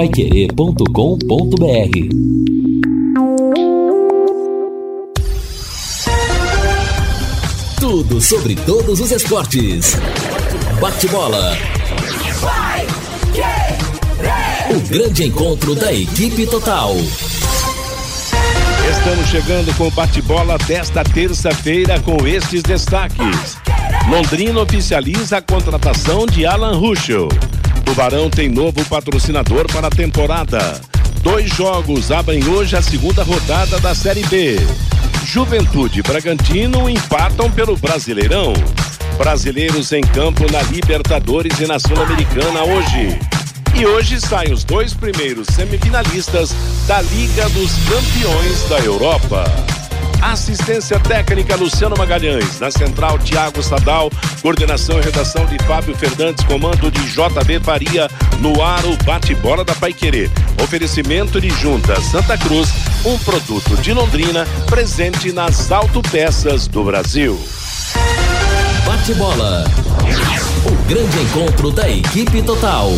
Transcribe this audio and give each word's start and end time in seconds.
paiquerê.com.br 0.00 0.86
Tudo 7.78 8.18
sobre 8.18 8.54
todos 8.54 8.98
os 8.98 9.10
esportes. 9.10 9.98
Bate-bola. 10.80 11.54
O 14.70 14.88
grande 14.88 15.24
encontro 15.24 15.74
da 15.74 15.92
equipe 15.92 16.46
total. 16.46 16.96
Estamos 18.90 19.26
chegando 19.28 19.76
com 19.76 19.88
o 19.88 19.90
bate-bola 19.90 20.56
desta 20.66 21.04
terça-feira 21.04 22.00
com 22.00 22.26
estes 22.26 22.62
destaques. 22.62 23.58
Londrina 24.08 24.60
oficializa 24.60 25.36
a 25.36 25.42
contratação 25.42 26.24
de 26.24 26.46
Alan 26.46 26.78
Ruschel. 26.78 27.28
Tubarão 27.90 28.30
tem 28.30 28.48
novo 28.48 28.84
patrocinador 28.84 29.66
para 29.72 29.88
a 29.88 29.90
temporada. 29.90 30.80
Dois 31.24 31.50
jogos 31.50 32.12
abrem 32.12 32.48
hoje 32.48 32.76
a 32.76 32.80
segunda 32.80 33.24
rodada 33.24 33.80
da 33.80 33.96
Série 33.96 34.24
B. 34.26 34.58
Juventude 35.24 35.98
e 35.98 36.02
Bragantino 36.02 36.88
empatam 36.88 37.50
pelo 37.50 37.76
Brasileirão. 37.76 38.52
Brasileiros 39.18 39.90
em 39.90 40.02
campo 40.02 40.46
na 40.52 40.62
Libertadores 40.62 41.58
e 41.58 41.66
na 41.66 41.80
Sul-Americana 41.80 42.62
hoje. 42.62 43.18
E 43.74 43.84
hoje 43.84 44.20
saem 44.20 44.52
os 44.52 44.62
dois 44.62 44.94
primeiros 44.94 45.48
semifinalistas 45.48 46.54
da 46.86 47.02
Liga 47.02 47.48
dos 47.48 47.72
Campeões 47.88 48.68
da 48.68 48.78
Europa. 48.78 49.79
Assistência 50.22 51.00
técnica 51.00 51.56
Luciano 51.56 51.96
Magalhães. 51.96 52.60
Na 52.60 52.70
central, 52.70 53.18
Tiago 53.18 53.62
Sadal. 53.62 54.10
Coordenação 54.42 54.98
e 54.98 55.02
redação 55.02 55.46
de 55.46 55.58
Fábio 55.64 55.94
Fernandes. 55.96 56.44
Comando 56.44 56.90
de 56.90 57.00
JB 57.08 57.60
Faria. 57.60 58.08
No 58.40 58.62
ar, 58.62 58.84
o 58.84 58.96
bate-bola 59.04 59.64
da 59.64 59.74
Paiquerê. 59.74 60.30
Oferecimento 60.62 61.40
de 61.40 61.50
Junta 61.50 62.00
Santa 62.00 62.36
Cruz. 62.36 62.68
Um 63.04 63.18
produto 63.18 63.76
de 63.80 63.92
Londrina. 63.92 64.46
Presente 64.66 65.32
nas 65.32 65.72
autopeças 65.72 66.66
do 66.66 66.84
Brasil. 66.84 67.40
Bate-bola. 68.86 69.64
O 70.66 70.88
grande 70.88 71.18
encontro 71.22 71.70
da 71.70 71.88
equipe 71.88 72.42
total. 72.42 72.90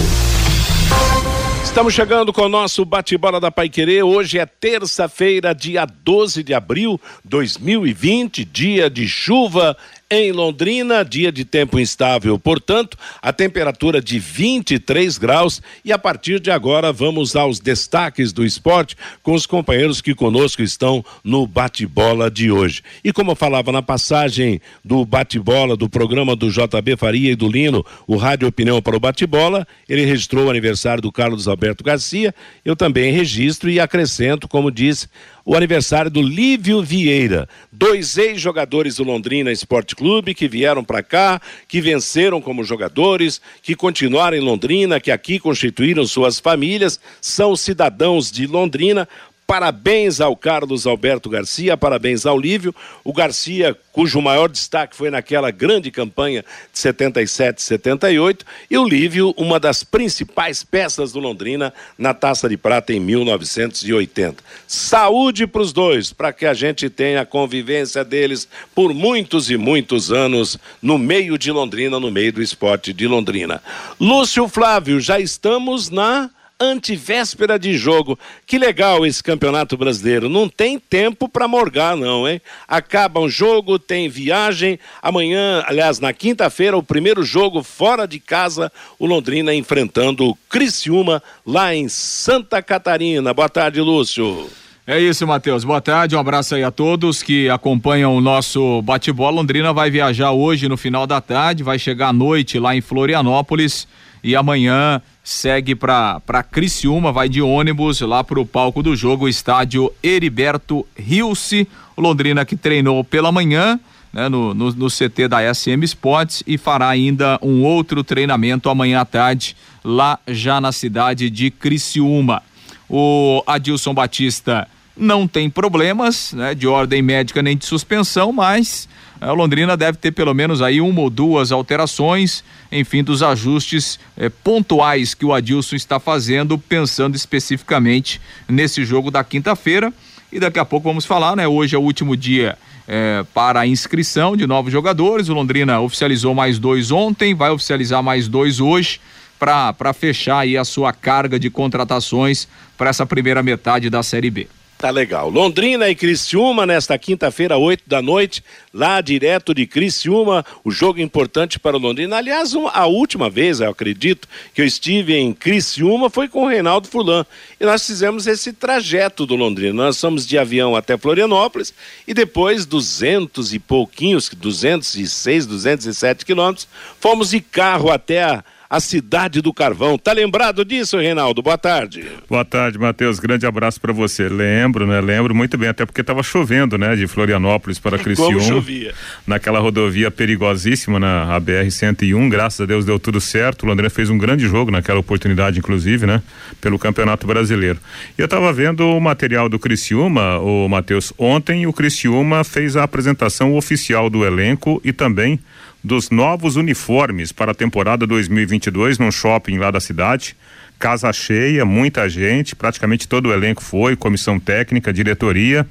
Estamos 1.64 1.94
chegando 1.94 2.32
com 2.32 2.42
o 2.42 2.48
nosso 2.48 2.84
bate-bola 2.84 3.40
da 3.40 3.50
Paiquerê. 3.50 4.02
Hoje 4.02 4.38
é 4.38 4.44
terça-feira, 4.44 5.54
dia 5.54 5.86
12 5.86 6.42
de 6.42 6.52
abril 6.52 7.00
de 7.24 7.30
2020, 7.30 8.44
dia 8.44 8.90
de 8.90 9.08
chuva 9.08 9.76
em 10.14 10.30
Londrina, 10.30 11.02
dia 11.02 11.32
de 11.32 11.42
tempo 11.42 11.80
instável, 11.80 12.38
portanto, 12.38 12.98
a 13.22 13.32
temperatura 13.32 13.98
de 13.98 14.18
23 14.18 15.16
graus. 15.16 15.62
E 15.82 15.90
a 15.90 15.98
partir 15.98 16.38
de 16.38 16.50
agora, 16.50 16.92
vamos 16.92 17.34
aos 17.34 17.58
destaques 17.58 18.30
do 18.30 18.44
esporte 18.44 18.94
com 19.22 19.32
os 19.32 19.46
companheiros 19.46 20.02
que 20.02 20.14
conosco 20.14 20.60
estão 20.60 21.02
no 21.24 21.46
bate-bola 21.46 22.30
de 22.30 22.50
hoje. 22.50 22.82
E 23.02 23.10
como 23.10 23.30
eu 23.30 23.34
falava 23.34 23.72
na 23.72 23.80
passagem 23.80 24.60
do 24.84 25.02
bate-bola 25.06 25.78
do 25.78 25.88
programa 25.88 26.36
do 26.36 26.50
JB 26.50 26.94
Faria 26.98 27.32
e 27.32 27.36
do 27.36 27.48
Lino, 27.48 27.82
o 28.06 28.16
Rádio 28.16 28.46
Opinião 28.46 28.82
para 28.82 28.94
o 28.94 29.00
Bate-Bola, 29.00 29.66
ele 29.88 30.04
registrou 30.04 30.44
o 30.44 30.50
aniversário 30.50 31.00
do 31.00 31.10
Carlos 31.10 31.48
Alberto 31.48 31.82
Garcia. 31.82 32.34
Eu 32.62 32.76
também 32.76 33.14
registro 33.14 33.70
e 33.70 33.80
acrescento, 33.80 34.46
como 34.46 34.70
disse, 34.70 35.08
o 35.44 35.56
aniversário 35.56 36.10
do 36.10 36.22
Lívio 36.22 36.82
Vieira, 36.82 37.48
dois 37.70 38.16
ex-jogadores 38.16 38.96
do 38.96 39.04
Londrina 39.04 39.50
Esporte 39.50 39.96
Clube 39.96 40.34
que 40.34 40.46
vieram 40.46 40.84
para 40.84 41.02
cá, 41.02 41.40
que 41.66 41.80
venceram 41.80 42.40
como 42.40 42.64
jogadores, 42.64 43.40
que 43.62 43.74
continuaram 43.74 44.36
em 44.36 44.40
Londrina, 44.40 45.00
que 45.00 45.10
aqui 45.10 45.38
constituíram 45.38 46.06
suas 46.06 46.38
famílias, 46.38 47.00
são 47.20 47.56
cidadãos 47.56 48.30
de 48.30 48.46
Londrina, 48.46 49.08
Parabéns 49.52 50.18
ao 50.18 50.34
Carlos 50.34 50.86
Alberto 50.86 51.28
Garcia, 51.28 51.76
parabéns 51.76 52.24
ao 52.24 52.40
Lívio. 52.40 52.74
O 53.04 53.12
Garcia, 53.12 53.76
cujo 53.92 54.18
maior 54.18 54.48
destaque 54.48 54.96
foi 54.96 55.10
naquela 55.10 55.50
grande 55.50 55.90
campanha 55.90 56.42
de 56.72 56.78
77, 56.78 57.60
78, 57.60 58.46
e 58.70 58.78
o 58.78 58.88
Lívio, 58.88 59.34
uma 59.36 59.60
das 59.60 59.84
principais 59.84 60.64
peças 60.64 61.12
do 61.12 61.20
Londrina 61.20 61.70
na 61.98 62.14
Taça 62.14 62.48
de 62.48 62.56
Prata 62.56 62.94
em 62.94 63.00
1980. 63.00 64.42
Saúde 64.66 65.46
para 65.46 65.60
os 65.60 65.70
dois, 65.70 66.14
para 66.14 66.32
que 66.32 66.46
a 66.46 66.54
gente 66.54 66.88
tenha 66.88 67.20
a 67.20 67.26
convivência 67.26 68.02
deles 68.02 68.48
por 68.74 68.94
muitos 68.94 69.50
e 69.50 69.58
muitos 69.58 70.10
anos 70.10 70.56
no 70.80 70.96
meio 70.96 71.36
de 71.36 71.52
Londrina, 71.52 72.00
no 72.00 72.10
meio 72.10 72.32
do 72.32 72.40
esporte 72.40 72.90
de 72.94 73.06
Londrina. 73.06 73.62
Lúcio 74.00 74.48
Flávio, 74.48 74.98
já 74.98 75.20
estamos 75.20 75.90
na 75.90 76.30
antivéspera 76.62 77.58
de 77.58 77.76
jogo. 77.76 78.18
Que 78.46 78.58
legal 78.58 79.04
esse 79.04 79.22
campeonato 79.22 79.76
brasileiro. 79.76 80.28
Não 80.28 80.48
tem 80.48 80.78
tempo 80.78 81.28
para 81.28 81.48
morgar, 81.48 81.96
não, 81.96 82.28
hein? 82.28 82.40
Acaba 82.68 83.20
um 83.20 83.28
jogo, 83.28 83.78
tem 83.78 84.08
viagem. 84.08 84.78
Amanhã, 85.02 85.64
aliás, 85.66 85.98
na 86.00 86.12
quinta-feira, 86.12 86.76
o 86.76 86.82
primeiro 86.82 87.22
jogo 87.22 87.62
fora 87.62 88.06
de 88.06 88.18
casa, 88.18 88.70
o 88.98 89.06
Londrina 89.06 89.54
enfrentando 89.54 90.28
o 90.28 90.34
Criciúma 90.48 91.22
lá 91.46 91.74
em 91.74 91.88
Santa 91.88 92.62
Catarina. 92.62 93.34
Boa 93.34 93.48
tarde, 93.48 93.80
Lúcio. 93.80 94.48
É 94.84 94.98
isso, 94.98 95.24
Matheus. 95.24 95.62
Boa 95.62 95.80
tarde, 95.80 96.16
um 96.16 96.18
abraço 96.18 96.56
aí 96.56 96.64
a 96.64 96.70
todos 96.70 97.22
que 97.22 97.48
acompanham 97.48 98.16
o 98.16 98.20
nosso 98.20 98.82
bate-bola. 98.82 99.36
Londrina 99.36 99.72
vai 99.72 99.90
viajar 99.90 100.32
hoje 100.32 100.68
no 100.68 100.76
final 100.76 101.06
da 101.06 101.20
tarde, 101.20 101.62
vai 101.62 101.78
chegar 101.78 102.08
à 102.08 102.12
noite 102.12 102.58
lá 102.58 102.74
em 102.74 102.80
Florianópolis 102.80 103.86
e 104.24 104.34
amanhã 104.34 105.00
segue 105.22 105.74
para 105.74 106.42
Criciúma, 106.50 107.12
vai 107.12 107.28
de 107.28 107.40
ônibus 107.40 108.00
lá 108.00 108.24
para 108.24 108.40
o 108.40 108.46
palco 108.46 108.82
do 108.82 108.96
jogo, 108.96 109.28
estádio 109.28 109.92
Heriberto 110.02 110.86
Rilse. 110.96 111.68
Londrina 111.96 112.44
que 112.44 112.56
treinou 112.56 113.04
pela 113.04 113.30
manhã. 113.30 113.78
Né, 114.12 114.28
no, 114.28 114.52
no, 114.52 114.70
no, 114.72 114.88
CT 114.88 115.26
da 115.26 115.54
SM 115.54 115.82
Sports 115.84 116.42
e 116.46 116.58
fará 116.58 116.86
ainda 116.86 117.38
um 117.40 117.62
outro 117.62 118.04
treinamento 118.04 118.68
amanhã 118.68 119.00
à 119.00 119.06
tarde, 119.06 119.56
lá 119.82 120.18
já 120.28 120.60
na 120.60 120.70
cidade 120.70 121.30
de 121.30 121.50
Criciúma. 121.50 122.42
O 122.90 123.42
Adilson 123.46 123.94
Batista 123.94 124.68
não 124.96 125.26
tem 125.26 125.48
problemas 125.48 126.32
né, 126.32 126.54
de 126.54 126.66
ordem 126.66 127.02
médica 127.02 127.42
nem 127.42 127.56
de 127.56 127.64
suspensão, 127.64 128.32
mas 128.32 128.88
a 129.20 129.32
Londrina 129.32 129.76
deve 129.76 129.98
ter 129.98 130.10
pelo 130.10 130.34
menos 130.34 130.60
aí 130.60 130.80
uma 130.80 131.00
ou 131.00 131.08
duas 131.08 131.52
alterações, 131.52 132.42
enfim, 132.70 133.04
dos 133.04 133.22
ajustes 133.22 133.98
eh, 134.16 134.28
pontuais 134.28 135.14
que 135.14 135.24
o 135.24 135.32
Adilson 135.32 135.76
está 135.76 136.00
fazendo, 136.00 136.58
pensando 136.58 137.14
especificamente 137.14 138.20
nesse 138.48 138.84
jogo 138.84 139.10
da 139.10 139.22
quinta-feira. 139.22 139.92
E 140.32 140.40
daqui 140.40 140.58
a 140.58 140.64
pouco 140.64 140.88
vamos 140.88 141.04
falar, 141.04 141.36
né? 141.36 141.46
Hoje 141.46 141.76
é 141.76 141.78
o 141.78 141.82
último 141.82 142.16
dia 142.16 142.58
eh, 142.88 143.24
para 143.32 143.60
a 143.60 143.66
inscrição 143.66 144.36
de 144.36 144.44
novos 144.44 144.72
jogadores. 144.72 145.28
O 145.28 145.34
Londrina 145.34 145.78
oficializou 145.80 146.34
mais 146.34 146.58
dois 146.58 146.90
ontem, 146.90 147.32
vai 147.32 147.50
oficializar 147.50 148.02
mais 148.02 148.26
dois 148.26 148.58
hoje 148.58 149.00
para 149.38 149.92
fechar 149.92 150.40
aí 150.40 150.56
a 150.56 150.64
sua 150.64 150.92
carga 150.92 151.38
de 151.38 151.48
contratações 151.48 152.48
para 152.76 152.90
essa 152.90 153.06
primeira 153.06 153.42
metade 153.42 153.88
da 153.88 154.02
Série 154.02 154.30
B. 154.30 154.48
Tá 154.82 154.90
legal. 154.90 155.30
Londrina 155.30 155.88
e 155.88 155.94
Criciúma 155.94 156.66
nesta 156.66 156.98
quinta-feira, 156.98 157.56
8 157.56 157.84
da 157.86 158.02
noite, 158.02 158.42
lá 158.74 159.00
direto 159.00 159.54
de 159.54 159.64
Criciúma, 159.64 160.44
o 160.64 160.72
jogo 160.72 161.00
importante 161.00 161.56
para 161.56 161.76
o 161.76 161.78
Londrina. 161.78 162.16
Aliás, 162.16 162.52
a 162.72 162.86
última 162.86 163.30
vez, 163.30 163.60
eu 163.60 163.70
acredito, 163.70 164.26
que 164.52 164.60
eu 164.60 164.66
estive 164.66 165.14
em 165.14 165.32
Criciúma 165.32 166.10
foi 166.10 166.26
com 166.26 166.42
o 166.42 166.48
Reinaldo 166.48 166.88
Fulan. 166.88 167.24
E 167.60 167.64
nós 167.64 167.86
fizemos 167.86 168.26
esse 168.26 168.52
trajeto 168.52 169.24
do 169.24 169.36
Londrina. 169.36 169.84
Nós 169.84 170.00
fomos 170.00 170.26
de 170.26 170.36
avião 170.36 170.74
até 170.74 170.98
Florianópolis 170.98 171.72
e 172.04 172.12
depois 172.12 172.66
200 172.66 173.54
e 173.54 173.60
pouquinhos, 173.60 174.28
206, 174.28 175.46
207 175.46 176.26
quilômetros, 176.26 176.66
fomos 176.98 177.30
de 177.30 177.40
carro 177.40 177.88
até 177.88 178.24
a 178.24 178.42
a 178.72 178.80
cidade 178.80 179.42
do 179.42 179.52
carvão. 179.52 179.98
Tá 179.98 180.14
lembrado 180.14 180.64
disso, 180.64 180.96
Reinaldo? 180.96 181.42
Boa 181.42 181.58
tarde. 181.58 182.06
Boa 182.26 182.42
tarde, 182.42 182.78
Matheus. 182.78 183.20
Grande 183.20 183.44
abraço 183.44 183.78
para 183.78 183.92
você. 183.92 184.30
Lembro, 184.30 184.86
né? 184.86 184.98
Lembro 184.98 185.34
muito 185.34 185.58
bem, 185.58 185.68
até 185.68 185.84
porque 185.84 186.00
estava 186.00 186.22
chovendo, 186.22 186.78
né? 186.78 186.96
De 186.96 187.06
Florianópolis 187.06 187.78
para 187.78 187.98
Criciúma. 188.00 188.32
Como 188.32 188.40
chovia. 188.40 188.94
Naquela 189.26 189.58
rodovia 189.58 190.10
perigosíssima 190.10 190.98
na 190.98 191.38
BR-101. 191.38 192.30
Graças 192.30 192.62
a 192.62 192.64
Deus 192.64 192.86
deu 192.86 192.98
tudo 192.98 193.20
certo. 193.20 193.64
O 193.64 193.66
Londrina 193.66 193.90
fez 193.90 194.08
um 194.08 194.16
grande 194.16 194.46
jogo 194.46 194.70
naquela 194.70 195.00
oportunidade, 195.00 195.58
inclusive, 195.58 196.06
né? 196.06 196.22
Pelo 196.58 196.78
Campeonato 196.78 197.26
Brasileiro. 197.26 197.78
E 198.16 198.22
eu 198.22 198.24
estava 198.24 198.50
vendo 198.54 198.88
o 198.88 198.98
material 198.98 199.50
do 199.50 199.58
Criciúma, 199.58 200.38
o 200.38 200.66
Matheus. 200.66 201.12
Ontem 201.18 201.66
o 201.66 201.74
Criciúma 201.74 202.42
fez 202.42 202.74
a 202.74 202.84
apresentação 202.84 203.54
oficial 203.54 204.08
do 204.08 204.24
elenco 204.24 204.80
e 204.82 204.94
também 204.94 205.38
dos 205.82 206.10
novos 206.10 206.56
uniformes 206.56 207.32
para 207.32 207.52
a 207.52 207.54
temporada 207.54 208.06
2022 208.06 208.98
num 208.98 209.10
shopping 209.10 209.58
lá 209.58 209.70
da 209.70 209.80
cidade. 209.80 210.36
Casa 210.78 211.12
cheia, 211.12 211.64
muita 211.64 212.08
gente, 212.08 212.56
praticamente 212.56 213.06
todo 213.06 213.26
o 213.26 213.32
elenco 213.32 213.62
foi, 213.62 213.94
comissão 213.96 214.38
técnica, 214.38 214.92
diretoria. 214.92 215.66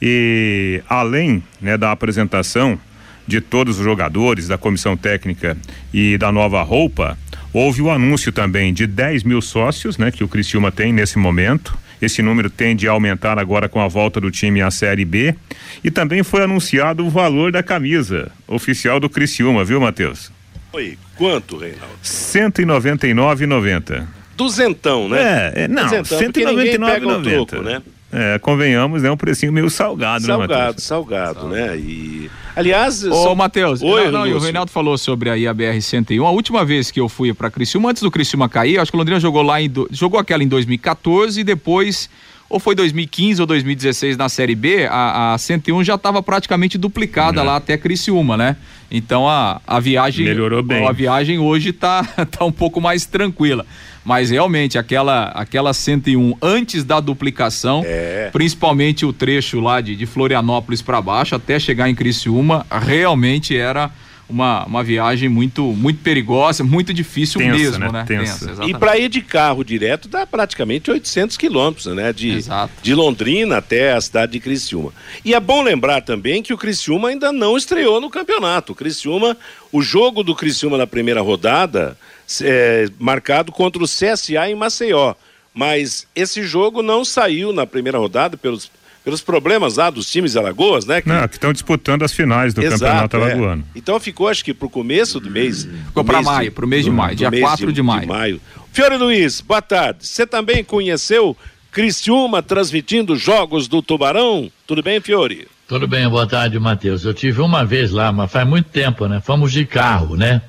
E 0.00 0.82
além 0.88 1.42
né, 1.60 1.76
da 1.76 1.92
apresentação 1.92 2.78
de 3.26 3.40
todos 3.40 3.78
os 3.78 3.84
jogadores, 3.84 4.48
da 4.48 4.58
comissão 4.58 4.96
técnica 4.96 5.56
e 5.92 6.16
da 6.18 6.32
nova 6.32 6.62
roupa, 6.62 7.16
Houve 7.52 7.80
o 7.80 7.90
anúncio 7.90 8.30
também 8.30 8.74
de 8.74 8.86
10 8.86 9.24
mil 9.24 9.40
sócios, 9.40 9.96
né, 9.96 10.10
que 10.10 10.22
o 10.22 10.28
Criciúma 10.28 10.70
tem 10.70 10.92
nesse 10.92 11.18
momento. 11.18 11.76
Esse 12.00 12.22
número 12.22 12.48
tende 12.48 12.88
a 12.88 12.92
aumentar 12.92 13.38
agora 13.38 13.68
com 13.68 13.80
a 13.80 13.88
volta 13.88 14.20
do 14.20 14.30
time 14.30 14.62
à 14.62 14.70
Série 14.70 15.04
B. 15.04 15.34
E 15.82 15.90
também 15.90 16.22
foi 16.22 16.42
anunciado 16.42 17.04
o 17.04 17.10
valor 17.10 17.52
da 17.52 17.62
camisa 17.62 18.30
oficial 18.46 19.00
do 19.00 19.10
Criciúma, 19.10 19.64
viu, 19.64 19.80
Matheus? 19.80 20.30
Oi, 20.72 20.98
quanto, 21.16 21.56
Reinaldo? 21.56 21.86
R$ 21.86 22.02
199,90. 22.02 24.06
Duzentão, 24.36 25.08
né? 25.08 25.52
É, 25.54 25.64
é 25.64 25.68
não, 25.68 25.88
R$ 25.88 26.02
199,90. 26.02 27.62
né? 27.62 27.82
É, 28.10 28.38
convenhamos, 28.38 29.04
é 29.04 29.10
um 29.10 29.16
precinho 29.16 29.52
meio 29.52 29.68
salgado, 29.68 30.24
salgado 30.24 30.50
né, 30.50 30.58
Matheus? 30.58 30.82
Salgado, 30.82 31.40
salgado, 31.40 31.48
né? 31.48 31.76
E, 31.76 32.30
aliás... 32.56 33.04
Ô, 33.04 33.12
são... 33.12 33.34
Matheus, 33.34 33.82
Oi, 33.82 34.10
não, 34.10 34.26
não, 34.26 34.36
o 34.36 34.38
Reinaldo 34.38 34.70
falou 34.70 34.96
sobre 34.96 35.28
aí 35.28 35.46
a 35.46 35.54
BR-101. 35.54 36.24
A 36.24 36.30
última 36.30 36.64
vez 36.64 36.90
que 36.90 36.98
eu 36.98 37.08
fui 37.08 37.34
para 37.34 37.50
Criciúma, 37.50 37.90
antes 37.90 38.02
do 38.02 38.10
Criciúma 38.10 38.48
cair, 38.48 38.78
acho 38.78 38.90
que 38.90 38.96
o 38.96 38.98
Londrina 38.98 39.20
jogou 39.20 39.42
lá 39.42 39.60
em... 39.60 39.70
jogou 39.90 40.18
aquela 40.18 40.42
em 40.42 40.48
2014 40.48 41.40
e 41.40 41.44
depois 41.44 42.08
ou 42.48 42.58
foi 42.58 42.74
2015 42.74 43.40
ou 43.40 43.46
2016 43.46 44.16
na 44.16 44.28
Série 44.28 44.54
B, 44.54 44.86
a, 44.86 45.34
a 45.34 45.38
101 45.38 45.84
já 45.84 45.96
estava 45.96 46.22
praticamente 46.22 46.78
duplicada 46.78 47.40
é. 47.40 47.44
lá 47.44 47.56
até 47.56 47.76
Criciúma, 47.76 48.36
né? 48.36 48.56
Então 48.90 49.28
a, 49.28 49.60
a 49.66 49.78
viagem 49.78 50.24
melhorou 50.24 50.62
bem. 50.62 50.86
A 50.86 50.92
viagem 50.92 51.38
hoje 51.38 51.72
tá, 51.72 52.02
tá 52.30 52.44
um 52.44 52.52
pouco 52.52 52.80
mais 52.80 53.04
tranquila. 53.04 53.66
Mas 54.02 54.30
realmente 54.30 54.78
aquela 54.78 55.24
aquela 55.26 55.74
101 55.74 56.34
antes 56.40 56.82
da 56.82 56.98
duplicação, 56.98 57.82
é. 57.84 58.30
principalmente 58.32 59.04
o 59.04 59.12
trecho 59.12 59.60
lá 59.60 59.82
de, 59.82 59.94
de 59.94 60.06
Florianópolis 60.06 60.80
para 60.80 61.02
baixo 61.02 61.34
até 61.34 61.58
chegar 61.58 61.90
em 61.90 61.94
Criciúma, 61.94 62.64
realmente 62.70 63.54
era 63.54 63.90
uma, 64.28 64.64
uma 64.66 64.84
viagem 64.84 65.28
muito 65.28 65.62
muito 65.62 66.00
perigosa, 66.00 66.62
muito 66.62 66.92
difícil 66.92 67.40
Tensa, 67.40 67.56
mesmo, 67.56 67.78
né? 67.78 67.90
né? 67.90 68.04
Tensa. 68.06 68.46
Tensa 68.46 68.64
e 68.64 68.74
para 68.74 68.98
ir 68.98 69.08
de 69.08 69.22
carro 69.22 69.64
direto 69.64 70.08
dá 70.08 70.26
praticamente 70.26 70.90
800 70.90 71.36
quilômetros, 71.36 71.86
né? 71.86 72.12
De, 72.12 72.44
de 72.82 72.94
Londrina 72.94 73.56
até 73.56 73.92
a 73.92 74.00
cidade 74.00 74.32
de 74.32 74.40
Criciúma. 74.40 74.92
E 75.24 75.34
é 75.34 75.40
bom 75.40 75.62
lembrar 75.62 76.02
também 76.02 76.42
que 76.42 76.52
o 76.52 76.58
Criciúma 76.58 77.08
ainda 77.08 77.32
não 77.32 77.56
estreou 77.56 78.00
no 78.00 78.10
campeonato. 78.10 78.72
O 78.72 78.76
Criciúma, 78.76 79.36
o 79.72 79.80
jogo 79.80 80.22
do 80.22 80.34
Criciúma 80.34 80.76
na 80.76 80.86
primeira 80.86 81.20
rodada 81.20 81.96
é, 82.42 82.88
marcado 82.98 83.50
contra 83.50 83.82
o 83.82 83.86
CSA 83.86 84.50
em 84.50 84.54
Maceió. 84.54 85.14
Mas 85.54 86.06
esse 86.14 86.42
jogo 86.42 86.82
não 86.82 87.04
saiu 87.04 87.52
na 87.52 87.66
primeira 87.66 87.98
rodada 87.98 88.36
pelos, 88.36 88.70
pelos 89.08 89.22
problemas 89.22 89.78
lá 89.78 89.88
dos 89.88 90.10
times 90.12 90.32
de 90.32 90.38
Alagoas, 90.38 90.84
né? 90.84 91.00
Que, 91.00 91.08
não, 91.08 91.26
que 91.26 91.36
estão 91.36 91.50
disputando 91.50 92.02
as 92.02 92.12
finais 92.12 92.52
do 92.52 92.62
Exato, 92.62 92.82
Campeonato 92.82 93.16
é. 93.16 93.22
Alagoano. 93.22 93.64
Então 93.74 93.98
ficou, 93.98 94.28
acho 94.28 94.44
que 94.44 94.52
para 94.52 94.66
o 94.66 94.70
começo 94.70 95.18
do 95.18 95.30
mês. 95.30 95.66
Ficou 95.86 96.04
para 96.04 96.20
maio, 96.20 96.52
para 96.52 96.66
o 96.66 96.68
mês 96.68 96.84
de 96.84 96.90
maio, 96.90 97.16
dia 97.16 97.30
4 97.30 97.68
de, 97.68 97.72
de, 97.72 97.82
maio. 97.82 98.00
de 98.02 98.06
maio. 98.06 98.40
Fiore 98.70 98.98
Luiz, 98.98 99.40
boa 99.40 99.62
tarde. 99.62 100.06
Você 100.06 100.26
também 100.26 100.62
conheceu 100.62 101.34
Cristiúma 101.72 102.42
transmitindo 102.42 103.16
jogos 103.16 103.66
do 103.66 103.80
Tubarão? 103.80 104.52
Tudo 104.66 104.82
bem, 104.82 105.00
Fiore? 105.00 105.48
Tudo 105.66 105.88
bem, 105.88 106.06
boa 106.06 106.26
tarde, 106.26 106.58
Matheus. 106.58 107.06
Eu 107.06 107.14
tive 107.14 107.40
uma 107.40 107.64
vez 107.64 107.90
lá, 107.90 108.12
mas 108.12 108.30
faz 108.30 108.46
muito 108.46 108.68
tempo, 108.68 109.06
né? 109.06 109.22
Fomos 109.24 109.52
de 109.52 109.64
carro, 109.64 110.16
né? 110.16 110.42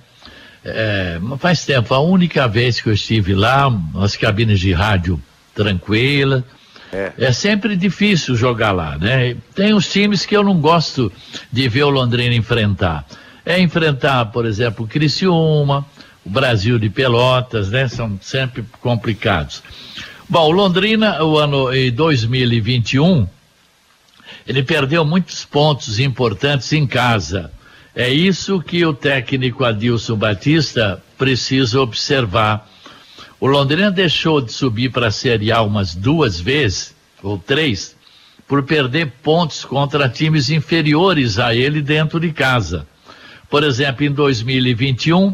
É, 0.66 1.18
faz 1.40 1.64
tempo, 1.64 1.94
a 1.94 2.02
única 2.02 2.46
vez 2.46 2.82
que 2.82 2.90
eu 2.90 2.94
estive 2.94 3.34
lá, 3.34 3.72
as 4.02 4.18
cabines 4.18 4.60
de 4.60 4.74
rádio 4.74 5.18
tranquila. 5.56 6.44
É. 6.92 7.14
é. 7.18 7.32
sempre 7.32 7.76
difícil 7.76 8.36
jogar 8.36 8.72
lá, 8.72 8.98
né? 8.98 9.36
Tem 9.54 9.74
os 9.74 9.92
times 9.92 10.26
que 10.26 10.36
eu 10.36 10.44
não 10.44 10.60
gosto 10.60 11.12
de 11.52 11.70
ver 11.70 11.84
o 11.84 11.90
Londrina 11.90 12.34
enfrentar. 12.34 13.06
É 13.46 13.60
enfrentar, 13.60 14.26
por 14.26 14.46
exemplo, 14.46 14.86
o 14.86 14.88
Criciúma, 14.88 15.86
o 16.26 16.30
Brasil 16.30 16.80
de 16.80 16.90
Pelotas, 16.90 17.70
né? 17.70 17.88
São 17.88 18.20
sempre 18.22 18.64
complicados. 18.82 19.62
Bom, 20.28 20.48
o 20.48 20.52
Londrina, 20.52 21.24
o 21.24 21.38
ano 21.38 21.74
em 21.74 21.92
2021, 21.92 23.28
ele 24.48 24.64
perdeu 24.64 25.06
muitos 25.06 25.46
pontos 25.46 26.00
importantes 26.00 26.72
em 26.74 26.86
casa. 26.86 27.52
É 27.96 28.10
isso 28.10 28.62
que 28.62 28.86
o 28.86 28.94
técnico 28.94 29.66
Adilson 29.66 30.16
Batista 30.16 31.02
precisa 31.18 31.82
observar. 31.82 32.68
O 33.40 33.48
Londrina 33.48 33.90
deixou 33.90 34.42
de 34.42 34.52
subir 34.52 34.92
para 34.92 35.08
a 35.08 35.12
Série 35.12 35.50
A 35.50 35.62
umas 35.62 35.96
duas 35.96 36.40
vezes, 36.40 36.94
ou 37.24 37.38
três, 37.38 37.96
por 38.46 38.64
perder 38.64 39.14
pontos 39.24 39.64
contra 39.64 40.10
times 40.10 40.50
inferiores 40.50 41.40
a 41.40 41.56
ele 41.56 41.82
dentro 41.82 42.20
de 42.20 42.34
casa. 42.34 42.86
Por 43.50 43.64
exemplo, 43.64 44.04
em 44.04 44.12
2021, 44.12 45.34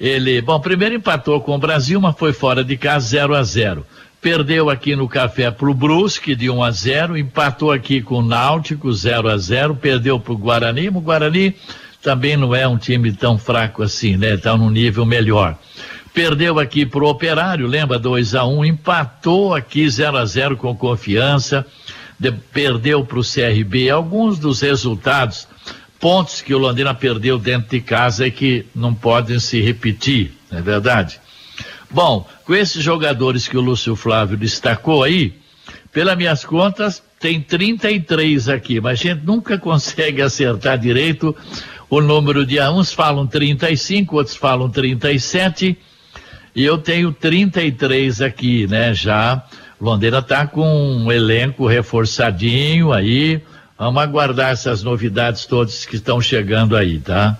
ele, 0.00 0.40
bom, 0.40 0.60
primeiro 0.60 0.94
empatou 0.94 1.40
com 1.40 1.56
o 1.56 1.58
Brasil, 1.58 2.00
mas 2.00 2.16
foi 2.16 2.32
fora 2.32 2.62
de 2.62 2.76
casa 2.76 3.08
0 3.08 3.34
a 3.34 3.42
0 3.42 3.86
Perdeu 4.20 4.70
aqui 4.70 4.96
no 4.96 5.08
Café 5.08 5.50
para 5.50 5.68
o 5.68 5.74
Brusque 5.74 6.34
de 6.34 6.48
1 6.48 6.62
a 6.62 6.70
0 6.70 7.18
empatou 7.18 7.70
aqui 7.70 8.00
com 8.00 8.20
o 8.20 8.22
Náutico 8.22 8.90
0 8.90 9.28
a 9.28 9.36
0 9.36 9.74
perdeu 9.74 10.18
para 10.18 10.32
o 10.32 10.38
Guarani, 10.38 10.88
o 10.88 11.00
Guarani 11.00 11.54
também 12.00 12.36
não 12.36 12.54
é 12.54 12.66
um 12.66 12.78
time 12.78 13.12
tão 13.12 13.36
fraco 13.36 13.82
assim, 13.82 14.16
né? 14.16 14.34
Está 14.34 14.56
num 14.56 14.70
nível 14.70 15.04
melhor. 15.04 15.58
Perdeu 16.14 16.60
aqui 16.60 16.86
para 16.86 17.02
o 17.02 17.08
Operário, 17.08 17.66
lembra 17.66 17.98
2 17.98 18.36
a 18.36 18.44
1 18.44 18.58
um, 18.58 18.64
empatou 18.64 19.52
aqui 19.52 19.90
0 19.90 20.16
a 20.16 20.24
0 20.24 20.56
com 20.56 20.72
confiança, 20.76 21.66
de, 22.16 22.30
perdeu 22.30 23.04
para 23.04 23.18
o 23.18 23.24
CRB. 23.24 23.90
Alguns 23.90 24.38
dos 24.38 24.60
resultados, 24.60 25.48
pontos 25.98 26.40
que 26.40 26.54
o 26.54 26.58
Londrina 26.58 26.94
perdeu 26.94 27.36
dentro 27.36 27.70
de 27.70 27.80
casa 27.80 28.28
e 28.28 28.30
que 28.30 28.64
não 28.72 28.94
podem 28.94 29.40
se 29.40 29.60
repetir, 29.60 30.32
não 30.52 30.60
é 30.60 30.62
verdade? 30.62 31.18
Bom, 31.90 32.24
com 32.44 32.54
esses 32.54 32.80
jogadores 32.80 33.48
que 33.48 33.56
o 33.56 33.60
Lúcio 33.60 33.96
Flávio 33.96 34.36
destacou 34.36 35.02
aí, 35.02 35.34
pelas 35.92 36.16
minhas 36.16 36.44
contas, 36.44 37.02
tem 37.18 37.40
33 37.40 38.48
aqui, 38.48 38.80
mas 38.80 39.00
a 39.00 39.02
gente 39.02 39.26
nunca 39.26 39.58
consegue 39.58 40.22
acertar 40.22 40.78
direito 40.78 41.34
o 41.90 42.00
número 42.00 42.46
de 42.46 42.60
uns 42.60 42.92
falam 42.92 43.26
35, 43.26 44.16
outros 44.16 44.36
falam 44.36 44.70
37, 44.70 45.76
e 46.54 46.64
eu 46.64 46.78
tenho 46.78 47.12
33 47.12 48.22
aqui, 48.22 48.66
né? 48.66 48.94
Já 48.94 49.44
Londrina 49.80 50.20
está 50.20 50.46
com 50.46 50.66
um 50.66 51.10
elenco 51.10 51.66
reforçadinho 51.66 52.92
aí. 52.92 53.42
Vamos 53.78 54.02
aguardar 54.02 54.52
essas 54.52 54.82
novidades 54.82 55.46
todas 55.46 55.84
que 55.84 55.96
estão 55.96 56.20
chegando 56.20 56.76
aí, 56.76 57.00
tá? 57.00 57.36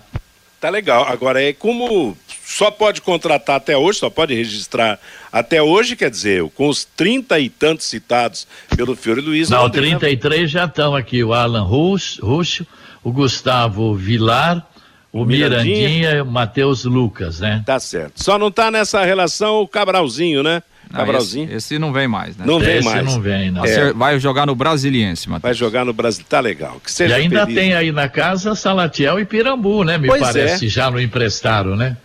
Tá 0.61 0.69
legal. 0.69 1.07
Agora 1.09 1.43
é 1.43 1.53
como 1.53 2.17
só 2.45 2.71
pode 2.71 3.01
contratar 3.01 3.57
até 3.57 3.77
hoje, 3.77 4.01
só 4.01 4.11
pode 4.11 4.35
registrar 4.35 4.99
até 5.33 5.63
hoje, 5.63 5.97
quer 5.97 6.11
dizer, 6.11 6.45
com 6.51 6.69
os 6.69 6.85
trinta 6.85 7.39
e 7.39 7.49
tantos 7.49 7.87
citados 7.87 8.47
pelo 8.77 8.95
Fiore 8.95 9.21
Luiz. 9.21 9.49
Não, 9.49 9.63
Londrina... 9.63 9.99
33 9.99 10.51
já 10.51 10.65
estão 10.65 10.95
aqui, 10.95 11.25
o 11.25 11.33
Alan 11.33 11.63
Russo, 11.63 12.67
o 13.03 13.13
Gustavo 13.13 13.95
Vilar, 13.95 14.67
o 15.15 15.25
Mirandinha, 15.25 15.63
Mirandinha 15.63 16.11
e 16.11 16.21
o 16.23 16.27
Matheus 16.27 16.85
Lucas, 16.85 17.39
né? 17.39 17.63
Tá 17.65 17.79
certo. 17.79 18.21
Só 18.21 18.37
não 18.37 18.51
tá 18.51 18.69
nessa 18.69 19.05
relação 19.05 19.61
o 19.61 19.69
Cabralzinho, 19.69 20.43
né? 20.43 20.61
Cabralzinho. 20.93 21.45
Esse, 21.45 21.55
esse, 21.55 21.79
não 21.79 21.93
vem 21.93 22.09
mais, 22.09 22.37
né? 22.37 22.45
Não 22.45 22.59
vem 22.59 22.79
esse 22.79 22.85
mais. 22.85 23.05
não 23.07 23.21
vem, 23.21 23.49
não. 23.53 23.65
É. 23.65 23.93
Vai 23.93 24.19
jogar 24.19 24.45
no 24.45 24.57
Brasiliense, 24.57 25.29
Matheus. 25.29 25.43
Vai 25.43 25.55
jogar 25.55 25.85
no 25.85 25.93
Brasil, 25.93 26.25
tá 26.29 26.41
legal. 26.41 26.81
Que 26.81 26.91
seja 26.91 27.17
e 27.17 27.23
ainda 27.23 27.47
feliz. 27.47 27.55
tem 27.55 27.75
aí 27.75 27.93
na 27.93 28.09
casa 28.09 28.57
Salatiel 28.57 29.21
e 29.21 29.25
Pirambu, 29.25 29.85
né? 29.85 29.99
Me 29.99 30.09
pois 30.09 30.21
parece, 30.21 30.67
é. 30.67 30.69
já 30.69 30.91
não 30.91 31.01
emprestaram, 31.01 31.77
né? 31.77 31.97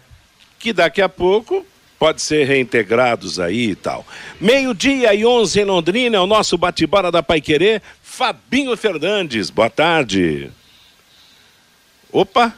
Que 0.60 0.72
daqui 0.72 1.02
a 1.02 1.10
pouco 1.10 1.66
pode 1.98 2.22
ser 2.22 2.46
reintegrados 2.46 3.40
aí 3.40 3.72
e 3.72 3.76
tal. 3.76 4.06
Meio-dia 4.40 5.16
e 5.16 5.26
11 5.26 5.62
em 5.62 5.66
Londrina, 5.66 6.18
é 6.18 6.20
o 6.20 6.28
nosso 6.28 6.60
bate-bola 6.60 7.12
da 7.12 7.24
Paiquerê. 7.24 7.82
Fabinho 8.04 8.78
Fernandes, 8.78 9.50
boa 9.50 9.70
tarde. 9.70 10.52
Opa, 12.12 12.54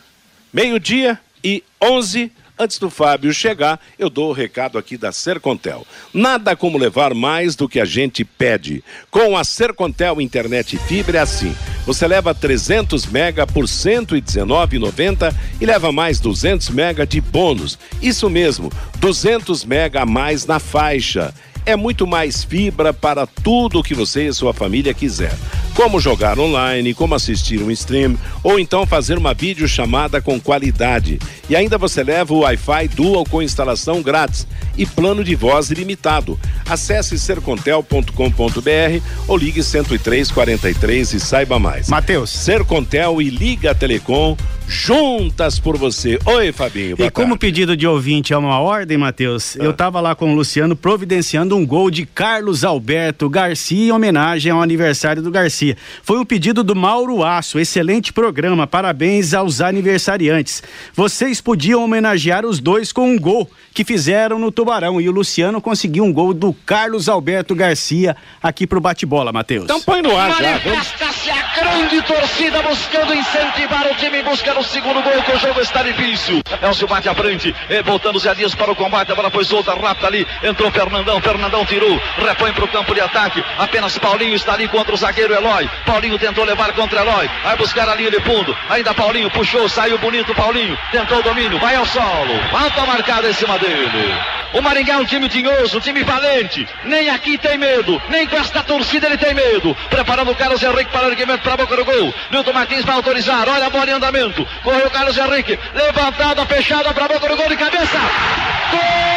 meio-dia 0.53 1.19
e 1.43 1.63
11. 1.81 2.31
Antes 2.59 2.77
do 2.77 2.91
Fábio 2.91 3.33
chegar, 3.33 3.79
eu 3.97 4.07
dou 4.07 4.29
o 4.29 4.33
recado 4.33 4.77
aqui 4.77 4.95
da 4.95 5.11
Sercontel. 5.11 5.85
Nada 6.13 6.55
como 6.55 6.77
levar 6.77 7.11
mais 7.15 7.55
do 7.55 7.67
que 7.67 7.79
a 7.79 7.85
gente 7.85 8.23
pede. 8.23 8.83
Com 9.09 9.35
a 9.35 9.43
Sercontel 9.43 10.21
Internet 10.21 10.77
Fibra 10.77 11.17
é 11.17 11.21
assim. 11.21 11.55
Você 11.87 12.05
leva 12.05 12.35
300 12.35 13.07
mega 13.07 13.47
por 13.47 13.65
119,90 13.65 15.33
e 15.59 15.65
leva 15.65 15.91
mais 15.91 16.19
200 16.19 16.69
mega 16.69 17.03
de 17.03 17.19
bônus. 17.19 17.79
Isso 17.99 18.29
mesmo, 18.29 18.71
200 18.99 19.65
mega 19.65 20.03
a 20.03 20.05
mais 20.05 20.45
na 20.45 20.59
faixa 20.59 21.33
é 21.65 21.75
muito 21.75 22.07
mais 22.07 22.43
fibra 22.43 22.93
para 22.93 23.25
tudo 23.25 23.79
o 23.79 23.83
que 23.83 23.93
você 23.93 24.27
e 24.27 24.33
sua 24.33 24.53
família 24.53 24.93
quiser. 24.93 25.33
Como 25.75 25.99
jogar 25.99 26.37
online, 26.37 26.93
como 26.93 27.15
assistir 27.15 27.61
um 27.61 27.71
stream 27.71 28.17
ou 28.43 28.59
então 28.59 28.85
fazer 28.85 29.17
uma 29.17 29.33
videochamada 29.33 30.21
com 30.21 30.39
qualidade. 30.39 31.17
E 31.49 31.55
ainda 31.55 31.77
você 31.77 32.03
leva 32.03 32.33
o 32.33 32.39
Wi-Fi 32.39 32.89
Dual 32.89 33.23
com 33.25 33.41
instalação 33.41 34.01
grátis 34.01 34.45
e 34.77 34.85
plano 34.85 35.23
de 35.23 35.35
voz 35.35 35.71
ilimitado. 35.71 36.39
Acesse 36.67 37.17
sercontel.com.br 37.17 39.03
ou 39.27 39.37
ligue 39.37 39.61
10343 39.61 41.13
e 41.13 41.19
saiba 41.19 41.57
mais. 41.59 41.89
Matheus. 41.89 42.29
Sercontel 42.29 43.21
e 43.21 43.29
Liga 43.29 43.73
Telecom 43.73 44.35
juntas 44.71 45.59
por 45.59 45.77
você. 45.77 46.17
Oi, 46.25 46.53
Fabinho. 46.53 46.95
e 46.97 47.11
como 47.11 47.37
pedido 47.37 47.75
de 47.75 47.85
ouvinte 47.85 48.31
é 48.31 48.37
uma 48.37 48.57
ordem, 48.59 48.97
Matheus, 48.97 49.57
ah. 49.59 49.63
eu 49.63 49.73
tava 49.73 49.99
lá 49.99 50.15
com 50.15 50.31
o 50.31 50.35
Luciano 50.35 50.75
providenciando 50.75 51.57
um 51.57 51.65
gol 51.65 51.91
de 51.91 52.05
Carlos 52.05 52.63
Alberto 52.63 53.29
Garcia 53.29 53.87
em 53.87 53.91
homenagem 53.91 54.51
ao 54.51 54.61
aniversário 54.61 55.21
do 55.21 55.29
Garcia. 55.29 55.75
Foi 56.01 56.17
um 56.17 56.25
pedido 56.25 56.63
do 56.63 56.73
Mauro 56.73 57.23
Aço, 57.23 57.59
excelente 57.59 58.13
programa, 58.13 58.65
parabéns 58.65 59.33
aos 59.33 59.59
aniversariantes. 59.59 60.63
Vocês 60.95 61.41
podiam 61.41 61.83
homenagear 61.83 62.45
os 62.45 62.59
dois 62.59 62.93
com 62.93 63.09
um 63.09 63.19
gol 63.19 63.49
que 63.73 63.83
fizeram 63.83 64.39
no 64.39 64.51
Tubarão 64.51 65.01
e 65.01 65.09
o 65.09 65.11
Luciano 65.11 65.61
conseguiu 65.61 66.05
um 66.05 66.13
gol 66.13 66.33
do 66.33 66.53
Carlos 66.65 67.09
Alberto 67.09 67.53
Garcia 67.53 68.15
aqui 68.41 68.65
pro 68.65 68.79
bate-bola, 68.79 69.33
Matheus. 69.33 69.65
Então 69.65 69.81
põe 69.81 70.01
no 70.01 70.15
ar 70.15 70.31
já. 70.37 70.51
Manifesta-se 70.51 71.29
a 71.29 71.41
grande 71.59 72.01
torcida 72.03 72.61
buscando 72.63 73.13
incentivar 73.13 73.91
o 73.91 73.95
time 73.95 74.19
em 74.19 74.23
do 74.61 74.67
segundo 74.67 75.01
gol, 75.01 75.23
que 75.23 75.31
o 75.31 75.39
jogo 75.39 75.59
está 75.59 75.81
difícil. 75.81 76.41
Elcio 76.61 76.87
bate 76.87 77.09
à 77.09 77.15
frente, 77.15 77.53
voltando 77.83 78.19
Zé 78.19 78.35
Dias 78.35 78.53
para 78.53 78.71
o 78.71 78.75
combate, 78.75 79.11
a 79.11 79.15
bola 79.15 79.31
foi 79.31 79.43
solta, 79.43 79.73
rápida 79.73 80.07
ali, 80.07 80.27
entrou 80.43 80.71
Fernandão, 80.71 81.19
Fernandão 81.19 81.65
tirou, 81.65 81.99
repõe 82.17 82.53
para 82.53 82.65
o 82.65 82.67
campo 82.67 82.93
de 82.93 83.01
ataque, 83.01 83.43
apenas 83.57 83.97
Paulinho 83.97 84.35
está 84.35 84.53
ali 84.53 84.67
contra 84.67 84.93
o 84.93 84.97
zagueiro 84.97 85.33
Eloy, 85.33 85.67
Paulinho 85.85 86.19
tentou 86.19 86.43
levar 86.43 86.73
contra 86.73 87.01
Eloy, 87.01 87.29
vai 87.43 87.57
buscar 87.57 87.89
a 87.89 87.95
linha 87.95 88.11
de 88.11 88.19
fundo, 88.21 88.55
ainda 88.69 88.93
Paulinho 88.93 89.31
puxou, 89.31 89.67
saiu 89.67 89.97
bonito 89.97 90.35
Paulinho, 90.35 90.77
tentou 90.91 91.19
o 91.19 91.23
domínio, 91.23 91.59
vai 91.59 91.75
ao 91.75 91.85
solo, 91.85 92.39
falta 92.51 92.85
marcada 92.85 93.29
em 93.29 93.33
cima 93.33 93.57
dele. 93.57 94.15
O 94.53 94.61
Maringá 94.61 94.95
é 94.95 94.97
um 94.97 95.05
time 95.05 95.29
tinhoso, 95.29 95.77
um 95.77 95.79
time 95.79 96.03
valente. 96.03 96.67
Nem 96.83 97.09
aqui 97.09 97.37
tem 97.37 97.57
medo, 97.57 98.01
nem 98.09 98.27
com 98.27 98.35
esta 98.35 98.61
torcida 98.61 99.07
ele 99.07 99.17
tem 99.17 99.33
medo. 99.33 99.73
Preparando 99.89 100.31
o 100.31 100.35
Carlos 100.35 100.61
Henrique 100.61 100.91
para 100.91 101.07
o 101.07 101.09
erguimento 101.09 101.41
para 101.41 101.53
a 101.53 101.57
boca 101.57 101.73
do 101.73 101.85
gol. 101.85 102.13
Milton 102.29 102.51
Martins 102.51 102.83
vai 102.83 102.95
autorizar. 102.95 103.47
Olha 103.47 103.67
a 103.67 103.69
bola 103.69 103.89
em 103.89 103.93
andamento. 103.93 104.45
Correu 104.63 104.89
Carlos 104.89 105.17
Henrique. 105.17 105.59
Levantada, 105.73 106.45
fechada 106.45 106.93
para 106.93 107.07
boca 107.07 107.27
do 107.27 107.37
gol 107.37 107.49
de 107.49 107.57
cabeça. 107.57 107.99
Gol! 108.71 109.11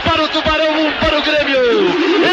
para 0.00 0.22
o 0.22 0.28
Tubarão, 0.28 0.86
um 0.86 0.92
para 0.92 1.18
o 1.18 1.22
Grêmio. 1.22 1.60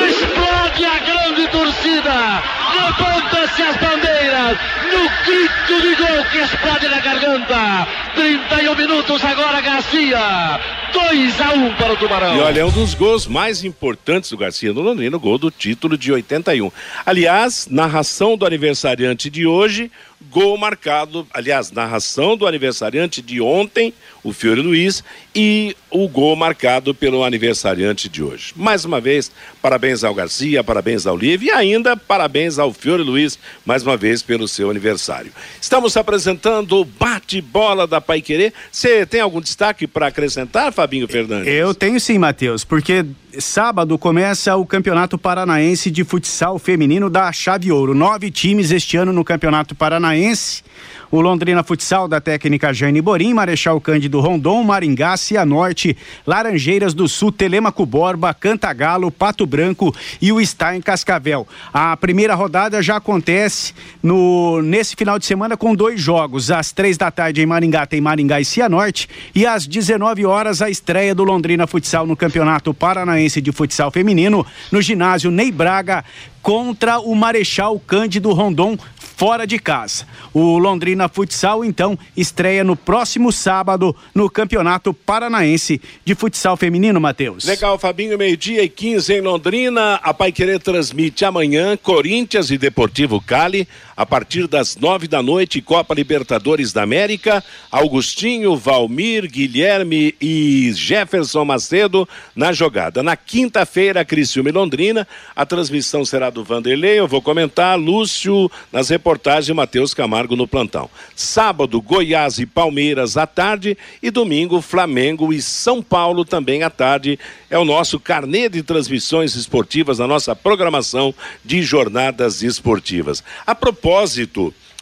Explode 0.07 0.85
a 0.85 0.99
grande 0.99 1.47
torcida. 1.47 2.43
Levanta-se 2.73 3.61
as 3.61 3.75
bandeiras 3.77 4.57
no 4.91 5.09
grito 5.25 5.58
de 5.77 5.95
gol 5.95 6.25
que 6.31 6.39
explode 6.39 6.87
na 6.87 6.99
garganta. 6.99 7.87
31 8.15 8.75
minutos 8.75 9.23
agora, 9.23 9.61
Garcia. 9.61 10.59
2 10.91 11.41
a 11.41 11.53
1 11.53 11.65
um 11.67 11.73
para 11.75 11.93
o 11.93 11.97
Tubarão. 11.97 12.35
E 12.35 12.39
olha, 12.39 12.61
é 12.61 12.65
um 12.65 12.71
dos 12.71 12.95
gols 12.95 13.27
mais 13.27 13.63
importantes 13.63 14.31
do 14.31 14.37
Garcia 14.37 14.73
no 14.73 14.81
Londrina, 14.81 15.15
o 15.15 15.19
gol 15.19 15.37
do 15.37 15.51
título 15.51 15.95
de 15.95 16.11
81. 16.11 16.71
Aliás, 17.05 17.67
narração 17.69 18.35
do 18.35 18.45
aniversariante 18.45 19.29
de 19.29 19.45
hoje, 19.45 19.91
gol 20.29 20.57
marcado, 20.57 21.27
aliás, 21.33 21.71
narração 21.71 22.35
do 22.35 22.45
aniversariante 22.45 23.21
de 23.21 23.39
ontem, 23.39 23.93
o 24.23 24.33
Fiore 24.33 24.61
Luiz, 24.61 25.03
e 25.33 25.75
o 25.89 26.07
gol 26.07 26.35
marcado 26.35 26.93
pelo 26.93 27.23
aniversariante 27.23 28.09
de 28.09 28.21
hoje. 28.21 28.53
Mais 28.55 28.83
uma 28.83 28.99
vez, 28.99 29.31
parabéns 29.61 30.03
ao 30.03 30.13
Garcia, 30.13 30.63
parabéns 30.63 31.05
ao 31.05 31.15
Livre 31.15 31.47
e 31.47 31.51
ainda 31.51 31.95
parabéns 31.95 32.59
ao 32.59 32.73
Fiore 32.73 33.03
Luiz, 33.03 33.39
mais 33.65 33.83
uma 33.83 33.95
vez 33.95 34.21
pelo 34.21 34.47
seu 34.47 34.69
aniversário. 34.69 35.31
Estamos 35.61 35.97
apresentando 35.97 36.79
o 36.79 36.85
bate-bola 36.85 37.85
da 37.85 37.99
Pai 37.99 38.21
Querer. 38.21 38.53
Você 38.71 39.05
tem 39.05 39.21
algum 39.21 39.41
destaque 39.41 39.85
para 39.85 40.07
acrescentar, 40.07 40.71
Fabinho 40.71 41.07
Fernandes? 41.07 41.47
Eu 41.47 41.73
tenho 41.73 41.99
sim, 41.99 42.17
Matheus, 42.17 42.63
porque 42.63 43.05
sábado 43.37 43.97
começa 43.97 44.55
o 44.55 44.65
Campeonato 44.65 45.17
Paranaense 45.17 45.91
de 45.91 46.03
Futsal 46.03 46.57
Feminino 46.57 47.09
da 47.09 47.31
Chave 47.31 47.71
Ouro. 47.71 47.93
Nove 47.93 48.31
times 48.31 48.71
este 48.71 48.97
ano 48.97 49.11
no 49.11 49.23
Campeonato 49.23 49.75
Paranaense 49.75 50.63
o 51.11 51.21
Londrina 51.21 51.63
Futsal 51.63 52.07
da 52.07 52.21
técnica 52.21 52.73
Jane 52.73 53.01
Borim, 53.01 53.33
Marechal 53.33 53.79
Cândido 53.81 54.19
Rondon, 54.19 54.63
Maringá, 54.63 55.17
Cianorte, 55.17 55.97
Laranjeiras 56.25 56.93
do 56.93 57.07
Sul, 57.07 57.31
Telemaco 57.31 57.85
Borba, 57.85 58.33
Cantagalo, 58.33 59.11
Pato 59.11 59.45
Branco 59.45 59.95
e 60.21 60.31
o 60.31 60.39
em 60.39 60.81
Cascavel. 60.81 61.47
A 61.73 61.95
primeira 61.97 62.35
rodada 62.35 62.81
já 62.81 62.97
acontece 62.97 63.73
no 64.01 64.61
nesse 64.61 64.95
final 64.95 65.19
de 65.19 65.25
semana 65.25 65.57
com 65.57 65.75
dois 65.75 65.99
jogos. 65.99 66.51
Às 66.51 66.71
três 66.71 66.97
da 66.97 67.11
tarde 67.11 67.41
em 67.41 67.45
Maringá 67.45 67.85
tem 67.85 68.01
Maringá 68.01 68.39
e 68.39 68.45
Cianorte 68.45 69.07
e 69.33 69.45
às 69.45 69.67
19 69.67 70.25
horas 70.25 70.61
a 70.61 70.69
estreia 70.69 71.13
do 71.13 71.23
Londrina 71.23 71.67
Futsal 71.67 72.05
no 72.05 72.15
Campeonato 72.15 72.73
Paranaense 72.73 73.41
de 73.41 73.51
Futsal 73.51 73.91
Feminino 73.91 74.45
no 74.71 74.81
ginásio 74.81 75.31
Ney 75.31 75.51
Braga 75.51 76.03
contra 76.41 76.99
o 76.99 77.15
Marechal 77.15 77.79
Cândido 77.79 78.31
Rondon 78.33 78.77
fora 79.19 79.45
de 79.45 79.59
casa. 79.59 80.07
O 80.33 80.57
Londrina 80.57 81.09
Futsal, 81.09 81.65
então, 81.65 81.99
estreia 82.15 82.63
no 82.63 82.73
próximo 82.73 83.33
sábado 83.33 83.93
no 84.15 84.29
Campeonato 84.29 84.93
Paranaense 84.93 85.81
de 86.05 86.15
Futsal 86.15 86.55
Feminino, 86.55 87.01
Matheus. 87.01 87.43
Legal, 87.43 87.77
Fabinho, 87.77 88.17
meio-dia 88.17 88.63
e 88.63 88.69
15 88.69 89.15
em 89.15 89.19
Londrina. 89.19 89.95
A 89.95 90.13
Pai 90.13 90.31
Querer 90.31 90.61
transmite 90.61 91.25
amanhã 91.25 91.75
Corinthians 91.75 92.49
e 92.49 92.57
Deportivo 92.57 93.19
Cali, 93.19 93.67
a 93.99 94.05
partir 94.05 94.47
das 94.47 94.77
nove 94.77 95.09
da 95.09 95.21
noite, 95.21 95.61
Copa 95.61 95.93
Libertadores 95.93 96.71
da 96.71 96.81
América. 96.81 97.43
Augustinho, 97.69 98.55
Valmir, 98.55 99.29
Guilherme 99.29 100.15
e 100.21 100.71
Jefferson 100.73 101.43
Macedo 101.43 102.07
na 102.33 102.53
jogada. 102.53 103.03
Na 103.03 103.17
quinta-feira, 103.17 104.05
Criciúma 104.05 104.47
e 104.47 104.53
Londrina. 104.53 105.05
A 105.35 105.45
transmissão 105.45 106.05
será 106.05 106.29
do 106.29 106.45
Vanderlei, 106.45 106.97
eu 106.97 107.09
vou 107.09 107.21
comentar. 107.21 107.77
Lúcio 107.77 108.49
nas 108.71 108.87
reportagens 108.87 109.53
Matheus 109.53 109.93
Camargo 109.93 110.33
no 110.33 110.47
plantão. 110.47 110.89
Sábado, 111.13 111.81
Goiás 111.81 112.39
e 112.39 112.45
Palmeiras 112.45 113.17
à 113.17 113.27
tarde 113.27 113.77
e 114.01 114.09
domingo, 114.09 114.61
Flamengo 114.61 115.33
e 115.33 115.41
São 115.41 115.83
Paulo 115.83 116.23
também 116.23 116.63
à 116.63 116.69
tarde. 116.69 117.19
É 117.49 117.59
o 117.59 117.65
nosso 117.65 117.99
carnê 117.99 118.47
de 118.47 118.63
transmissões 118.63 119.35
esportivas 119.35 119.99
na 119.99 120.07
nossa 120.07 120.33
programação 120.33 121.13
de 121.43 121.61
jornadas 121.61 122.41
esportivas. 122.43 123.21
A 123.45 123.53
propósito, 123.53 123.88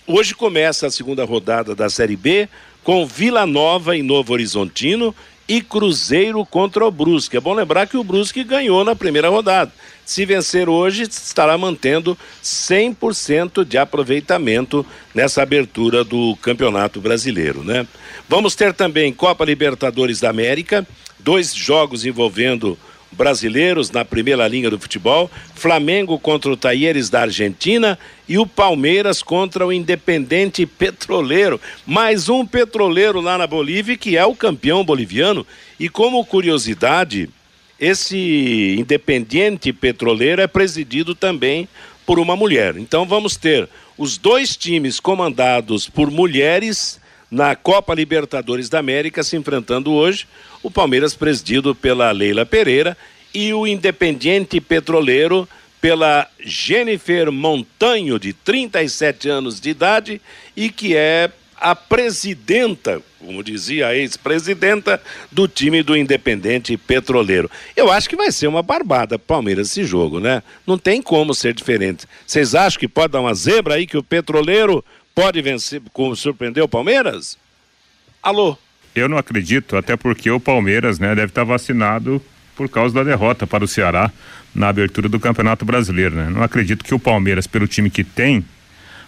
hoje 0.05 0.35
começa 0.35 0.87
a 0.87 0.91
segunda 0.91 1.23
rodada 1.23 1.73
da 1.73 1.89
Série 1.89 2.15
B 2.15 2.49
com 2.83 3.05
Vila 3.05 3.45
Nova 3.45 3.95
e 3.95 4.01
Novo 4.01 4.33
Horizontino 4.33 5.15
e 5.47 5.61
Cruzeiro 5.61 6.45
contra 6.45 6.85
o 6.85 6.91
Brusque. 6.91 7.37
É 7.37 7.39
bom 7.39 7.53
lembrar 7.53 7.87
que 7.87 7.95
o 7.95 8.03
Brusque 8.03 8.43
ganhou 8.43 8.83
na 8.83 8.95
primeira 8.95 9.29
rodada. 9.29 9.71
Se 10.05 10.25
vencer 10.25 10.67
hoje, 10.67 11.03
estará 11.03 11.57
mantendo 11.57 12.17
100% 12.43 13.63
de 13.63 13.77
aproveitamento 13.77 14.85
nessa 15.15 15.41
abertura 15.41 16.03
do 16.03 16.35
Campeonato 16.41 16.99
Brasileiro, 16.99 17.63
né? 17.63 17.87
Vamos 18.27 18.55
ter 18.55 18.73
também 18.73 19.13
Copa 19.13 19.45
Libertadores 19.45 20.19
da 20.19 20.29
América, 20.29 20.85
dois 21.19 21.53
jogos 21.53 22.05
envolvendo 22.05 22.77
brasileiros 23.11 23.91
na 23.91 24.03
primeira 24.03 24.47
linha 24.47 24.69
do 24.69 24.79
futebol, 24.79 25.29
Flamengo 25.55 26.19
contra 26.19 26.51
o 26.51 26.57
Taieres 26.57 27.09
da 27.09 27.21
Argentina 27.21 27.97
e 28.27 28.37
o 28.37 28.45
Palmeiras 28.45 29.23
contra 29.23 29.65
o 29.65 29.73
Independente 29.73 30.65
Petroleiro. 30.65 31.59
Mais 31.85 32.29
um 32.29 32.45
petroleiro 32.45 33.21
lá 33.21 33.37
na 33.37 33.47
Bolívia 33.47 33.97
que 33.97 34.17
é 34.17 34.25
o 34.25 34.35
campeão 34.35 34.83
boliviano. 34.83 35.45
E 35.79 35.89
como 35.89 36.25
curiosidade, 36.25 37.29
esse 37.79 38.75
independente 38.77 39.71
petroleiro 39.71 40.41
é 40.41 40.47
presidido 40.47 41.15
também 41.15 41.67
por 42.05 42.19
uma 42.19 42.35
mulher. 42.35 42.77
Então 42.77 43.05
vamos 43.05 43.35
ter 43.35 43.67
os 43.97 44.17
dois 44.17 44.55
times 44.55 44.99
comandados 44.99 45.89
por 45.89 46.11
mulheres 46.11 46.99
na 47.29 47.55
Copa 47.55 47.93
Libertadores 47.93 48.69
da 48.69 48.79
América 48.79 49.23
se 49.23 49.35
enfrentando 49.35 49.91
hoje. 49.91 50.27
O 50.63 50.71
Palmeiras 50.71 51.13
presidido 51.13 51.75
pela 51.75 52.11
Leila 52.11 52.45
Pereira 52.45 52.97
e 53.33 53.53
o 53.53 53.67
Independiente 53.67 54.59
Petroleiro 54.59 55.47
pela 55.79 56.27
Jennifer 56.39 57.31
Montanho, 57.31 58.19
de 58.19 58.33
37 58.33 59.29
anos 59.29 59.59
de 59.59 59.69
idade, 59.69 60.21
e 60.55 60.69
que 60.69 60.95
é 60.95 61.31
a 61.59 61.75
presidenta, 61.75 63.01
como 63.19 63.43
dizia 63.43 63.87
a 63.87 63.95
ex-presidenta, 63.95 65.01
do 65.31 65.47
time 65.47 65.81
do 65.81 65.97
Independente 65.97 66.77
Petroleiro. 66.77 67.49
Eu 67.75 67.91
acho 67.91 68.09
que 68.09 68.15
vai 68.15 68.31
ser 68.31 68.47
uma 68.47 68.61
barbada 68.61 69.17
Palmeiras 69.17 69.69
esse 69.69 69.83
jogo, 69.83 70.19
né? 70.19 70.43
Não 70.65 70.77
tem 70.77 71.01
como 71.01 71.33
ser 71.33 71.53
diferente. 71.53 72.05
Vocês 72.25 72.53
acham 72.53 72.79
que 72.79 72.87
pode 72.87 73.13
dar 73.13 73.21
uma 73.21 73.33
zebra 73.33 73.75
aí 73.75 73.87
que 73.87 73.97
o 73.97 74.03
Petroleiro 74.03 74.85
pode 75.17 75.41
vencer, 75.41 75.81
como 75.93 76.15
surpreendeu 76.15 76.65
o 76.65 76.67
Palmeiras? 76.67 77.39
Alô? 78.21 78.55
Eu 78.93 79.09
não 79.09 79.17
acredito, 79.17 79.75
até 79.75 79.97
porque 79.97 80.29
o 80.29 80.39
Palmeiras, 80.39 80.99
né, 80.99 81.15
deve 81.15 81.31
estar 81.31 81.43
vacinado 81.43 82.21
por 82.55 82.69
causa 82.69 82.93
da 82.93 83.03
derrota 83.03 83.47
para 83.47 83.63
o 83.63 83.67
Ceará 83.67 84.11
na 84.53 84.69
abertura 84.69 85.09
do 85.09 85.19
Campeonato 85.19 85.65
Brasileiro, 85.65 86.15
né? 86.15 86.29
Não 86.29 86.43
acredito 86.43 86.85
que 86.85 86.93
o 86.93 86.99
Palmeiras, 86.99 87.47
pelo 87.47 87.67
time 87.67 87.89
que 87.89 88.03
tem, 88.03 88.45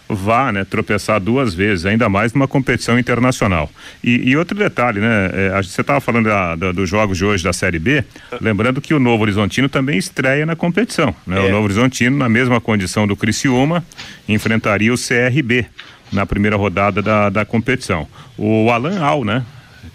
vá, 0.08 0.50
né, 0.50 0.64
tropeçar 0.64 1.20
duas 1.20 1.54
vezes, 1.54 1.86
ainda 1.86 2.08
mais 2.08 2.32
numa 2.32 2.48
competição 2.48 2.98
internacional. 2.98 3.70
E, 4.02 4.30
e 4.30 4.36
outro 4.36 4.58
detalhe, 4.58 4.98
né, 4.98 5.30
é, 5.32 5.62
você 5.62 5.80
estava 5.80 6.00
falando 6.00 6.24
da, 6.24 6.56
da, 6.56 6.72
dos 6.72 6.90
jogos 6.90 7.18
de 7.18 7.24
hoje 7.24 7.44
da 7.44 7.52
Série 7.52 7.78
B, 7.78 8.04
lembrando 8.40 8.80
que 8.80 8.92
o 8.92 8.98
Novo 8.98 9.22
Horizontino 9.22 9.68
também 9.68 9.96
estreia 9.96 10.44
na 10.44 10.56
competição, 10.56 11.14
né? 11.24 11.36
É. 11.36 11.48
O 11.48 11.50
Novo 11.52 11.64
Horizontino, 11.64 12.16
na 12.16 12.28
mesma 12.28 12.60
condição 12.60 13.06
do 13.06 13.14
Criciúma, 13.14 13.84
enfrentaria 14.28 14.92
o 14.92 14.96
CRB 14.96 15.66
na 16.12 16.26
primeira 16.26 16.56
rodada 16.56 17.00
da, 17.00 17.30
da 17.30 17.44
competição. 17.44 18.06
O 18.36 18.70
Alan 18.70 19.00
Al, 19.00 19.24
né, 19.24 19.44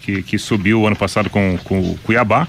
que, 0.00 0.22
que 0.22 0.38
subiu 0.38 0.86
ano 0.86 0.96
passado 0.96 1.30
com, 1.30 1.58
com 1.64 1.80
o 1.80 1.98
Cuiabá, 2.02 2.46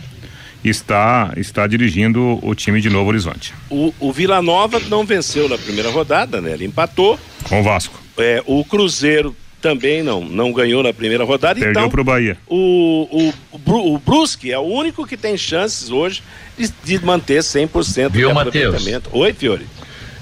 está 0.64 1.32
está 1.38 1.68
dirigindo 1.68 2.40
o 2.42 2.56
time 2.56 2.82
de 2.82 2.90
Novo 2.90 3.10
Horizonte. 3.10 3.54
O, 3.70 3.94
o 4.00 4.12
Vila 4.12 4.42
Nova 4.42 4.80
não 4.90 5.06
venceu 5.06 5.48
na 5.48 5.58
primeira 5.58 5.90
rodada, 5.90 6.42
né? 6.42 6.54
Ele 6.54 6.66
empatou. 6.66 7.20
Com 7.44 7.62
o 7.62 7.64
Vasco. 7.64 8.00
É, 8.18 8.44
o 8.46 8.64
Cruzeiro 8.66 9.36
também 9.62 10.04
não, 10.04 10.24
não 10.24 10.52
ganhou 10.52 10.84
na 10.84 10.94
primeira 10.94 11.24
rodada. 11.24 11.60
Perdeu 11.60 11.72
então, 11.72 11.90
para 11.90 12.02
o 12.02 12.04
Bahia. 12.04 12.38
O, 12.48 13.32
o, 13.52 13.94
o 13.94 13.98
Brusque 14.00 14.52
é 14.52 14.58
o 14.58 14.64
único 14.64 15.06
que 15.06 15.18
tem 15.18 15.38
chances 15.38 15.90
hoje 15.90 16.22
de, 16.58 16.72
de 16.84 17.06
manter 17.06 17.40
100% 17.40 18.10
Viu, 18.10 18.32
de 18.32 18.38
aproveitamento. 18.38 19.10
Oi, 19.14 19.34
Fiore. 19.34 19.66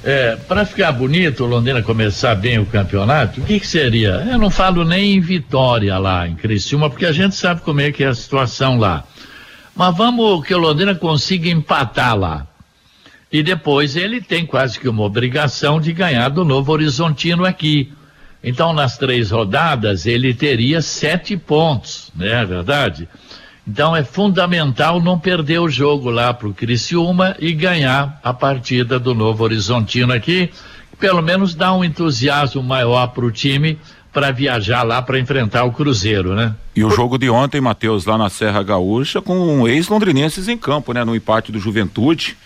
É, 0.08 0.36
para 0.36 0.64
ficar 0.68 0.92
bonito, 0.92 1.44
o 1.44 1.48
Londrina 1.48 1.82
começar 1.82 2.36
bem 2.36 2.60
o 2.60 2.66
campeonato, 2.68 3.42
o 3.42 3.44
que, 3.44 3.60
que, 3.60 3.66
seria? 3.66 4.24
Eu 4.30 4.38
não 4.38 4.52
falo 4.52 4.86
nem 4.86 5.16
em 5.16 5.20
vitória 5.20 5.98
lá 5.98 6.28
em 6.28 6.36
Criciúma, 6.36 6.92
porque 6.92 7.08
a 7.08 7.12
gente 7.12 7.34
sabe 7.34 7.62
como 7.62 7.82
é 7.82 7.92
que 7.92 8.04
é 8.04 8.08
a 8.08 8.14
situação 8.14 8.78
lá. 8.78 9.04
Mas 9.76 9.98
vamos 9.98 10.46
que 10.46 10.54
o 10.54 10.60
Londrina 10.60 10.94
consiga 10.94 11.50
empatar 11.50 12.16
lá. 12.16 12.46
E 13.32 13.42
depois 13.42 13.96
ele 13.96 14.22
tem 14.22 14.46
quase 14.46 14.80
que 14.80 14.88
uma 14.88 15.02
obrigação 15.02 15.82
de 15.82 15.92
ganhar 15.92 16.30
do 16.30 16.46
Novo 16.46 16.72
Horizontino 16.72 17.44
aqui. 17.44 17.92
Então, 18.44 18.74
nas 18.74 19.00
três 19.00 19.32
rodadas, 19.32 20.06
ele 20.06 20.36
teria 20.36 20.84
sete 20.84 21.36
pontos, 21.36 22.12
não 22.16 22.28
é 22.28 22.46
verdade? 22.46 23.10
Então 23.68 23.96
é 23.96 24.04
fundamental 24.04 25.02
não 25.02 25.18
perder 25.18 25.60
o 25.60 25.70
jogo 25.70 26.10
lá 26.10 26.34
para 26.34 26.48
o 26.48 26.54
Criciúma 26.54 27.36
e 27.40 27.52
ganhar 27.52 28.20
a 28.24 28.34
partida 28.34 29.00
do 29.00 29.16
Novo 29.16 29.44
Horizontino 29.44 30.14
aqui, 30.14 30.52
pelo 31.00 31.22
menos 31.22 31.56
dá 31.56 31.74
um 31.74 31.84
entusiasmo 31.84 32.62
maior 32.62 33.08
para 33.08 33.26
o 33.26 33.32
time 33.32 33.80
para 34.14 34.32
viajar 34.32 34.84
lá 34.84 35.02
para 35.02 35.20
enfrentar 35.20 35.66
o 35.66 35.74
Cruzeiro, 35.74 36.36
né? 36.36 36.56
E 36.74 36.86
o 36.86 36.90
jogo 36.90 37.18
de 37.18 37.30
ontem, 37.30 37.60
Matheus, 37.60 38.06
lá 38.06 38.18
na 38.18 38.30
Serra 38.30 38.64
Gaúcha, 38.64 39.22
com 39.22 39.68
ex-londrinenses 39.68 40.48
em 40.48 40.58
campo, 40.58 40.94
né? 40.94 41.04
No 41.04 41.14
empate 41.14 41.52
do 41.52 41.60
Juventude 41.60 42.38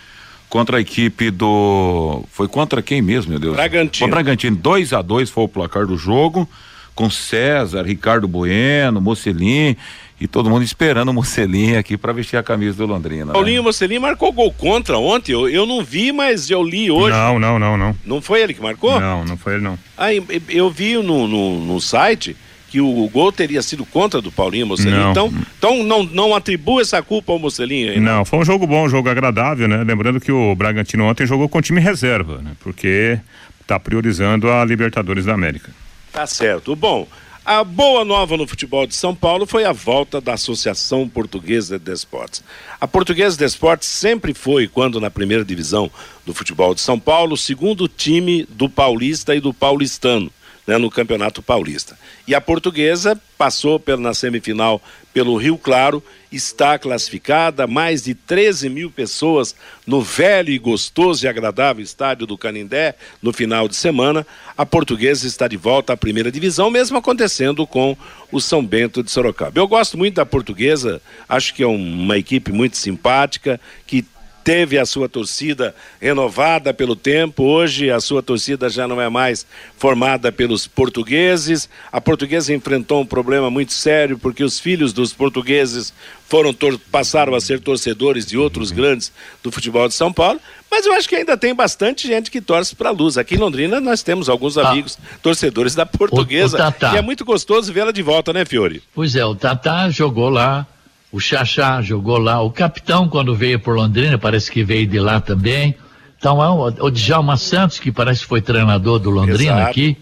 contra 0.48 0.78
a 0.78 0.80
equipe 0.80 1.30
do. 1.30 2.24
Foi 2.32 2.48
contra 2.48 2.82
quem 2.82 3.00
mesmo, 3.00 3.30
meu 3.30 3.38
Deus? 3.38 3.54
Bragantino. 3.54 4.08
Foi 4.08 4.10
Bragantino. 4.10 4.56
2 4.56 4.92
a 4.92 5.00
2 5.00 5.30
foi 5.30 5.44
o 5.44 5.48
placar 5.48 5.86
do 5.86 5.96
jogo, 5.96 6.48
com 6.94 7.08
César, 7.10 7.82
Ricardo 7.82 8.28
Bueno, 8.28 9.00
Mocelin 9.00 9.76
e 10.20 10.26
todo 10.26 10.50
mundo 10.50 10.62
esperando 10.62 11.08
o 11.08 11.14
Mocelin 11.14 11.76
aqui 11.76 11.96
para 11.96 12.12
vestir 12.12 12.36
a 12.36 12.42
camisa 12.42 12.76
do 12.76 12.86
Londrina. 12.86 13.26
Né? 13.26 13.32
Paulinho 13.32 13.62
né? 13.62 13.66
Mocelin 13.66 13.98
marcou 13.98 14.30
gol 14.32 14.52
contra 14.52 14.98
ontem. 14.98 15.32
Eu, 15.32 15.48
eu 15.48 15.64
não 15.64 15.82
vi, 15.82 16.12
mas 16.12 16.50
eu 16.50 16.62
li 16.62 16.90
hoje. 16.90 17.16
Não, 17.16 17.38
não, 17.38 17.58
não, 17.58 17.76
não. 17.76 17.96
Não 18.04 18.20
foi 18.20 18.42
ele 18.42 18.52
que 18.52 18.60
marcou? 18.60 19.00
Não, 19.00 19.24
não 19.24 19.36
foi 19.38 19.54
ele 19.54 19.64
não. 19.64 19.78
Aí 19.96 20.22
eu 20.50 20.70
vi 20.70 20.94
no, 20.96 21.26
no, 21.26 21.64
no 21.64 21.80
site 21.80 22.36
que 22.68 22.82
o, 22.82 23.04
o, 23.04 23.08
gol 23.08 23.32
teria 23.32 23.62
sido 23.62 23.84
contra 23.86 24.20
do 24.20 24.30
Paulinho 24.30 24.66
Mocelin. 24.66 24.90
Não. 24.90 25.10
Então, 25.10 25.32
então 25.58 25.82
não, 25.82 26.04
não 26.04 26.34
atribua 26.34 26.82
essa 26.82 27.02
culpa 27.02 27.32
ao 27.32 27.38
Mocelin. 27.38 27.88
Aí, 27.88 28.00
não, 28.00 28.22
foi 28.24 28.40
um 28.40 28.44
jogo 28.44 28.66
bom, 28.66 28.84
um 28.84 28.90
jogo 28.90 29.08
agradável, 29.08 29.66
né? 29.66 29.82
Lembrando 29.82 30.20
que 30.20 30.30
o 30.30 30.54
Bragantino 30.54 31.04
ontem 31.04 31.26
jogou 31.26 31.48
com 31.48 31.62
time 31.62 31.80
reserva, 31.80 32.42
né? 32.42 32.52
Porque 32.60 33.18
está 33.60 33.80
priorizando 33.80 34.50
a 34.50 34.62
Libertadores 34.66 35.24
da 35.24 35.32
América. 35.32 35.70
Tá 36.12 36.26
certo. 36.26 36.74
Bom, 36.74 37.06
a 37.44 37.64
boa 37.64 38.04
nova 38.04 38.36
no 38.36 38.46
futebol 38.46 38.86
de 38.86 38.94
São 38.94 39.14
Paulo 39.14 39.46
foi 39.46 39.64
a 39.64 39.72
volta 39.72 40.20
da 40.20 40.34
Associação 40.34 41.08
Portuguesa 41.08 41.78
de 41.78 41.92
Esportes. 41.92 42.44
A 42.80 42.86
Portuguesa 42.86 43.36
de 43.36 43.44
Esportes 43.44 43.88
sempre 43.88 44.34
foi, 44.34 44.68
quando 44.68 45.00
na 45.00 45.10
primeira 45.10 45.44
divisão 45.44 45.90
do 46.26 46.34
futebol 46.34 46.74
de 46.74 46.80
São 46.80 46.98
Paulo, 46.98 47.34
o 47.34 47.38
segundo 47.38 47.88
time 47.88 48.46
do 48.50 48.68
paulista 48.68 49.34
e 49.34 49.40
do 49.40 49.54
paulistano 49.54 50.30
né, 50.66 50.78
no 50.78 50.90
Campeonato 50.90 51.42
Paulista. 51.42 51.98
E 52.26 52.34
a 52.34 52.40
portuguesa 52.40 53.20
passou 53.36 53.80
pela, 53.80 54.00
na 54.00 54.14
semifinal 54.14 54.80
pelo 55.12 55.36
Rio 55.36 55.58
Claro, 55.58 56.02
está 56.30 56.78
classificada, 56.78 57.66
mais 57.66 58.02
de 58.02 58.14
13 58.14 58.68
mil 58.68 58.90
pessoas 58.90 59.54
no 59.86 60.00
velho 60.00 60.50
e 60.50 60.58
gostoso 60.58 61.24
e 61.24 61.28
agradável 61.28 61.82
estádio 61.82 62.26
do 62.26 62.38
Canindé 62.38 62.94
no 63.20 63.32
final 63.32 63.66
de 63.66 63.74
semana. 63.74 64.26
A 64.56 64.64
portuguesa 64.64 65.26
está 65.26 65.48
de 65.48 65.56
volta 65.56 65.92
à 65.92 65.96
primeira 65.96 66.30
divisão, 66.30 66.70
mesmo 66.70 66.96
acontecendo 66.96 67.66
com 67.66 67.96
o 68.30 68.40
São 68.40 68.64
Bento 68.64 69.02
de 69.02 69.10
Sorocaba. 69.10 69.58
Eu 69.58 69.66
gosto 69.66 69.98
muito 69.98 70.14
da 70.14 70.26
portuguesa, 70.26 71.02
acho 71.28 71.52
que 71.54 71.62
é 71.62 71.66
uma 71.66 72.16
equipe 72.16 72.52
muito 72.52 72.76
simpática, 72.76 73.60
que 73.86 74.04
teve 74.42 74.78
a 74.78 74.86
sua 74.86 75.08
torcida 75.08 75.74
renovada 76.00 76.72
pelo 76.72 76.96
tempo. 76.96 77.44
Hoje 77.44 77.90
a 77.90 78.00
sua 78.00 78.22
torcida 78.22 78.68
já 78.68 78.86
não 78.86 79.00
é 79.00 79.08
mais 79.08 79.46
formada 79.76 80.32
pelos 80.32 80.66
portugueses. 80.66 81.68
A 81.92 82.00
portuguesa 82.00 82.54
enfrentou 82.54 83.00
um 83.02 83.06
problema 83.06 83.50
muito 83.50 83.72
sério 83.72 84.18
porque 84.18 84.42
os 84.42 84.58
filhos 84.58 84.92
dos 84.92 85.12
portugueses 85.12 85.92
foram 86.28 86.54
passaram 86.92 87.34
a 87.34 87.40
ser 87.40 87.60
torcedores 87.60 88.24
de 88.24 88.38
outros 88.38 88.70
grandes 88.70 89.12
do 89.42 89.50
futebol 89.50 89.88
de 89.88 89.94
São 89.94 90.12
Paulo. 90.12 90.40
Mas 90.70 90.86
eu 90.86 90.92
acho 90.92 91.08
que 91.08 91.16
ainda 91.16 91.36
tem 91.36 91.52
bastante 91.54 92.06
gente 92.06 92.30
que 92.30 92.40
torce 92.40 92.76
para 92.76 92.90
a 92.90 92.92
Luz. 92.92 93.18
Aqui 93.18 93.34
em 93.34 93.38
Londrina 93.38 93.80
nós 93.80 94.02
temos 94.02 94.28
alguns 94.28 94.56
ah. 94.56 94.70
amigos 94.70 94.96
torcedores 95.20 95.74
da 95.74 95.84
portuguesa. 95.84 96.56
O, 96.56 96.86
o 96.86 96.94
e 96.94 96.98
é 96.98 97.02
muito 97.02 97.24
gostoso 97.24 97.72
vê-la 97.72 97.90
de 97.90 98.02
volta, 98.02 98.32
né, 98.32 98.44
Fiore? 98.44 98.82
Pois 98.94 99.16
é, 99.16 99.24
o 99.24 99.34
Tatá 99.34 99.90
jogou 99.90 100.28
lá 100.28 100.66
o 101.12 101.18
Xaxá 101.18 101.82
jogou 101.82 102.18
lá. 102.18 102.40
O 102.40 102.50
capitão, 102.50 103.08
quando 103.08 103.34
veio 103.34 103.58
por 103.58 103.76
Londrina, 103.76 104.18
parece 104.18 104.50
que 104.50 104.62
veio 104.62 104.86
de 104.86 104.98
lá 104.98 105.20
também. 105.20 105.74
Então, 106.18 106.40
há 106.40 106.52
o, 106.52 106.86
o 106.86 106.90
Djalma 106.90 107.36
Santos, 107.36 107.78
que 107.78 107.90
parece 107.90 108.20
que 108.20 108.26
foi 108.26 108.40
treinador 108.40 108.98
do 108.98 109.10
Londrina 109.10 109.56
Exato. 109.56 109.70
aqui. 109.70 109.96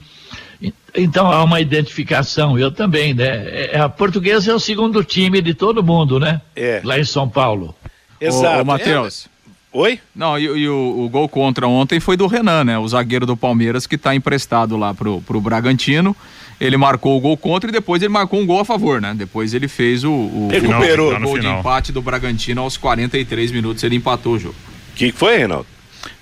Então 0.95 1.31
há 1.31 1.45
uma 1.45 1.61
identificação, 1.61 2.59
eu 2.59 2.73
também, 2.73 3.15
né? 3.15 3.27
É, 3.27 3.77
é, 3.77 3.81
a 3.81 3.89
portuguesa 3.89 4.51
é 4.51 4.55
o 4.55 4.59
segundo 4.59 5.05
time 5.05 5.41
de 5.41 5.55
todo 5.55 5.83
mundo, 5.83 6.19
né? 6.19 6.41
É. 6.57 6.81
Lá 6.83 6.99
em 6.99 7.05
São 7.05 7.29
Paulo. 7.29 7.75
Exato. 8.21 8.59
Ô, 8.59 8.63
ô 8.63 8.65
Matheus. 8.65 9.27
É. 9.27 9.39
Oi? 9.71 10.01
Não, 10.15 10.39
e, 10.39 10.45
e 10.45 10.69
o, 10.69 11.05
o, 11.05 11.09
gol 11.09 11.29
contra 11.29 11.69
ontem 11.69 12.01
foi 12.01 12.17
do 12.17 12.27
Renan, 12.27 12.65
né? 12.65 12.79
O 12.79 12.89
zagueiro 12.89 13.27
do 13.27 13.37
Palmeiras 13.37 13.87
que 13.87 13.95
está 13.95 14.15
emprestado 14.15 14.77
lá 14.77 14.95
pro, 14.95 15.21
pro 15.21 15.41
Bragantino 15.41 16.17
ele 16.61 16.77
marcou 16.77 17.17
o 17.17 17.21
gol 17.21 17.37
contra 17.37 17.71
e 17.71 17.73
depois 17.73 18.03
ele 18.03 18.13
marcou 18.13 18.41
um 18.41 18.47
gol 18.47 18.61
a 18.61 18.65
favor, 18.65 19.01
né? 19.01 19.15
Depois 19.17 19.55
ele 19.55 19.69
fez 19.69 20.05
o, 20.05 20.11
o, 20.11 20.49
Recuperou. 20.51 21.15
o 21.15 21.21
gol 21.21 21.39
de 21.39 21.47
empate 21.47 21.93
do 21.93 22.03
Bragantino 22.03 22.63
aos 22.63 22.77
43 22.77 23.53
minutos, 23.53 23.83
ele 23.85 23.97
empatou 23.97 24.35
o 24.35 24.39
jogo. 24.39 24.57
O 24.93 24.95
que 24.95 25.13
foi, 25.13 25.39
Reinaldo? 25.39 25.67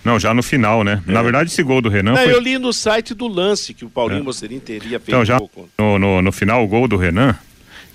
Não, 0.04 0.18
já 0.18 0.32
no 0.32 0.42
final, 0.42 0.84
né? 0.84 1.02
É. 1.06 1.12
Na 1.12 1.22
verdade, 1.22 1.50
esse 1.50 1.62
gol 1.62 1.80
do 1.80 1.88
Renan. 1.88 2.12
Não, 2.12 2.22
foi... 2.22 2.32
Eu 2.32 2.40
li 2.40 2.58
no 2.58 2.72
site 2.72 3.14
do 3.14 3.26
lance 3.26 3.74
que 3.74 3.84
o 3.84 3.90
Paulinho 3.90 4.20
é. 4.20 4.22
Mocerim 4.22 4.58
teria 4.58 5.00
feito. 5.00 5.08
Então, 5.08 5.24
já 5.24 5.38
no, 5.78 5.98
no, 5.98 6.22
no, 6.22 6.32
final, 6.32 6.62
o 6.62 6.66
gol 6.68 6.86
do 6.86 6.96
Renan, 6.96 7.34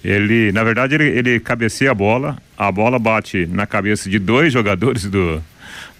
ele, 0.03 0.51
na 0.51 0.63
verdade, 0.63 0.95
ele, 0.95 1.05
ele 1.05 1.39
cabeceia 1.39 1.91
a 1.91 1.95
bola, 1.95 2.37
a 2.57 2.71
bola 2.71 2.99
bate 2.99 3.47
na 3.47 3.65
cabeça 3.65 4.09
de 4.09 4.19
dois 4.19 4.51
jogadores 4.51 5.05
do, 5.05 5.41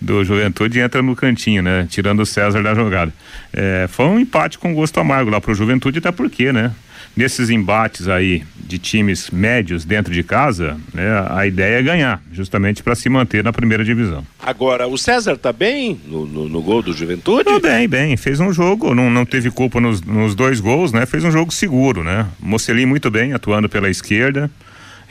do 0.01 0.23
Juventude 0.23 0.79
entra 0.79 1.01
no 1.01 1.15
cantinho, 1.15 1.61
né? 1.61 1.87
Tirando 1.89 2.21
o 2.21 2.25
César 2.25 2.63
da 2.63 2.73
jogada. 2.73 3.13
É, 3.53 3.87
foi 3.87 4.05
um 4.05 4.19
empate 4.19 4.57
com 4.57 4.73
gosto 4.73 4.99
amargo 4.99 5.29
lá 5.29 5.39
pro 5.39 5.53
Juventude, 5.53 5.99
até 5.99 6.11
porque, 6.11 6.51
né? 6.51 6.71
Nesses 7.15 7.49
embates 7.49 8.07
aí 8.07 8.43
de 8.55 8.79
times 8.79 9.29
médios 9.29 9.83
dentro 9.83 10.13
de 10.13 10.23
casa, 10.23 10.77
né, 10.93 11.25
a 11.29 11.45
ideia 11.45 11.79
é 11.79 11.83
ganhar, 11.83 12.23
justamente 12.31 12.81
para 12.81 12.95
se 12.95 13.09
manter 13.09 13.43
na 13.43 13.51
primeira 13.51 13.83
divisão. 13.83 14.25
Agora, 14.39 14.87
o 14.87 14.97
César 14.97 15.35
tá 15.37 15.51
bem 15.51 15.99
no, 16.05 16.25
no, 16.25 16.47
no 16.47 16.61
gol 16.61 16.81
do 16.81 16.93
Juventude? 16.93 17.43
Tá 17.43 17.59
bem, 17.59 17.85
bem. 17.85 18.15
Fez 18.15 18.39
um 18.39 18.53
jogo, 18.53 18.95
não, 18.95 19.09
não 19.09 19.25
teve 19.25 19.51
culpa 19.51 19.81
nos, 19.81 20.01
nos 20.01 20.33
dois 20.35 20.61
gols, 20.61 20.93
né? 20.93 21.05
Fez 21.05 21.25
um 21.25 21.31
jogo 21.31 21.51
seguro, 21.51 22.01
né? 22.01 22.25
Mocelin 22.39 22.85
muito 22.85 23.11
bem, 23.11 23.33
atuando 23.33 23.67
pela 23.67 23.89
esquerda. 23.89 24.49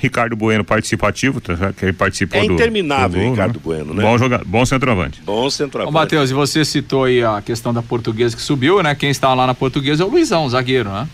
Ricardo 0.00 0.34
Bueno 0.34 0.64
participativo, 0.64 1.42
tá, 1.42 1.74
que 1.76 1.84
ele 1.84 1.92
participou 1.92 2.40
é 2.40 2.46
do. 2.46 2.52
É 2.52 2.54
interminável, 2.54 3.22
do 3.22 3.30
Ricardo 3.30 3.54
né? 3.56 3.60
Bueno, 3.62 3.94
né? 3.94 4.02
Bom, 4.02 4.16
jogador, 4.16 4.46
bom 4.46 4.64
centroavante. 4.64 5.20
Bom 5.22 5.50
centroavante. 5.50 5.94
Ô, 5.94 5.98
Matheus, 5.98 6.30
e 6.30 6.34
você 6.34 6.64
citou 6.64 7.04
aí 7.04 7.22
a 7.22 7.42
questão 7.42 7.72
da 7.72 7.82
portuguesa 7.82 8.34
que 8.34 8.40
subiu, 8.40 8.82
né? 8.82 8.94
Quem 8.94 9.10
está 9.10 9.34
lá 9.34 9.46
na 9.46 9.54
portuguesa 9.54 10.02
é 10.02 10.06
o 10.06 10.08
Luizão, 10.08 10.48
zagueiro, 10.48 10.88
né? 10.88 11.06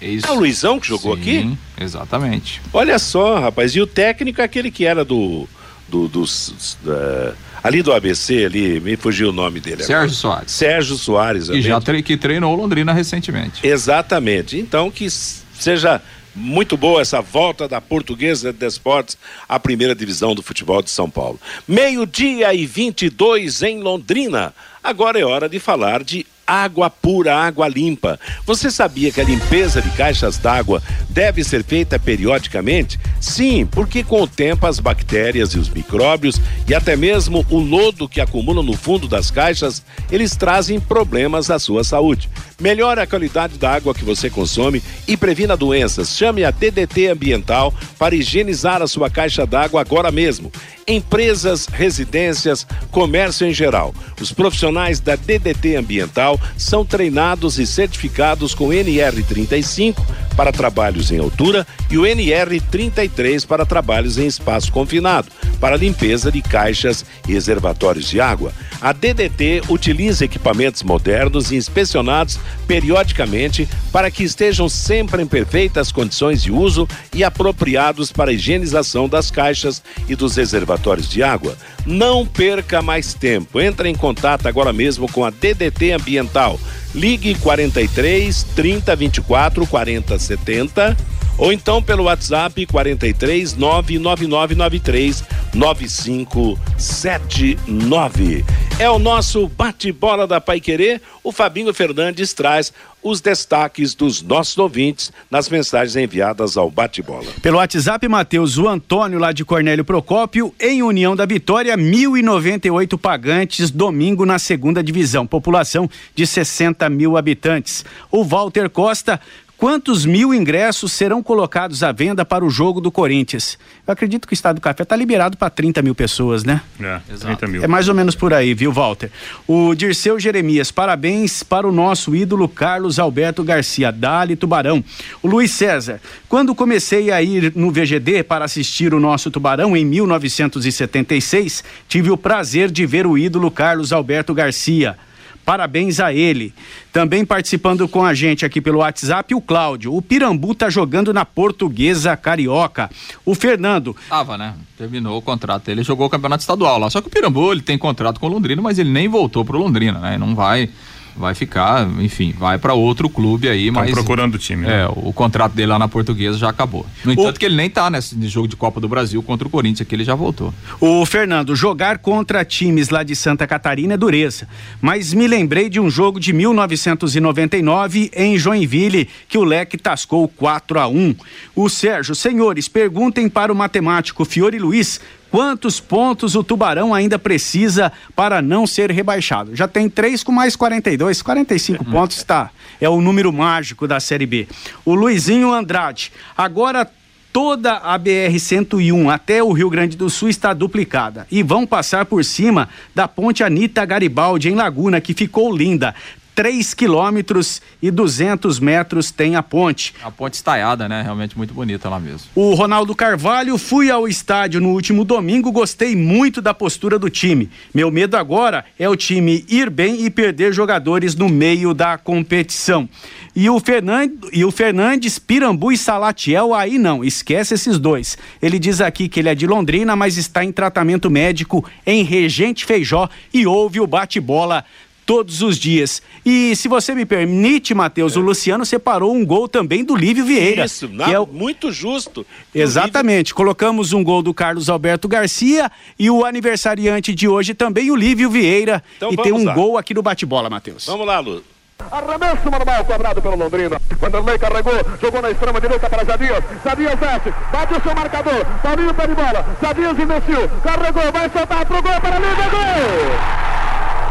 É, 0.00 0.08
isso. 0.08 0.26
é 0.26 0.30
o 0.32 0.34
Luizão 0.34 0.80
que 0.80 0.88
jogou 0.88 1.14
Sim, 1.14 1.22
aqui? 1.22 1.58
Exatamente. 1.80 2.60
Olha 2.72 2.98
só, 2.98 3.38
rapaz, 3.38 3.76
e 3.76 3.80
o 3.80 3.86
técnico 3.86 4.40
é 4.40 4.44
aquele 4.44 4.72
que 4.72 4.84
era 4.84 5.04
do. 5.04 5.48
do 5.88 6.08
dos, 6.08 6.76
uh, 6.84 7.36
ali 7.62 7.80
do 7.80 7.92
ABC, 7.92 8.44
ali, 8.44 8.80
me 8.80 8.96
fugiu 8.96 9.28
o 9.28 9.32
nome 9.32 9.60
dele. 9.60 9.84
Sérgio 9.84 9.94
agora. 9.98 10.10
Soares. 10.10 10.50
Sérgio 10.50 10.96
Soares. 10.96 11.48
E 11.48 11.62
já 11.62 11.80
tre 11.80 12.02
que 12.02 12.16
treinou 12.16 12.56
Londrina 12.56 12.92
recentemente. 12.92 13.64
Exatamente. 13.64 14.58
Então 14.58 14.90
que 14.90 15.08
seja 15.08 16.02
muito 16.34 16.76
boa 16.76 17.02
essa 17.02 17.20
volta 17.20 17.68
da 17.68 17.80
Portuguesa 17.80 18.52
de 18.52 18.66
Esportes 18.66 19.16
à 19.48 19.58
primeira 19.58 19.94
divisão 19.94 20.34
do 20.34 20.42
futebol 20.42 20.82
de 20.82 20.90
São 20.90 21.08
Paulo. 21.08 21.40
Meio-dia 21.66 22.54
e 22.54 22.66
22 22.66 23.62
em 23.62 23.80
Londrina. 23.80 24.54
Agora 24.82 25.18
é 25.18 25.24
hora 25.24 25.48
de 25.48 25.58
falar 25.58 26.02
de 26.02 26.26
água 26.46 26.90
pura, 26.90 27.36
água 27.36 27.68
limpa. 27.68 28.18
Você 28.44 28.70
sabia 28.70 29.10
que 29.10 29.20
a 29.20 29.24
limpeza 29.24 29.80
de 29.80 29.90
caixas 29.90 30.38
d'água 30.38 30.82
deve 31.12 31.44
ser 31.44 31.62
feita 31.62 31.98
periodicamente? 31.98 32.98
Sim, 33.20 33.66
porque 33.66 34.02
com 34.02 34.22
o 34.22 34.26
tempo 34.26 34.66
as 34.66 34.80
bactérias 34.80 35.50
e 35.50 35.58
os 35.58 35.68
micróbios 35.68 36.40
e 36.66 36.74
até 36.74 36.96
mesmo 36.96 37.44
o 37.50 37.58
lodo 37.58 38.08
que 38.08 38.20
acumula 38.20 38.62
no 38.62 38.72
fundo 38.72 39.06
das 39.06 39.30
caixas, 39.30 39.82
eles 40.10 40.34
trazem 40.34 40.80
problemas 40.80 41.50
à 41.50 41.58
sua 41.58 41.84
saúde. 41.84 42.28
Melhore 42.60 43.00
a 43.00 43.06
qualidade 43.06 43.58
da 43.58 43.74
água 43.74 43.94
que 43.94 44.04
você 44.04 44.30
consome 44.30 44.82
e 45.06 45.16
previna 45.16 45.56
doenças. 45.56 46.16
Chame 46.16 46.44
a 46.44 46.50
DDT 46.50 47.08
Ambiental 47.08 47.74
para 47.98 48.14
higienizar 48.14 48.80
a 48.80 48.86
sua 48.86 49.10
caixa 49.10 49.46
d'água 49.46 49.80
agora 49.80 50.10
mesmo 50.10 50.50
empresas, 50.86 51.66
residências, 51.66 52.66
comércio 52.90 53.46
em 53.46 53.54
geral. 53.54 53.94
Os 54.20 54.32
profissionais 54.32 55.00
da 55.00 55.16
DDT 55.16 55.76
Ambiental 55.76 56.38
são 56.56 56.84
treinados 56.84 57.58
e 57.58 57.66
certificados 57.66 58.54
com 58.54 58.68
NR35 58.68 59.96
para 60.36 60.52
trabalhos 60.52 61.10
em 61.10 61.18
altura 61.18 61.66
e 61.90 61.98
o 61.98 62.02
NR33 62.02 63.46
para 63.46 63.66
trabalhos 63.66 64.18
em 64.18 64.26
espaço 64.26 64.72
confinado, 64.72 65.28
para 65.60 65.76
limpeza 65.76 66.30
de 66.30 66.42
caixas 66.42 67.04
e 67.28 67.32
reservatórios 67.32 68.08
de 68.08 68.20
água. 68.20 68.52
A 68.80 68.92
DDT 68.92 69.62
utiliza 69.68 70.24
equipamentos 70.24 70.82
modernos 70.82 71.52
e 71.52 71.56
inspecionados 71.56 72.38
periodicamente 72.66 73.68
para 73.92 74.10
que 74.10 74.24
estejam 74.24 74.68
sempre 74.68 75.22
em 75.22 75.26
perfeitas 75.26 75.92
condições 75.92 76.42
de 76.42 76.50
uso 76.50 76.88
e 77.14 77.22
apropriados 77.22 78.10
para 78.10 78.30
a 78.30 78.34
higienização 78.34 79.08
das 79.08 79.30
caixas 79.30 79.82
e 80.08 80.16
dos 80.16 80.36
reservatórios 80.36 81.08
de 81.08 81.22
água. 81.22 81.56
Não 81.84 82.26
perca 82.26 82.80
mais 82.80 83.14
tempo. 83.14 83.60
Entre 83.60 83.88
em 83.88 83.94
contato 83.94 84.46
agora 84.46 84.72
mesmo 84.72 85.10
com 85.10 85.24
a 85.24 85.30
DDT 85.30 85.92
Ambiental. 85.92 86.58
Ligue 86.94 87.34
43 87.36 88.44
30 88.54 88.94
24 88.96 89.66
40 89.66 90.18
70 90.18 90.96
ou 91.38 91.52
então 91.52 91.82
pelo 91.82 92.04
WhatsApp 92.04 92.64
43 92.66 93.56
99993 93.56 95.24
9579. 95.54 98.44
É 98.78 98.90
o 98.90 98.98
nosso 98.98 99.46
bate-bola 99.48 100.26
da 100.26 100.40
Pai 100.40 100.58
Querer. 100.60 101.02
O 101.22 101.30
Fabinho 101.30 101.74
Fernandes 101.74 102.32
traz 102.32 102.72
os 103.02 103.20
destaques 103.20 103.94
dos 103.94 104.22
nossos 104.22 104.56
ouvintes 104.56 105.12
nas 105.30 105.48
mensagens 105.48 105.96
enviadas 105.96 106.56
ao 106.56 106.70
bate-bola. 106.70 107.26
Pelo 107.42 107.58
WhatsApp, 107.58 108.06
Matheus, 108.08 108.56
o 108.58 108.68
Antônio 108.68 109.18
lá 109.18 109.32
de 109.32 109.44
Cornélio 109.44 109.84
Procópio, 109.84 110.54
em 110.58 110.82
União 110.82 111.16
da 111.16 111.26
Vitória, 111.26 111.76
1.098 111.76 112.98
pagantes, 112.98 113.70
domingo 113.70 114.24
na 114.24 114.38
segunda 114.38 114.82
divisão, 114.82 115.26
população 115.26 115.90
de 116.14 116.26
60 116.26 116.88
mil 116.88 117.16
habitantes. 117.16 117.84
O 118.10 118.24
Walter 118.24 118.70
Costa, 118.70 119.20
Quantos 119.62 120.04
mil 120.04 120.34
ingressos 120.34 120.90
serão 120.90 121.22
colocados 121.22 121.84
à 121.84 121.92
venda 121.92 122.24
para 122.24 122.44
o 122.44 122.50
jogo 122.50 122.80
do 122.80 122.90
Corinthians? 122.90 123.56
Eu 123.86 123.92
acredito 123.92 124.26
que 124.26 124.32
o 124.32 124.34
Estado 124.34 124.56
do 124.56 124.60
Café 124.60 124.82
está 124.82 124.96
liberado 124.96 125.36
para 125.36 125.48
30 125.48 125.80
mil 125.82 125.94
pessoas, 125.94 126.42
né? 126.42 126.60
É, 126.80 127.00
30 127.16 127.46
mil. 127.46 127.62
É 127.62 127.68
mais 127.68 127.88
ou 127.88 127.94
menos 127.94 128.16
por 128.16 128.34
aí, 128.34 128.54
viu, 128.54 128.72
Walter? 128.72 129.08
O 129.46 129.72
Dirceu 129.76 130.18
Jeremias, 130.18 130.72
parabéns 130.72 131.44
para 131.44 131.64
o 131.64 131.70
nosso 131.70 132.12
ídolo 132.16 132.48
Carlos 132.48 132.98
Alberto 132.98 133.44
Garcia, 133.44 133.92
Dali 133.92 134.34
Tubarão. 134.34 134.82
O 135.22 135.28
Luiz 135.28 135.52
César, 135.52 136.00
quando 136.28 136.56
comecei 136.56 137.12
a 137.12 137.22
ir 137.22 137.52
no 137.54 137.70
VGD 137.70 138.24
para 138.24 138.44
assistir 138.44 138.92
o 138.92 138.98
nosso 138.98 139.30
Tubarão 139.30 139.76
em 139.76 139.84
1976, 139.84 141.62
tive 141.88 142.10
o 142.10 142.16
prazer 142.16 142.68
de 142.68 142.84
ver 142.84 143.06
o 143.06 143.16
ídolo 143.16 143.48
Carlos 143.48 143.92
Alberto 143.92 144.34
Garcia. 144.34 144.98
Parabéns 145.44 145.98
a 146.00 146.12
ele. 146.12 146.54
Também 146.92 147.24
participando 147.24 147.88
com 147.88 148.04
a 148.04 148.14
gente 148.14 148.44
aqui 148.44 148.60
pelo 148.60 148.78
WhatsApp, 148.78 149.34
o 149.34 149.40
Cláudio. 149.40 149.94
O 149.94 150.00
Pirambu 150.00 150.54
tá 150.54 150.70
jogando 150.70 151.12
na 151.12 151.24
Portuguesa 151.24 152.16
Carioca. 152.16 152.90
O 153.24 153.34
Fernando. 153.34 153.96
Tava, 154.08 154.38
né? 154.38 154.54
Terminou 154.78 155.18
o 155.18 155.22
contrato. 155.22 155.68
Ele 155.68 155.82
jogou 155.82 156.06
o 156.06 156.10
campeonato 156.10 156.42
estadual 156.42 156.78
lá. 156.78 156.90
Só 156.90 157.00
que 157.00 157.08
o 157.08 157.10
Pirambu 157.10 157.52
ele 157.52 157.62
tem 157.62 157.76
contrato 157.76 158.20
com 158.20 158.26
o 158.26 158.30
Londrina, 158.30 158.62
mas 158.62 158.78
ele 158.78 158.90
nem 158.90 159.08
voltou 159.08 159.44
pro 159.44 159.58
Londrina, 159.58 159.98
né? 159.98 160.16
Não 160.16 160.34
vai 160.34 160.70
vai 161.16 161.34
ficar, 161.34 161.88
enfim, 162.00 162.34
vai 162.38 162.58
para 162.58 162.74
outro 162.74 163.08
clube 163.08 163.48
aí, 163.48 163.68
Estão 163.68 163.82
mas 163.82 163.90
procurando 163.92 164.34
o 164.34 164.38
time. 164.38 164.66
Né? 164.66 164.82
É, 164.82 164.86
o 164.86 165.12
contrato 165.12 165.52
dele 165.52 165.68
lá 165.68 165.78
na 165.78 165.88
Portuguesa 165.88 166.38
já 166.38 166.48
acabou. 166.48 166.86
No 167.04 167.12
entanto, 167.12 167.36
o... 167.36 167.38
que 167.38 167.44
ele 167.44 167.56
nem 167.56 167.68
tá 167.68 167.90
nesse 167.90 168.16
jogo 168.28 168.48
de 168.48 168.56
Copa 168.56 168.80
do 168.80 168.88
Brasil 168.88 169.22
contra 169.22 169.46
o 169.46 169.50
Corinthians, 169.50 169.86
que 169.86 169.94
ele 169.94 170.04
já 170.04 170.14
voltou. 170.14 170.52
O 170.80 171.04
Fernando, 171.06 171.54
jogar 171.54 171.98
contra 171.98 172.44
times 172.44 172.88
lá 172.88 173.02
de 173.02 173.14
Santa 173.14 173.46
Catarina 173.46 173.94
é 173.94 173.96
dureza, 173.96 174.48
mas 174.80 175.12
me 175.12 175.26
lembrei 175.26 175.68
de 175.68 175.78
um 175.78 175.90
jogo 175.90 176.18
de 176.18 176.32
1999 176.32 178.10
em 178.14 178.38
Joinville 178.38 179.08
que 179.28 179.38
o 179.38 179.44
Leque 179.44 179.76
tascou 179.76 180.28
4 180.28 180.80
a 180.80 180.88
1. 180.88 181.14
O 181.54 181.68
Sérgio, 181.68 182.14
senhores, 182.14 182.68
perguntem 182.68 183.28
para 183.28 183.52
o 183.52 183.56
matemático 183.56 184.24
Fiore 184.24 184.58
Luiz 184.58 185.00
Quantos 185.32 185.80
pontos 185.80 186.34
o 186.34 186.44
Tubarão 186.44 186.92
ainda 186.92 187.18
precisa 187.18 187.90
para 188.14 188.42
não 188.42 188.66
ser 188.66 188.90
rebaixado? 188.90 189.56
Já 189.56 189.66
tem 189.66 189.88
três 189.88 190.22
com 190.22 190.30
mais 190.30 190.54
42, 190.54 191.22
45 191.22 191.86
pontos, 191.86 192.18
está. 192.18 192.50
É 192.78 192.86
o 192.86 193.00
número 193.00 193.32
mágico 193.32 193.88
da 193.88 193.98
Série 193.98 194.26
B. 194.26 194.46
O 194.84 194.94
Luizinho 194.94 195.50
Andrade. 195.50 196.12
Agora 196.36 196.86
toda 197.32 197.78
a 197.78 197.98
BR-101 197.98 199.10
até 199.10 199.42
o 199.42 199.52
Rio 199.52 199.70
Grande 199.70 199.96
do 199.96 200.10
Sul 200.10 200.28
está 200.28 200.52
duplicada 200.52 201.26
e 201.30 201.42
vão 201.42 201.66
passar 201.66 202.04
por 202.04 202.22
cima 202.26 202.68
da 202.94 203.08
ponte 203.08 203.42
Anita 203.42 203.86
Garibaldi 203.86 204.50
em 204.50 204.54
Laguna, 204.54 205.00
que 205.00 205.14
ficou 205.14 205.50
linda. 205.50 205.94
3 206.34 206.74
quilômetros 206.74 207.60
e 207.80 207.90
200 207.90 208.58
metros 208.58 209.10
tem 209.10 209.36
a 209.36 209.42
ponte. 209.42 209.94
A 210.02 210.10
ponte 210.10 210.34
estaiada, 210.34 210.88
né? 210.88 211.02
Realmente 211.02 211.36
muito 211.36 211.52
bonita 211.52 211.88
lá 211.88 212.00
mesmo. 212.00 212.28
O 212.34 212.54
Ronaldo 212.54 212.94
Carvalho, 212.94 213.58
fui 213.58 213.90
ao 213.90 214.08
estádio 214.08 214.60
no 214.60 214.70
último 214.70 215.04
domingo, 215.04 215.52
gostei 215.52 215.94
muito 215.94 216.40
da 216.40 216.54
postura 216.54 216.98
do 216.98 217.10
time. 217.10 217.50
Meu 217.74 217.90
medo 217.90 218.16
agora 218.16 218.64
é 218.78 218.88
o 218.88 218.96
time 218.96 219.44
ir 219.48 219.68
bem 219.68 220.04
e 220.04 220.10
perder 220.10 220.52
jogadores 220.52 221.14
no 221.14 221.28
meio 221.28 221.74
da 221.74 221.98
competição. 221.98 222.88
E 223.34 223.48
o, 223.48 223.58
Fernand, 223.58 224.10
e 224.32 224.44
o 224.44 224.50
Fernandes, 224.50 225.18
Pirambu 225.18 225.72
e 225.72 225.76
Salatiel, 225.76 226.54
aí 226.54 226.78
não, 226.78 227.02
esquece 227.02 227.54
esses 227.54 227.78
dois. 227.78 228.18
Ele 228.40 228.58
diz 228.58 228.80
aqui 228.80 229.08
que 229.08 229.20
ele 229.20 229.28
é 229.28 229.34
de 229.34 229.46
Londrina, 229.46 229.96
mas 229.96 230.16
está 230.16 230.44
em 230.44 230.52
tratamento 230.52 231.10
médico 231.10 231.64
em 231.86 232.04
Regente 232.04 232.64
Feijó 232.64 233.08
e 233.32 233.46
ouve 233.46 233.80
o 233.80 233.86
bate-bola 233.86 234.64
todos 235.12 235.42
os 235.42 235.58
dias. 235.58 236.00
E 236.24 236.56
se 236.56 236.68
você 236.68 236.94
me 236.94 237.04
permite, 237.04 237.74
Matheus, 237.74 238.16
é. 238.16 238.18
o 238.18 238.22
Luciano 238.22 238.64
separou 238.64 239.12
um 239.12 239.26
gol 239.26 239.46
também 239.46 239.84
do 239.84 239.94
Lívio 239.94 240.24
Vieira. 240.24 240.64
Isso, 240.64 240.88
não, 240.88 241.04
é 241.04 241.20
o... 241.20 241.26
muito 241.26 241.70
justo. 241.70 242.24
Exatamente. 242.54 243.26
Lívio... 243.26 243.34
Colocamos 243.34 243.92
um 243.92 244.02
gol 244.02 244.22
do 244.22 244.32
Carlos 244.32 244.70
Alberto 244.70 245.06
Garcia 245.06 245.70
e 245.98 246.08
o 246.08 246.24
aniversariante 246.24 247.14
de 247.14 247.28
hoje 247.28 247.52
também, 247.52 247.90
o 247.90 247.94
Lívio 247.94 248.30
Vieira. 248.30 248.82
Então, 248.96 249.12
e 249.12 249.16
tem 249.18 249.32
um 249.32 249.44
lá. 249.44 249.52
gol 249.52 249.76
aqui 249.76 249.92
no 249.92 250.00
bate-bola, 250.00 250.48
Matheus. 250.48 250.86
Vamos 250.86 251.06
lá, 251.06 251.20
Lu. 251.20 251.44
Arremesso 251.90 252.50
manual 252.50 252.84
cobrado 252.86 253.20
pelo 253.20 253.36
Londrina. 253.36 253.78
Vanderlei 254.00 254.38
carregou, 254.38 254.80
jogou 254.98 255.20
na 255.20 255.30
extrema 255.30 255.60
direita 255.60 255.90
para 255.90 256.06
Jadias. 256.06 256.44
Jadias 256.64 256.98
desce, 256.98 257.34
bate 257.52 257.74
o 257.74 257.82
seu 257.82 257.94
marcador. 257.94 258.46
Paulinho 258.62 258.94
pé 258.94 259.06
de 259.08 259.14
bola. 259.14 259.44
Jadias 259.60 259.98
investiu, 259.98 260.48
carregou, 260.62 261.12
vai 261.12 261.28
soltar 261.28 261.66
pro 261.66 261.82
gol 261.82 262.00
para 262.00 262.18
Liga, 262.18 262.48
gol! 262.50 263.42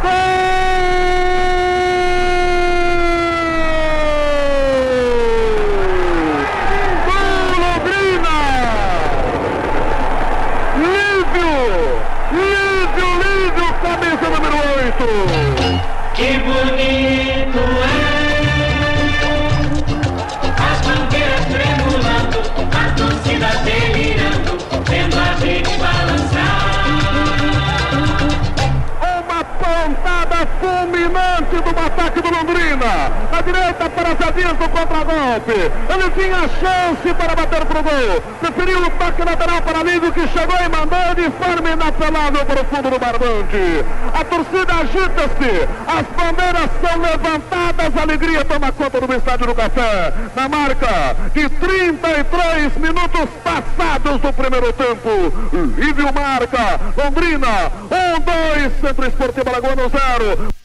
Gol! 0.02 0.42
Londrina! 7.62 8.38
Lívio! 10.82 11.54
Lívio, 12.32 13.10
Lívio, 13.22 13.68
cabeça 13.84 14.28
número 14.30 14.58
8. 14.58 15.01
Que 16.16 16.38
bonito 16.40 17.11
ataque 32.12 32.22
do 32.22 32.30
Londrina. 32.30 33.12
A 33.32 33.42
direita 33.42 33.90
para 33.90 34.16
Jadinho 34.16 34.54
do 34.56 34.70
contragolpe. 34.70 35.52
Ele 35.52 36.12
tinha 36.12 36.42
chance 36.60 37.14
para 37.14 37.36
bater 37.36 37.66
pro 37.66 37.84
gol. 37.84 38.22
Preferiu 38.40 38.80
o 38.80 38.90
toque 38.92 39.24
lateral 39.24 39.62
para 39.62 39.84
Ligo 39.84 40.12
que 40.12 40.28
chegou 40.28 40.58
e 40.58 40.70
mandou 40.70 41.16
de 41.16 41.30
forma 41.32 41.70
inapelável 41.70 42.46
para 42.46 42.62
o 42.62 42.66
fundo 42.66 42.90
do 42.90 43.00
barbante. 43.00 43.86
A 44.14 44.24
torcida 44.26 44.74
agita-se. 44.74 45.70
As 45.88 46.06
bandeiras 46.16 46.70
são 46.82 47.02
levantadas. 47.02 47.98
A 47.98 48.02
alegria 48.02 48.46
toma 48.46 48.72
conta 48.72 49.02
do 49.02 49.14
estádio 49.14 49.48
do 49.48 49.56
Café. 49.56 50.14
Na 50.36 50.50
marca 50.50 51.16
de 51.34 51.50
33 51.50 52.78
minutos 52.78 53.30
passados 53.44 54.22
do 54.22 54.34
primeiro 54.34 54.74
tempo. 54.74 55.10
Lívio 55.78 56.14
marca. 56.14 56.80
Londrina. 56.98 57.72
Um, 57.90 58.20
dois. 58.20 58.72
Centro 58.82 59.06
Esportivo 59.06 59.50
Alagoano 59.50 59.90
0. 59.90 60.61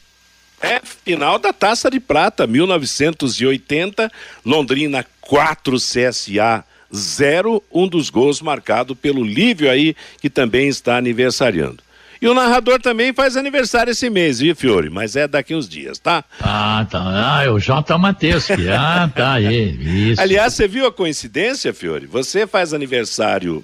É 0.61 0.81
final 0.83 1.37
da 1.37 1.53
Taça 1.53 1.89
de 1.89 1.99
Prata, 1.99 2.47
1980, 2.47 4.11
Londrina 4.43 5.05
4 5.21 5.77
CSA 5.77 6.63
0, 6.93 7.61
um 7.71 7.87
dos 7.87 8.09
gols 8.09 8.41
marcado 8.41 8.95
pelo 8.95 9.23
Lívio 9.23 9.69
aí, 9.69 9.95
que 10.19 10.29
também 10.29 10.67
está 10.67 10.97
aniversariando. 10.97 11.83
E 12.19 12.27
o 12.27 12.33
narrador 12.33 12.81
também 12.81 13.13
faz 13.13 13.37
aniversário 13.37 13.91
esse 13.91 14.09
mês, 14.09 14.39
viu, 14.39 14.55
Fiore? 14.55 14.89
Mas 14.89 15.15
é 15.15 15.27
daqui 15.27 15.53
uns 15.53 15.69
dias, 15.69 15.99
tá? 15.99 16.23
Ah, 16.41 16.85
tá. 16.89 17.37
Ah, 17.37 17.43
é 17.43 17.49
o 17.49 17.59
J. 17.59 17.95
Matheus. 17.97 18.47
Ah, 18.75 19.07
tá 19.13 19.33
aí. 19.33 20.11
Isso. 20.11 20.21
Aliás, 20.21 20.53
você 20.55 20.67
viu 20.67 20.87
a 20.87 20.91
coincidência, 20.91 21.73
Fiore? 21.73 22.07
Você 22.07 22.47
faz 22.47 22.73
aniversário 22.73 23.63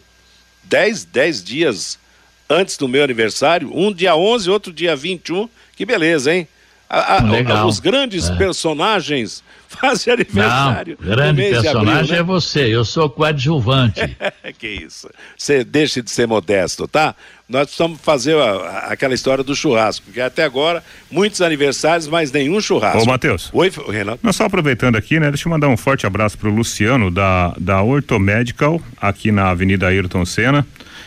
10, 0.65 1.06
10 1.06 1.43
dias 1.43 1.99
antes 2.47 2.77
do 2.77 2.88
meu 2.88 3.03
aniversário, 3.03 3.71
um 3.75 3.91
dia 3.91 4.15
11, 4.15 4.49
outro 4.51 4.71
dia 4.71 4.95
21. 4.95 5.49
Que 5.75 5.86
beleza, 5.86 6.32
hein? 6.32 6.47
A, 6.89 7.17
a, 7.17 7.24
Legal. 7.24 7.67
Os 7.67 7.80
grandes 7.80 8.30
é. 8.30 8.36
personagens 8.36 9.43
fazem 9.67 10.13
aniversário. 10.13 10.98
Não, 11.00 11.15
grande 11.15 11.41
personagem 11.41 11.91
abril, 11.91 12.13
né? 12.13 12.19
é 12.19 12.24
você, 12.24 12.76
eu 12.76 12.86
sou 12.86 13.10
coadjuvante. 13.10 14.15
que 14.60 14.67
isso. 14.67 15.10
Você 15.36 15.63
deixe 15.63 16.02
de 16.02 16.12
ser 16.12 16.28
modesto, 16.28 16.88
tá? 16.88 17.15
Nós 17.50 17.65
precisamos 17.65 18.00
fazer 18.02 18.38
a, 18.38 18.88
aquela 18.89 19.13
história 19.13 19.43
do 19.43 19.56
churrasco, 19.56 20.06
porque 20.06 20.22
até 20.22 20.43
agora 20.43 20.84
muitos 21.10 21.41
aniversários, 21.41 22.08
mas 22.08 22.32
nenhum 22.32 22.62
churrasco. 22.62 23.02
Ô, 23.02 23.06
Matheus. 23.06 23.50
Oi, 23.54 23.72
Renato. 23.89 24.19
Nós 24.22 24.36
só 24.36 24.46
aproveitando 24.46 24.96
aqui, 24.96 25.19
né? 25.19 25.30
Deixa 25.30 25.48
eu 25.48 25.52
mandar 25.52 25.67
um 25.69 25.78
forte 25.78 26.06
abraço 26.06 26.38
pro 26.38 26.52
Luciano 26.52 27.10
da, 27.10 27.54
da 27.60 27.82
Ortomedical, 27.82 28.82
aqui 29.02 29.32
na 29.32 29.50
Avenida 29.50 29.88
Ayrton 29.88 30.26
Senna. 30.26 30.65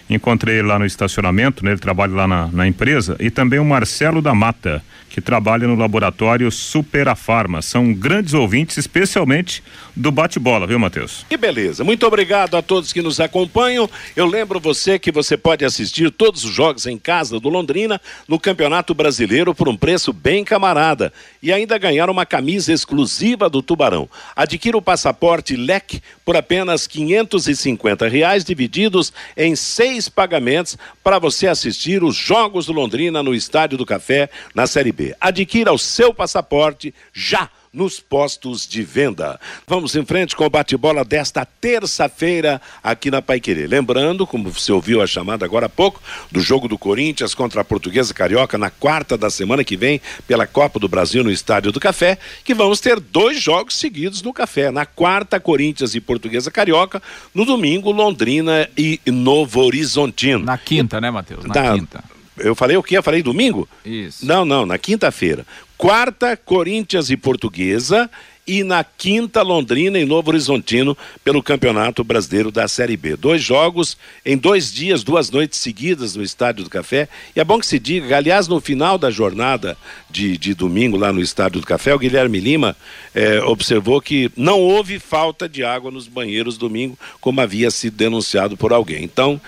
Encontrei 0.08 0.58
ele 0.58 0.68
lá 0.68 0.78
no 0.78 0.86
estacionamento, 0.86 1.64
né? 1.64 1.72
Ele 1.72 1.80
trabalha 1.80 2.14
lá 2.14 2.28
na, 2.28 2.48
na 2.48 2.66
empresa. 2.66 3.16
E 3.18 3.30
também 3.30 3.58
o 3.58 3.64
Marcelo 3.64 4.22
da 4.22 4.34
Mata 4.34 4.82
que 5.16 5.20
trabalha 5.22 5.66
no 5.66 5.74
laboratório 5.74 6.52
Superafarma. 6.52 7.62
São 7.62 7.94
grandes 7.94 8.34
ouvintes, 8.34 8.76
especialmente 8.76 9.62
do 9.96 10.12
bate-bola, 10.12 10.66
viu, 10.66 10.78
Matheus? 10.78 11.24
Que 11.26 11.38
beleza. 11.38 11.82
Muito 11.82 12.06
obrigado 12.06 12.54
a 12.54 12.60
todos 12.60 12.92
que 12.92 13.00
nos 13.00 13.18
acompanham. 13.18 13.88
Eu 14.14 14.26
lembro 14.26 14.60
você 14.60 14.98
que 14.98 15.10
você 15.10 15.34
pode 15.34 15.64
assistir 15.64 16.10
todos 16.10 16.44
os 16.44 16.52
jogos 16.52 16.84
em 16.84 16.98
casa 16.98 17.40
do 17.40 17.48
Londrina 17.48 17.98
no 18.28 18.38
Campeonato 18.38 18.92
Brasileiro 18.92 19.54
por 19.54 19.70
um 19.70 19.76
preço 19.76 20.12
bem 20.12 20.44
camarada 20.44 21.10
e 21.42 21.50
ainda 21.50 21.78
ganhar 21.78 22.10
uma 22.10 22.26
camisa 22.26 22.70
exclusiva 22.70 23.48
do 23.48 23.62
Tubarão. 23.62 24.10
Adquira 24.36 24.76
o 24.76 24.82
passaporte 24.82 25.56
LEC 25.56 26.02
por 26.26 26.36
apenas 26.36 26.86
e 26.86 27.56
cinquenta 27.56 28.06
reais 28.06 28.44
divididos 28.44 29.14
em 29.34 29.56
seis 29.56 30.10
pagamentos 30.10 30.76
para 31.02 31.18
você 31.18 31.46
assistir 31.46 32.04
os 32.04 32.14
jogos 32.14 32.66
do 32.66 32.72
Londrina 32.74 33.22
no 33.22 33.34
Estádio 33.34 33.78
do 33.78 33.86
Café 33.86 34.28
na 34.54 34.66
Série 34.66 34.92
B. 34.92 35.05
Adquira 35.20 35.72
o 35.72 35.78
seu 35.78 36.12
passaporte 36.12 36.94
já 37.12 37.50
nos 37.76 38.00
postos 38.00 38.66
de 38.66 38.82
venda. 38.82 39.38
Vamos 39.66 39.94
em 39.94 40.04
frente 40.04 40.34
com 40.34 40.46
o 40.46 40.50
bate-bola 40.50 41.04
desta 41.04 41.44
terça-feira 41.44 42.58
aqui 42.82 43.10
na 43.10 43.20
Paiquerê. 43.20 43.66
Lembrando, 43.66 44.26
como 44.26 44.50
você 44.50 44.72
ouviu 44.72 45.02
a 45.02 45.06
chamada 45.06 45.44
agora 45.44 45.66
há 45.66 45.68
pouco, 45.68 46.00
do 46.32 46.40
jogo 46.40 46.68
do 46.68 46.78
Corinthians 46.78 47.34
contra 47.34 47.60
a 47.60 47.64
Portuguesa 47.64 48.14
Carioca 48.14 48.56
na 48.56 48.70
quarta 48.70 49.18
da 49.18 49.28
semana 49.28 49.62
que 49.62 49.76
vem 49.76 50.00
pela 50.26 50.46
Copa 50.46 50.78
do 50.78 50.88
Brasil 50.88 51.22
no 51.22 51.30
Estádio 51.30 51.70
do 51.70 51.78
Café, 51.78 52.18
que 52.42 52.54
vamos 52.54 52.80
ter 52.80 52.98
dois 52.98 53.42
jogos 53.42 53.76
seguidos 53.76 54.22
no 54.22 54.32
Café. 54.32 54.70
Na 54.70 54.86
quarta, 54.86 55.38
Corinthians 55.38 55.94
e 55.94 56.00
Portuguesa 56.00 56.50
Carioca, 56.50 57.02
no 57.34 57.44
domingo, 57.44 57.90
Londrina 57.90 58.66
e 58.74 58.98
Novo 59.06 59.60
Horizontino. 59.60 60.46
Na 60.46 60.56
quinta, 60.56 60.98
né, 60.98 61.10
Matheus? 61.10 61.44
Na, 61.44 61.54
na 61.54 61.74
quinta. 61.74 62.15
Eu 62.38 62.54
falei 62.54 62.76
o 62.76 62.82
quê? 62.82 62.96
Eu 62.96 63.02
falei 63.02 63.22
domingo? 63.22 63.68
Isso. 63.84 64.24
Não, 64.26 64.44
não, 64.44 64.66
na 64.66 64.78
quinta-feira. 64.78 65.46
Quarta, 65.76 66.36
Corinthians 66.36 67.10
e 67.10 67.16
Portuguesa. 67.16 68.10
E 68.46 68.62
na 68.62 68.84
quinta, 68.84 69.42
Londrina 69.42 69.98
e 69.98 70.04
Novo 70.04 70.30
Horizontino 70.30 70.96
pelo 71.24 71.42
Campeonato 71.42 72.04
Brasileiro 72.04 72.52
da 72.52 72.68
Série 72.68 72.96
B. 72.96 73.16
Dois 73.16 73.42
jogos 73.42 73.98
em 74.24 74.36
dois 74.36 74.72
dias, 74.72 75.02
duas 75.02 75.32
noites 75.32 75.58
seguidas 75.58 76.14
no 76.14 76.22
Estádio 76.22 76.62
do 76.62 76.70
Café. 76.70 77.08
E 77.34 77.40
é 77.40 77.44
bom 77.44 77.58
que 77.58 77.66
se 77.66 77.76
diga, 77.76 78.16
aliás, 78.16 78.46
no 78.46 78.60
final 78.60 78.98
da 78.98 79.10
jornada 79.10 79.76
de, 80.08 80.38
de 80.38 80.54
domingo 80.54 80.96
lá 80.96 81.12
no 81.12 81.20
Estádio 81.20 81.60
do 81.60 81.66
Café, 81.66 81.92
o 81.92 81.98
Guilherme 81.98 82.38
Lima 82.38 82.76
eh, 83.12 83.40
observou 83.40 84.00
que 84.00 84.30
não 84.36 84.60
houve 84.60 85.00
falta 85.00 85.48
de 85.48 85.64
água 85.64 85.90
nos 85.90 86.06
banheiros 86.06 86.56
domingo, 86.56 86.96
como 87.20 87.40
havia 87.40 87.68
sido 87.72 87.96
denunciado 87.96 88.56
por 88.56 88.72
alguém. 88.72 89.02
Então, 89.02 89.40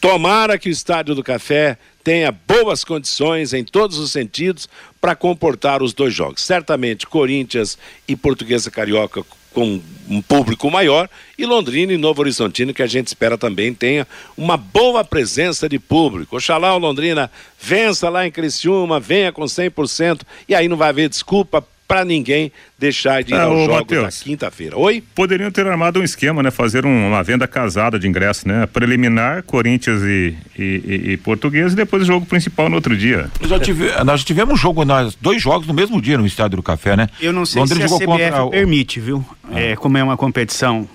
tomara 0.00 0.58
que 0.58 0.70
o 0.70 0.72
Estádio 0.72 1.14
do 1.14 1.22
Café 1.22 1.76
tenha 2.06 2.30
boas 2.30 2.84
condições 2.84 3.52
em 3.52 3.64
todos 3.64 3.98
os 3.98 4.12
sentidos 4.12 4.68
para 5.00 5.16
comportar 5.16 5.82
os 5.82 5.92
dois 5.92 6.14
jogos. 6.14 6.40
Certamente 6.40 7.04
Corinthians 7.04 7.76
e 8.06 8.14
Portuguesa 8.14 8.70
Carioca 8.70 9.24
com 9.52 9.80
um 10.08 10.22
público 10.22 10.70
maior 10.70 11.10
e 11.36 11.44
Londrina 11.44 11.92
e 11.92 11.96
Novo 11.96 12.20
Horizontino 12.20 12.72
que 12.72 12.82
a 12.82 12.86
gente 12.86 13.08
espera 13.08 13.36
também 13.36 13.74
tenha 13.74 14.06
uma 14.36 14.56
boa 14.56 15.02
presença 15.02 15.68
de 15.68 15.80
público. 15.80 16.36
Oxalá 16.36 16.76
o 16.76 16.78
Londrina 16.78 17.28
vença 17.60 18.08
lá 18.08 18.24
em 18.24 18.30
Criciúma, 18.30 19.00
venha 19.00 19.32
com 19.32 19.42
100% 19.42 20.20
e 20.48 20.54
aí 20.54 20.68
não 20.68 20.76
vai 20.76 20.90
haver 20.90 21.08
desculpa 21.08 21.66
para 21.86 22.04
ninguém 22.04 22.52
deixar 22.78 23.22
de 23.22 23.32
ir 23.32 23.36
é, 23.36 23.40
aos 23.40 23.58
jogos 23.60 23.76
Mateus, 23.76 24.18
da 24.18 24.24
quinta-feira. 24.24 24.76
Oi? 24.78 25.02
Poderiam 25.14 25.50
ter 25.50 25.66
armado 25.66 26.00
um 26.00 26.02
esquema, 26.02 26.42
né? 26.42 26.50
Fazer 26.50 26.84
um, 26.84 27.08
uma 27.08 27.22
venda 27.22 27.46
casada 27.46 27.98
de 27.98 28.06
ingresso, 28.06 28.46
né? 28.46 28.66
Preliminar, 28.66 29.42
Corinthians 29.44 30.02
e, 30.02 30.36
e, 30.58 30.62
e, 30.62 31.12
e 31.12 31.16
Português 31.16 31.72
e 31.72 31.76
depois 31.76 32.02
o 32.02 32.06
jogo 32.06 32.26
principal 32.26 32.68
no 32.68 32.76
outro 32.76 32.96
dia. 32.96 33.30
Já 33.42 33.58
tive, 33.58 33.90
nós 34.04 34.24
tivemos 34.24 34.60
jogo, 34.60 34.84
nós, 34.84 35.16
dois 35.20 35.40
jogos 35.40 35.66
no 35.66 35.74
mesmo 35.74 36.00
dia 36.00 36.18
no 36.18 36.26
Estádio 36.26 36.56
do 36.56 36.62
Café, 36.62 36.96
né? 36.96 37.08
Eu 37.20 37.32
não 37.32 37.46
sei 37.46 37.60
Londrina 37.60 37.88
se 37.88 37.94
a 37.94 37.98
CBF 37.98 38.06
contra... 38.06 38.46
permite, 38.48 39.00
viu? 39.00 39.24
Ah. 39.44 39.60
É, 39.60 39.76
como 39.76 39.96
é 39.96 40.02
uma 40.02 40.16
competição 40.16 40.88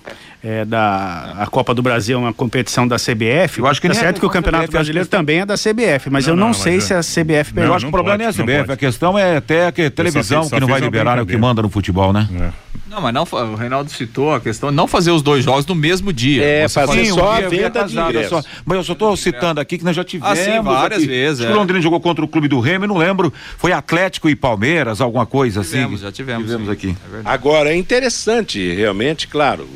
é, 0.44 0.64
da 0.64 1.34
a 1.38 1.46
Copa 1.46 1.72
do 1.72 1.82
Brasil 1.82 2.18
é 2.18 2.20
uma 2.20 2.32
competição 2.32 2.86
da 2.86 2.96
CBF. 2.96 3.60
Eu 3.60 3.66
acho 3.66 3.80
que 3.80 3.88
tá 3.88 3.94
certo 3.94 4.16
é 4.16 4.20
que 4.20 4.26
o 4.26 4.30
Campeonato 4.30 4.64
CBF, 4.64 4.72
Brasileiro 4.72 5.08
também 5.08 5.40
é 5.40 5.46
da 5.46 5.54
CBF, 5.54 6.10
mas 6.10 6.26
não, 6.26 6.32
eu 6.32 6.36
não, 6.36 6.46
não 6.48 6.54
sei 6.54 6.80
se 6.80 6.92
a 6.92 7.00
CBF 7.00 7.52
permite. 7.52 7.68
Eu 7.68 7.74
acho 7.74 7.84
que 7.84 7.88
o 7.88 7.92
problema 7.92 8.18
não 8.18 8.24
é 8.24 8.28
a 8.28 8.32
CBF, 8.32 8.72
a 8.72 8.76
questão 8.76 9.18
é 9.18 9.36
até 9.36 9.70
que 9.70 9.88
televisão 9.88 10.48
que 10.48 10.58
não 10.58 10.66
vai 10.66 10.80
liberar 10.80 11.18
é 11.18 11.22
o 11.22 11.26
que 11.26 11.36
manda 11.36 11.62
no 11.62 11.68
futebol, 11.68 12.12
né? 12.12 12.28
É. 12.40 12.50
Não, 12.92 13.00
mas 13.00 13.14
não, 13.14 13.22
o 13.22 13.54
Reinaldo 13.54 13.90
citou 13.90 14.34
a 14.34 14.40
questão 14.40 14.68
de 14.68 14.76
não 14.76 14.86
fazer 14.86 15.10
os 15.12 15.22
dois 15.22 15.42
jogos 15.42 15.64
no 15.64 15.74
mesmo 15.74 16.12
dia. 16.12 16.44
É, 16.44 16.68
Você 16.68 16.74
fazer 16.74 17.06
só 17.06 17.32
a 17.32 17.40
venda 17.40 17.84
de 17.84 18.28
só. 18.28 18.42
Mas 18.66 18.76
eu 18.76 18.84
só 18.84 18.92
estou 18.92 19.16
citando 19.16 19.58
aqui 19.60 19.78
que 19.78 19.84
nós 19.84 19.96
já 19.96 20.04
tivemos. 20.04 20.38
Ah, 20.38 20.44
sim, 20.44 20.60
várias 20.60 20.98
aqui. 20.98 21.08
vezes. 21.08 21.42
É. 21.42 21.50
O 21.50 21.54
Londrina 21.54 21.80
jogou 21.80 21.98
contra 22.00 22.22
o 22.22 22.28
clube 22.28 22.48
do 22.48 22.60
Remo, 22.60 22.86
não 22.86 22.98
lembro. 22.98 23.32
Foi 23.56 23.72
Atlético 23.72 24.28
e 24.28 24.36
Palmeiras, 24.36 25.00
alguma 25.00 25.24
coisa 25.24 25.62
tivemos, 25.62 25.94
assim. 25.94 26.02
Já 26.02 26.12
tivemos. 26.12 26.44
Tivemos 26.44 26.66
sim. 26.66 26.72
aqui. 26.72 26.96
É 27.14 27.20
Agora, 27.24 27.70
é 27.70 27.76
interessante, 27.76 28.74
realmente, 28.74 29.26
claro, 29.26 29.66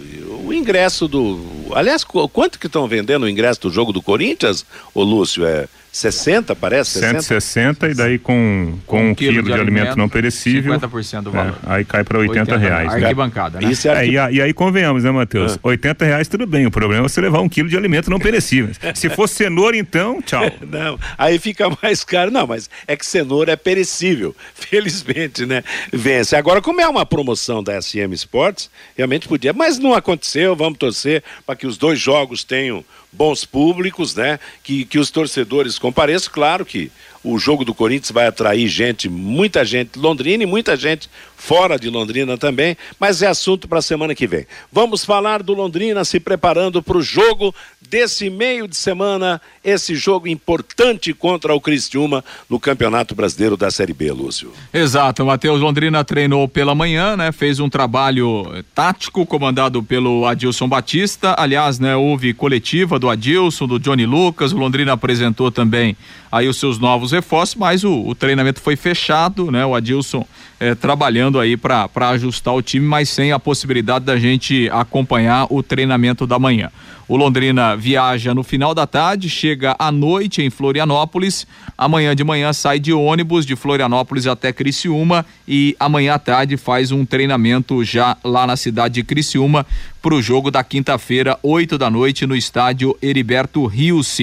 o 0.45 0.53
ingresso 0.53 1.09
do. 1.09 1.41
Aliás, 1.75 2.05
quanto 2.05 2.59
que 2.59 2.67
estão 2.67 2.87
vendendo 2.87 3.23
o 3.23 3.29
ingresso 3.29 3.63
do 3.63 3.71
jogo 3.71 3.95
do 3.95 4.03
Corinthians, 4.03 4.67
ô 4.93 5.03
Lúcio? 5.03 5.47
É 5.47 5.67
60, 5.97 6.55
parece? 6.55 6.99
160 6.99 7.89
e 7.89 7.95
daí 7.95 8.19
com, 8.19 8.79
com 8.87 9.01
um, 9.01 9.11
um 9.11 9.15
quilo, 9.15 9.33
quilo 9.33 9.43
de, 9.45 9.49
de 9.49 9.55
alimento, 9.55 9.79
alimento, 9.81 9.99
não 9.99 10.11
perecível. 10.11 10.79
50% 10.79 11.23
do 11.23 11.31
valor. 11.31 11.59
É, 11.67 11.73
aí 11.73 11.85
cai 11.87 12.05
para 12.05 12.19
80, 12.19 12.41
80 12.53 12.57
reais. 12.59 12.93
Né? 12.93 13.03
Arquibancada, 13.03 13.61
né? 13.61 13.71
Isso 13.71 13.89
é 13.89 13.91
arqui... 13.93 14.19
é, 14.19 14.31
e, 14.31 14.37
e, 14.37 14.43
aí 14.43 14.53
convenhamos, 14.53 15.05
né, 15.05 15.11
Matheus? 15.11 15.55
Ah. 15.55 15.61
80 15.63 16.05
reais 16.05 16.29
tudo 16.29 16.47
bem. 16.47 16.67
O 16.67 16.71
problema 16.71 17.07
é 17.07 17.09
você 17.09 17.19
levar 17.19 17.41
um 17.41 17.49
quilo 17.49 17.71
de 17.71 17.79
alimento 17.79 18.11
não 18.11 18.19
perecível. 18.19 18.75
Se 18.95 19.09
for 19.09 19.27
cenoura, 19.27 19.75
então, 19.75 20.21
tchau. 20.21 20.45
não, 20.71 20.99
aí 21.17 21.39
fica 21.39 21.67
mais 21.83 22.05
caro. 22.05 22.31
Não, 22.31 22.47
mas 22.47 22.69
é 22.87 22.95
que 22.95 23.07
cenoura 23.07 23.53
é 23.53 23.57
perecível. 23.57 24.37
Felizmente, 24.55 25.47
né? 25.47 25.65
Vence. 25.91 26.37
Agora, 26.37 26.61
como 26.61 26.79
é 26.79 26.87
uma 26.87 27.07
promoção 27.07 27.63
da 27.63 27.81
SM 27.81 28.13
Sports, 28.13 28.69
realmente 28.95 29.27
podia, 29.27 29.55
mas 29.55 29.79
não 29.79 29.95
aconteceu. 29.95 30.55
Vamos 30.55 30.79
torcer 30.79 31.25
para 31.47 31.57
que 31.57 31.67
os 31.67 31.79
dois 31.79 31.99
jogos 31.99 32.45
tenham 32.45 32.85
bons 33.17 33.45
públicos, 33.45 34.15
né? 34.15 34.39
Que, 34.63 34.85
que 34.85 34.99
os 34.99 35.11
torcedores 35.11 35.79
compareçam. 35.79 36.33
Claro 36.33 36.65
que 36.65 36.91
o 37.25 37.39
jogo 37.39 37.65
do 37.65 37.75
Corinthians 37.75 38.13
vai 38.13 38.27
atrair 38.27 38.69
gente, 38.69 39.09
muita 39.09 39.65
gente 39.65 39.99
Londrina 39.99 40.45
e 40.45 40.47
muita 40.47 40.77
gente 40.77 41.09
fora 41.47 41.79
de 41.79 41.89
Londrina 41.89 42.37
também, 42.37 42.77
mas 42.99 43.23
é 43.23 43.29
assunto 43.29 43.69
para 43.69 43.79
a 43.79 43.83
semana 43.83 44.17
que 44.17 44.27
vem. 44.27 44.45
Vamos 44.73 45.05
falar 45.05 45.45
do 45.45 45.55
Londrina 45.55 46.05
se 46.05 46.19
preparando 46.19 46.83
para 46.83 46.97
o 46.97 47.03
jogo 47.03 47.55
desse 47.89 48.29
meio 48.29 48.67
de 48.67 48.77
semana, 48.77 49.41
esse 49.63 49.95
jogo 49.95 50.27
importante 50.27 51.15
contra 51.15 51.55
o 51.55 51.61
Cristiúma 51.61 52.25
no 52.51 52.59
Campeonato 52.59 53.15
Brasileiro 53.15 53.57
da 53.57 53.71
Série 53.71 53.93
B, 53.93 54.11
Lúcio. 54.11 54.53
Exato, 54.75 55.25
Matheus 55.25 55.61
Londrina 55.61 56.03
treinou 56.03 56.49
pela 56.49 56.75
manhã, 56.75 57.17
né? 57.17 57.31
Fez 57.31 57.61
um 57.61 57.69
trabalho 57.69 58.65
tático 58.75 59.25
comandado 59.25 59.81
pelo 59.85 60.27
Adilson 60.27 60.69
Batista. 60.69 61.37
Aliás, 61.39 61.79
né, 61.79 61.95
houve 61.95 62.35
coletiva 62.35 62.99
do 62.99 63.09
Adilson, 63.09 63.69
do 63.69 63.79
Johnny 63.79 64.05
Lucas, 64.05 64.53
o 64.53 64.57
Londrina 64.57 64.95
apresentou 64.95 65.53
também 65.53 65.97
aí 66.31 66.49
os 66.49 66.57
seus 66.57 66.79
novos 66.81 67.13
reforços, 67.13 67.55
mas 67.55 67.85
o, 67.85 68.09
o 68.09 68.17
treinamento 68.17 68.61
foi 68.61 68.75
fechado, 68.75 69.51
né? 69.53 69.65
O 69.65 69.77
Adilson 69.77 70.27
eh, 70.59 70.75
trabalhando 70.75 71.36
aí 71.39 71.57
para 71.57 71.89
ajustar 72.11 72.55
o 72.55 72.63
time, 72.63 72.87
mas 72.87 73.09
sem 73.09 73.33
a 73.33 73.39
possibilidade 73.39 74.05
da 74.05 74.19
gente 74.19 74.69
acompanhar 74.73 75.47
o 75.51 75.63
treinamento 75.63 76.27
da 76.27 76.39
manhã. 76.39 76.71
O 77.09 77.17
Londrina 77.17 77.77
viaja 77.77 78.35
no 78.35 78.43
final 78.43 78.75
da 78.75 78.85
tarde, 78.85 79.31
chega 79.31 79.77
à 79.79 79.93
noite 79.93 80.43
em 80.43 80.51
Florianópolis. 80.51 81.47
Amanhã 81.79 82.17
de 82.17 82.25
manhã 82.25 82.53
sai 82.53 82.81
de 82.81 82.93
ônibus 82.93 83.47
de 83.47 83.55
Florianópolis 83.55 84.27
até 84.27 84.53
Criciúma 84.53 85.25
e 85.47 85.77
amanhã 85.79 86.15
à 86.15 86.19
tarde 86.19 86.57
faz 86.57 86.91
um 86.91 87.07
treinamento 87.07 87.85
já 87.85 88.17
lá 88.25 88.45
na 88.45 88.57
cidade 88.57 88.95
de 88.95 89.05
Criciúma 89.05 89.65
para 90.03 90.15
o 90.15 90.23
jogo 90.23 90.51
da 90.51 90.65
quinta-feira, 90.65 91.39
8 91.45 91.79
da 91.79 91.89
noite, 91.89 92.27
no 92.27 92.35
estádio 92.35 92.97
Heriberto 93.01 93.65
Rios. 93.67 94.19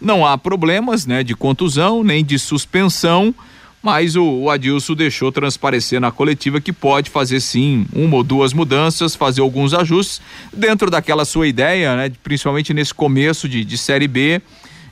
Não 0.00 0.24
há 0.24 0.36
problemas, 0.36 1.06
né, 1.06 1.24
de 1.24 1.34
contusão 1.34 2.04
nem 2.04 2.24
de 2.24 2.38
suspensão 2.38 3.34
mas 3.82 4.16
o, 4.16 4.24
o 4.24 4.50
Adilson 4.50 4.94
deixou 4.94 5.30
transparecer 5.30 6.00
na 6.00 6.10
coletiva 6.10 6.60
que 6.60 6.72
pode 6.72 7.10
fazer 7.10 7.40
sim 7.40 7.86
uma 7.92 8.16
ou 8.16 8.24
duas 8.24 8.52
mudanças, 8.52 9.14
fazer 9.14 9.40
alguns 9.40 9.72
ajustes 9.72 10.20
dentro 10.52 10.90
daquela 10.90 11.24
sua 11.24 11.46
ideia, 11.46 11.96
né? 11.96 12.12
Principalmente 12.22 12.74
nesse 12.74 12.92
começo 12.92 13.48
de, 13.48 13.64
de 13.64 13.78
Série 13.78 14.08
B, 14.08 14.42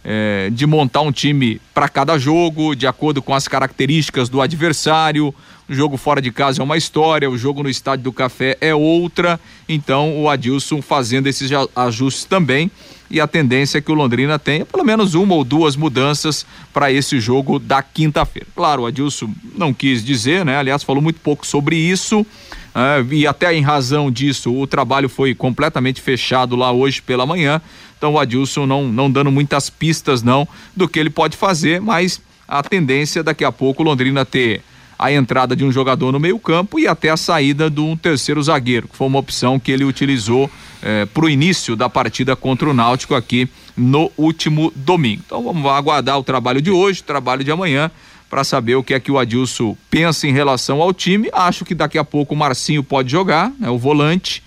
é, 0.05 0.51
de 0.53 0.67
montar 0.67 1.01
um 1.01 1.11
time 1.11 1.61
para 1.75 1.89
cada 1.89 2.17
jogo, 2.17 2.77
de 2.77 2.87
acordo 2.87 3.21
com 3.21 3.35
as 3.35 3.49
características 3.49 4.29
do 4.29 4.41
adversário. 4.41 5.35
O 5.69 5.75
jogo 5.75 5.97
fora 5.97 6.23
de 6.23 6.31
casa 6.31 6.63
é 6.63 6.65
uma 6.65 6.77
história, 6.77 7.29
o 7.29 7.37
jogo 7.37 7.65
no 7.65 7.69
Estádio 7.69 8.05
do 8.05 8.13
Café 8.13 8.57
é 8.61 8.73
outra. 8.73 9.41
Então, 9.69 10.23
o 10.23 10.29
Adilson 10.29 10.81
fazendo 10.81 11.27
esses 11.27 11.51
ajustes 11.75 12.25
também 12.25 12.71
e 13.11 13.21
a 13.21 13.27
tendência 13.27 13.79
é 13.79 13.81
que 13.81 13.91
o 13.91 13.95
Londrina 13.95 14.39
tenha 14.39 14.65
pelo 14.65 14.85
menos 14.85 15.15
uma 15.15 15.35
ou 15.35 15.45
duas 15.45 15.77
mudanças 15.77 16.47
para 16.73 16.91
esse 16.91 17.21
jogo 17.21 17.59
da 17.59 17.83
quinta-feira. 17.83 18.49
Claro, 18.55 18.83
o 18.83 18.87
Adilson 18.87 19.31
não 19.57 19.73
quis 19.73 20.05
dizer, 20.05 20.45
né? 20.45 20.57
Aliás, 20.59 20.83
falou 20.83 21.03
muito 21.03 21.21
pouco 21.21 21.47
sobre 21.47 21.77
isso. 21.77 22.21
Uh, 22.21 23.13
e 23.13 23.27
até 23.27 23.55
em 23.55 23.63
razão 23.63 24.11
disso, 24.11 24.55
o 24.55 24.67
trabalho 24.67 25.09
foi 25.09 25.35
completamente 25.35 26.01
fechado 26.01 26.57
lá 26.57 26.73
hoje 26.73 27.01
pela 27.01 27.25
manhã. 27.25 27.61
Então 27.97 28.15
o 28.15 28.19
Adilson 28.19 28.67
não, 28.67 28.89
não 28.89 29.11
dando 29.11 29.31
muitas 29.31 29.71
pistas 29.71 30.23
não 30.23 30.47
do 30.75 30.87
que 30.87 30.99
ele 30.99 31.09
pode 31.09 31.37
fazer, 31.37 31.81
mas 31.81 32.21
a 32.47 32.63
tendência 32.63 33.23
daqui 33.23 33.45
a 33.45 33.53
pouco 33.53 33.83
o 33.83 33.87
Londrina 33.87 34.25
ter 34.25 34.63
a 34.99 35.13
entrada 35.13 35.55
de 35.55 35.65
um 35.65 35.71
jogador 35.71 36.13
no 36.13 36.21
meio-campo 36.21 36.79
e 36.79 36.87
até 36.87 37.11
a 37.11 37.17
saída 37.17 37.71
de 37.71 37.81
um 37.81 37.97
terceiro 37.97 38.43
zagueiro, 38.43 38.89
que 38.89 38.97
foi 38.97 39.07
uma 39.07 39.19
opção 39.19 39.59
que 39.59 39.71
ele 39.71 39.85
utilizou 39.85 40.51
eh, 40.83 41.07
para 41.07 41.25
o 41.25 41.29
início 41.29 41.77
da 41.77 41.89
partida 41.89 42.37
contra 42.37 42.69
o 42.69 42.75
Náutico 42.75 43.15
aqui 43.15 43.49
no 43.77 44.11
último 44.17 44.73
domingo. 44.75 45.23
Então 45.25 45.43
vamos 45.43 45.71
aguardar 45.71 46.19
o 46.19 46.23
trabalho 46.23 46.63
de 46.63 46.71
hoje, 46.71 47.01
o 47.01 47.05
trabalho 47.05 47.45
de 47.45 47.51
amanhã, 47.51 47.91
para 48.29 48.43
saber 48.45 48.75
o 48.75 48.83
que 48.83 48.95
é 48.95 49.01
que 49.01 49.11
o 49.11 49.19
Adilson 49.19 49.77
pensa 49.91 50.27
em 50.27 50.33
relação 50.33 50.81
ao 50.83 50.93
time. 50.93 51.29
Acho 51.33 51.65
que 51.65 51.75
daqui 51.75 51.99
a 51.99 52.05
pouco 52.05 52.35
o 52.35 52.37
Marcinho 52.37 52.83
pode 52.83 53.11
jogar, 53.11 53.53
né, 53.59 53.69
o 53.71 53.79
volante, 53.79 54.43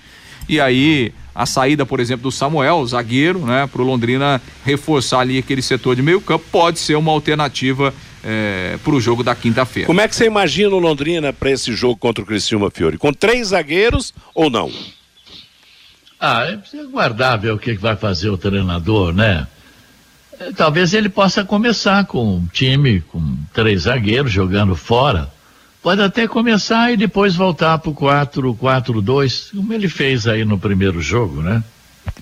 e 0.48 0.60
aí 0.60 1.14
a 1.34 1.46
saída, 1.46 1.86
por 1.86 2.00
exemplo, 2.00 2.24
do 2.24 2.32
Samuel, 2.32 2.86
zagueiro, 2.86 3.40
né, 3.40 3.68
para 3.72 3.82
o 3.82 3.86
Londrina 3.86 4.42
reforçar 4.66 5.22
ali 5.22 5.38
aquele 5.38 5.62
setor 5.62 5.96
de 5.96 6.02
meio 6.02 6.20
campo, 6.20 6.44
pode 6.52 6.80
ser 6.80 6.96
uma 6.96 7.12
alternativa 7.12 7.94
é, 8.24 8.78
para 8.84 8.94
o 8.94 9.00
jogo 9.00 9.24
da 9.24 9.34
quinta-feira. 9.34 9.88
Como 9.88 10.02
é 10.02 10.08
que 10.08 10.16
você 10.16 10.26
imagina 10.26 10.76
o 10.76 10.80
Londrina 10.80 11.32
para 11.32 11.52
esse 11.52 11.74
jogo 11.74 11.96
contra 11.96 12.24
o 12.24 12.28
Criciúma 12.28 12.70
Fiore? 12.70 12.98
Com 12.98 13.14
três 13.14 13.50
zagueiros 13.50 14.14
ou 14.36 14.50
não? 14.50 14.70
Ah, 16.20 16.44
é 16.44 16.58
preciso 16.58 16.84
aguardar 16.84 17.40
ver 17.40 17.54
o 17.54 17.58
que, 17.58 17.74
vai 17.76 17.96
fazer 17.96 18.30
o 18.30 18.38
treinador, 18.38 19.14
né? 19.14 19.48
Talvez 20.56 20.94
ele 20.94 21.10
possa 21.10 21.46
começar 21.46 22.06
com 22.06 22.36
um 22.36 22.48
time 22.48 23.02
com 23.02 23.38
três 23.54 23.84
zagueiros 23.84 24.32
jogando 24.32 24.76
fora. 24.76 25.32
Pode 25.82 26.02
até 26.02 26.28
começar 26.28 26.92
e 26.92 26.98
depois 26.98 27.36
voltar 27.36 27.78
para 27.78 27.90
o 27.90 27.96
4-4-2, 27.96 29.56
como 29.56 29.74
ele 29.74 29.88
fez 29.88 30.28
aí 30.28 30.44
no 30.44 30.60
primeiro 30.60 31.02
jogo, 31.02 31.42
né? 31.42 31.64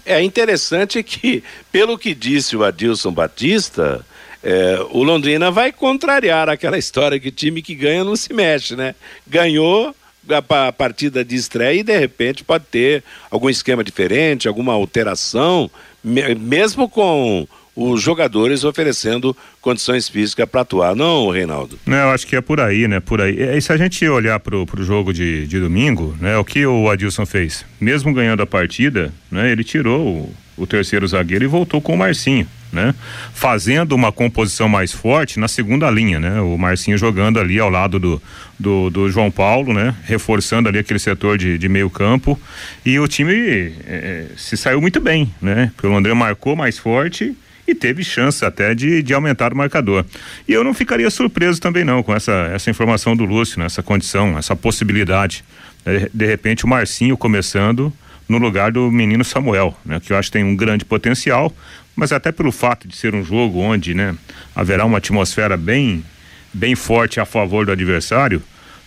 É 0.05 0.21
interessante 0.21 1.01
que, 1.01 1.43
pelo 1.71 1.97
que 1.97 2.13
disse 2.13 2.55
o 2.55 2.63
Adilson 2.63 3.11
Batista, 3.11 4.05
é, 4.43 4.79
o 4.91 5.01
Londrina 5.03 5.49
vai 5.49 5.71
contrariar 5.71 6.49
aquela 6.49 6.77
história 6.77 7.19
que 7.19 7.31
time 7.31 7.61
que 7.61 7.73
ganha 7.73 8.03
não 8.03 8.15
se 8.15 8.31
mexe, 8.31 8.75
né? 8.75 8.93
Ganhou 9.25 9.95
a 10.29 10.71
partida 10.71 11.23
de 11.23 11.35
estreia 11.35 11.79
e 11.79 11.83
de 11.83 11.97
repente 11.97 12.43
pode 12.43 12.65
ter 12.65 13.03
algum 13.29 13.49
esquema 13.49 13.83
diferente, 13.83 14.47
alguma 14.47 14.73
alteração, 14.73 15.69
mesmo 16.03 16.89
com 16.89 17.47
os 17.77 18.01
jogadores 18.01 18.63
oferecendo 18.63 19.37
condições 19.61 20.09
físicas 20.09 20.49
para 20.49 20.61
atuar, 20.61 20.95
não, 20.95 21.29
Reinaldo? 21.29 21.77
Não, 21.85 21.97
eu 21.97 22.09
acho 22.09 22.25
que 22.25 22.35
é 22.35 22.41
por 22.41 22.59
aí, 22.59 22.87
né? 22.87 22.99
Por 22.99 23.21
aí. 23.21 23.39
E 23.39 23.61
se 23.61 23.71
a 23.71 23.77
gente 23.77 24.07
olhar 24.07 24.39
pro, 24.39 24.65
pro 24.65 24.83
jogo 24.83 25.13
de, 25.13 25.45
de 25.45 25.59
domingo, 25.59 26.17
né? 26.19 26.35
O 26.37 26.43
que 26.43 26.65
o 26.65 26.89
Adilson 26.89 27.25
fez? 27.25 27.63
Mesmo 27.79 28.11
ganhando 28.11 28.41
a 28.41 28.47
partida, 28.47 29.13
né? 29.31 29.51
Ele 29.51 29.63
tirou 29.63 30.07
o, 30.07 30.63
o 30.63 30.65
terceiro 30.65 31.07
zagueiro 31.07 31.43
e 31.43 31.47
voltou 31.47 31.79
com 31.79 31.93
o 31.93 31.97
Marcinho, 31.97 32.47
né? 32.71 32.93
Fazendo 33.33 33.93
uma 33.93 34.11
composição 34.11 34.67
mais 34.67 34.91
forte 34.91 35.39
na 35.39 35.47
segunda 35.47 35.89
linha, 35.89 36.19
né? 36.19 36.41
O 36.41 36.57
Marcinho 36.57 36.97
jogando 36.97 37.39
ali 37.39 37.59
ao 37.59 37.69
lado 37.69 37.99
do, 37.99 38.21
do, 38.59 38.89
do 38.89 39.09
João 39.09 39.31
Paulo, 39.31 39.73
né? 39.73 39.95
Reforçando 40.03 40.69
ali 40.69 40.79
aquele 40.79 40.99
setor 40.99 41.37
de, 41.37 41.57
de 41.57 41.69
meio 41.69 41.89
campo 41.89 42.39
e 42.85 42.99
o 42.99 43.07
time 43.07 43.73
é, 43.85 44.25
se 44.35 44.57
saiu 44.57 44.81
muito 44.81 44.99
bem, 44.99 45.33
né? 45.41 45.71
Porque 45.75 45.87
o 45.87 45.91
Londrina 45.91 46.15
marcou 46.15 46.55
mais 46.55 46.77
forte 46.77 47.35
e 47.67 47.75
teve 47.75 48.03
chance 48.03 48.45
até 48.45 48.73
de, 48.73 49.03
de 49.03 49.13
aumentar 49.13 49.51
o 49.51 49.57
marcador. 49.57 50.05
E 50.47 50.53
eu 50.53 50.63
não 50.63 50.73
ficaria 50.73 51.09
surpreso 51.09 51.59
também 51.59 51.83
não 51.83 52.01
com 52.01 52.15
essa, 52.15 52.49
essa 52.53 52.69
informação 52.69 53.15
do 53.15 53.25
Lúcio, 53.25 53.59
né? 53.59 53.65
essa 53.65 53.83
condição, 53.83 54.37
essa 54.37 54.55
possibilidade. 54.55 55.43
De, 55.85 56.09
de 56.13 56.25
repente 56.25 56.63
o 56.63 56.67
Marcinho 56.67 57.17
começando 57.17 57.91
no 58.27 58.37
lugar 58.37 58.71
do 58.71 58.91
menino 58.91 59.23
Samuel, 59.23 59.77
né? 59.85 59.99
Que 59.99 60.11
eu 60.11 60.17
acho 60.17 60.29
que 60.29 60.33
tem 60.33 60.43
um 60.43 60.55
grande 60.55 60.83
potencial, 60.83 61.53
mas 61.97 62.11
até 62.11 62.31
pelo 62.31 62.51
fato 62.51 62.87
de 62.87 62.95
ser 62.95 63.15
um 63.15 63.23
jogo 63.23 63.59
onde, 63.59 63.95
né, 63.95 64.15
haverá 64.55 64.85
uma 64.85 64.99
atmosfera 64.99 65.57
bem 65.57 66.05
bem 66.53 66.75
forte 66.75 67.19
a 67.19 67.25
favor 67.25 67.65
do 67.65 67.71
adversário, 67.71 68.41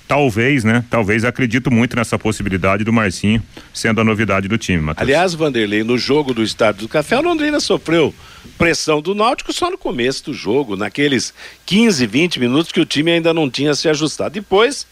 talvez, 0.09 0.65
né? 0.65 0.85
Talvez 0.91 1.25
acredito 1.25 1.71
muito 1.71 1.95
nessa 1.95 2.19
possibilidade 2.19 2.83
do 2.83 2.93
Marcinho 2.93 3.43
sendo 3.73 4.01
a 4.01 4.05
novidade 4.05 4.49
do 4.49 4.59
time, 4.59 4.83
Matheus. 4.83 5.03
Aliás, 5.03 5.35
Vanderlei, 5.35 5.85
no 5.85 5.99
jogo 5.99 6.33
do 6.33 6.43
Estádio 6.43 6.83
do 6.83 6.89
Café, 6.89 7.19
o 7.19 7.23
Londrina 7.23 7.61
sofreu 7.61 8.15
pressão 8.57 9.01
do 9.01 9.15
Náutico 9.15 9.53
só 9.53 9.71
no 9.71 9.79
começo 9.79 10.25
do 10.25 10.35
jogo, 10.35 10.75
naqueles 10.75 11.35
15, 11.67 12.07
20 12.07 12.41
minutos 12.41 12.73
que 12.73 12.81
o 12.81 12.87
time 12.87 13.13
ainda 13.13 13.35
não 13.35 13.51
tinha 13.51 13.75
se 13.75 13.89
ajustado. 13.89 14.35
Depois 14.35 14.87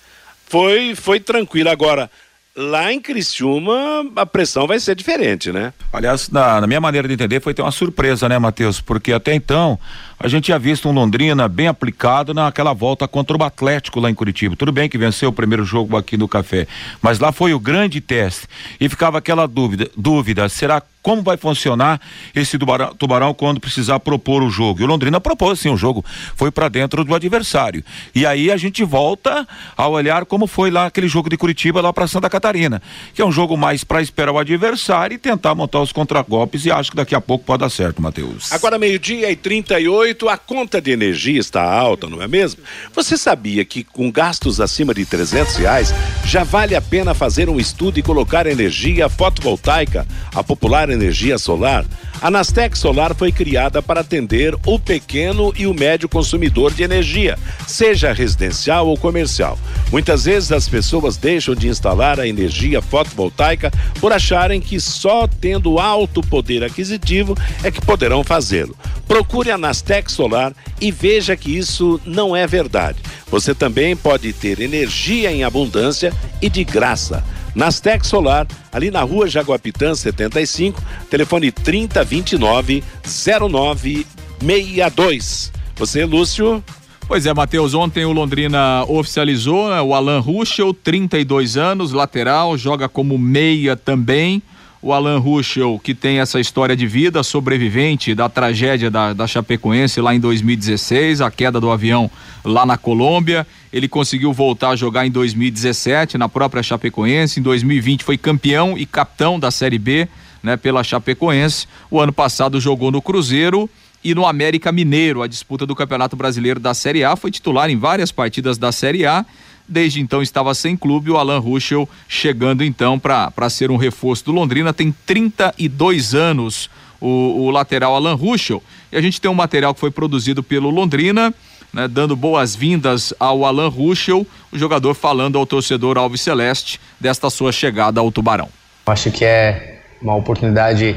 foi 0.47 0.95
foi 0.95 1.19
tranquilo 1.19 1.71
agora 1.71 2.11
lá 2.59 2.92
em 2.92 3.01
Criciúma 3.01 4.05
a 4.16 4.27
pressão 4.27 4.66
vai 4.66 4.81
ser 4.81 4.97
diferente, 4.97 5.53
né? 5.53 5.73
Aliás, 5.92 6.29
na, 6.29 6.61
na, 6.61 6.66
minha 6.66 6.81
maneira 6.81 7.07
de 7.07 7.14
entender, 7.14 7.40
foi 7.40 7.55
ter 7.55 7.62
uma 7.62 7.71
surpresa, 7.71 8.29
né, 8.29 8.37
Matheus? 8.37 8.81
Porque 8.81 9.12
até 9.12 9.33
então 9.33 9.79
a 10.19 10.29
gente 10.29 10.45
tinha 10.45 10.59
visto 10.59 10.89
um 10.89 10.93
Londrina 10.93 11.49
bem 11.49 11.69
aplicado 11.69 12.35
naquela 12.35 12.73
volta 12.73 13.07
contra 13.07 13.37
o 13.37 13.43
Atlético 13.43 14.01
lá 14.01 14.11
em 14.11 14.15
Curitiba. 14.15 14.57
Tudo 14.57 14.73
bem 14.73 14.89
que 14.89 14.99
venceu 14.99 15.29
o 15.29 15.33
primeiro 15.33 15.65
jogo 15.65 15.97
aqui 15.97 16.17
no 16.17 16.27
Café, 16.27 16.67
mas 17.01 17.19
lá 17.19 17.31
foi 17.31 17.55
o 17.55 17.61
grande 17.61 18.01
teste 18.01 18.47
e 18.81 18.89
ficava 18.89 19.19
aquela 19.19 19.47
dúvida, 19.47 19.91
dúvida, 19.97 20.49
será 20.49 20.83
como 21.09 21.23
vai 21.23 21.39
funcionar 21.39 21.99
esse 22.35 22.59
tubarão, 22.59 22.95
tubarão, 22.95 23.33
quando 23.33 23.61
precisar 23.61 23.99
propor 24.01 24.43
o 24.43 24.51
jogo. 24.51 24.83
E 24.83 24.85
o 24.85 24.87
Londrina 24.87 25.19
propôs 25.21 25.59
sim 25.59 25.71
o 25.71 25.77
jogo, 25.77 26.05
foi 26.37 26.51
para 26.51 26.69
dentro 26.69 27.03
do 27.03 27.15
adversário. 27.15 27.83
E 28.15 28.27
aí 28.27 28.51
a 28.51 28.59
gente 28.59 28.85
volta 28.85 29.49
a 29.75 29.89
olhar 29.89 30.27
como 30.27 30.47
foi 30.47 30.71
lá 30.71 30.85
aquele 30.85 31.09
jogo 31.09 31.31
de 31.31 31.39
Curitiba 31.39 31.81
lá 31.81 31.95
para 31.95 32.07
Santa 32.07 32.29
Catarina, 32.29 32.83
que 33.15 33.23
é 33.23 33.25
um 33.25 33.33
jogo 33.33 33.57
mais 33.57 33.85
para 33.85 34.03
esperar 34.03 34.33
o 34.33 34.39
adversário 34.39 35.15
e 35.15 35.19
tentar 35.19 35.55
montar 35.55 35.81
os 35.81 35.93
contragolpes 35.93 36.67
e 36.67 36.71
acho 36.71 36.91
que 36.91 36.97
daqui 36.97 37.15
a 37.15 37.21
pouco 37.23 37.43
pode 37.43 37.61
dar 37.61 37.71
certo, 37.71 38.03
Matheus. 38.03 38.53
Agora 38.53 38.79
meio-dia 38.79 39.31
e 39.31 39.37
38, 39.37 40.08
a 40.29 40.37
conta 40.37 40.81
de 40.81 40.90
energia 40.90 41.38
está 41.38 41.62
alta, 41.62 42.09
não 42.09 42.23
é 42.23 42.29
mesmo? 42.29 42.62
Você 42.94 43.16
sabia 43.16 43.64
que 43.64 43.85
com 43.85 44.11
gastos 44.11 44.61
acima 44.61 44.94
de 44.94 45.05
300 45.05 45.57
reais 45.57 45.94
já 46.25 46.44
vale 46.44 46.75
a 46.75 46.81
pena 46.81 47.14
fazer 47.14 47.49
um 47.49 47.59
estudo 47.59 47.99
e 47.99 48.03
colocar 48.03 48.47
energia 48.47 49.09
fotovoltaica, 49.09 50.07
a 50.35 50.42
popular 50.42 50.90
energia 50.90 51.38
solar, 51.38 51.85
a 52.21 52.31
Nastec 52.31 52.77
Solar 52.77 53.15
foi 53.15 53.31
criada 53.31 53.81
para 53.81 54.01
atender 54.01 54.55
o 54.67 54.79
pequeno 54.79 55.53
e 55.57 55.67
o 55.67 55.75
médio 55.75 56.09
consumidor 56.09 56.75
de 56.75 56.83
energia, 56.83 57.39
seja 57.67 58.13
residencial 58.13 58.89
ou 58.89 58.97
comercial. 58.97 59.59
Muitas 59.91 60.25
vezes 60.25 60.51
as 60.51 60.69
pessoas 60.69 61.17
deixam 61.17 61.55
de 61.55 61.69
instalar 61.69 62.19
a 62.19 62.27
energia 62.27 62.83
fotovoltaica 62.83 63.71
por 64.01 64.12
acharem 64.12 64.61
que 64.61 64.81
só 64.81 65.27
tendo 65.27 65.79
alto 65.79 66.21
poder 66.21 66.64
aquisitivo 66.64 67.37
é 67.62 67.71
que 67.71 67.81
poderão 67.81 68.25
fazê-lo. 68.25 68.77
Procure 69.07 69.51
a 69.51 69.59
Nastec 69.59 70.11
Solar 70.11 70.53
e 70.81 70.91
veja 70.91 71.37
que 71.37 71.57
isso 71.57 72.01
não 72.05 72.37
é 72.37 72.47
verdade. 72.47 72.99
Você 73.31 73.55
também 73.55 73.95
pode 73.95 74.33
ter 74.33 74.59
energia 74.61 75.31
em 75.31 75.45
abundância 75.45 76.14
e 76.41 76.49
de 76.49 76.64
graça. 76.64 77.22
Nastec 77.55 78.07
Solar, 78.07 78.47
ali 78.72 78.91
na 78.91 79.03
rua 79.03 79.29
Jaguapitã 79.29 79.95
75, 79.95 80.83
telefone 81.11 81.51
3029 81.51 82.83
0962. 83.05 85.53
Você, 85.76 86.05
Lúcio? 86.05 86.62
Pois 87.07 87.24
é, 87.24 87.33
Matheus, 87.33 87.72
ontem 87.72 88.05
o 88.05 88.12
Londrina 88.12 88.85
oficializou 88.87 89.70
né, 89.70 89.81
o 89.81 89.95
Alan 89.95 90.20
Ruschel, 90.20 90.74
32 90.74 91.57
anos, 91.57 91.93
lateral, 91.93 92.59
joga 92.59 92.87
como 92.89 93.16
meia 93.16 93.74
também. 93.74 94.43
O 94.81 94.93
Alan 94.93 95.18
Ruschel, 95.18 95.81
que 95.83 95.93
tem 95.93 96.20
essa 96.20 96.39
história 96.39 96.76
de 96.76 96.87
vida, 96.87 97.24
sobrevivente 97.24 98.14
da 98.14 98.29
tragédia 98.29 98.89
da, 98.89 99.12
da 99.12 99.26
Chapecoense 99.26 100.01
lá 100.01 100.14
em 100.14 100.20
2016, 100.20 101.20
a 101.20 101.33
queda 101.33 101.61
do 101.61 101.68
avião 101.68 102.09
lá 102.45 102.64
na 102.64 102.79
Colômbia. 102.79 103.45
Ele 103.72 103.89
conseguiu 103.89 104.33
voltar 104.33 104.70
a 104.70 104.76
jogar 104.76 105.05
em 105.05 105.11
2017 105.11 106.16
na 106.16 106.29
própria 106.29 106.62
Chapecoense. 106.62 107.41
Em 107.41 107.43
2020 107.43 108.05
foi 108.05 108.16
campeão 108.16 108.79
e 108.79 108.87
capitão 108.87 109.39
da 109.41 109.51
Série 109.51 109.81
B, 109.81 110.07
né, 110.41 110.57
pela 110.57 110.85
Chapecoense. 110.85 111.66
O 111.91 112.01
ano 112.01 112.12
passado 112.12 112.61
jogou 112.61 112.93
no 112.93 113.03
Cruzeiro 113.03 113.68
e 114.03 114.14
no 114.14 114.24
América 114.24 114.70
Mineiro, 114.70 115.22
a 115.22 115.26
disputa 115.26 115.66
do 115.66 115.74
Campeonato 115.74 116.14
Brasileiro 116.14 116.61
da 116.61 116.72
Série 116.72 117.03
A, 117.03 117.16
foi 117.16 117.33
titular 117.33 117.68
em 117.68 117.76
várias 117.76 118.12
partidas 118.12 118.57
da 118.57 118.70
Série 118.70 119.05
A. 119.05 119.26
Desde 119.69 120.01
então 120.01 120.23
estava 120.23 120.55
sem 120.55 120.77
clube, 120.77 121.11
o 121.11 121.19
Alan 121.19 121.39
Ruschel 121.39 121.89
chegando 122.09 122.64
então 122.64 122.99
para 122.99 123.51
ser 123.51 123.71
um 123.71 123.77
reforço 123.77 124.25
do 124.25 124.33
Londrina, 124.33 124.73
tem 124.73 124.95
32 125.05 126.14
anos 126.14 126.71
o, 127.01 127.45
o 127.47 127.51
lateral 127.51 127.95
Alan 127.95 128.14
Ruschel. 128.14 128.62
E 128.91 128.97
a 128.97 129.03
gente 129.03 129.21
tem 129.21 129.31
um 129.31 129.35
material 129.35 129.75
que 129.75 129.81
foi 129.81 129.91
produzido 129.91 130.43
pelo 130.43 130.71
Londrina, 130.71 131.35
né, 131.73 131.87
dando 131.87 132.16
boas-vindas 132.16 133.12
ao 133.21 133.45
Alan 133.45 133.69
Ruschel, 133.69 134.27
o 134.51 134.59
jogador 134.59 134.95
falando 134.95 135.37
ao 135.37 135.45
torcedor 135.45 135.99
Alves 135.99 136.23
Celeste 136.23 136.81
desta 136.99 137.29
sua 137.29 137.53
chegada 137.53 138.01
ao 138.01 138.11
Tubarão. 138.11 138.49
Acho 138.87 139.11
que 139.11 139.25
é 139.25 139.83
uma 140.01 140.16
oportunidade 140.16 140.97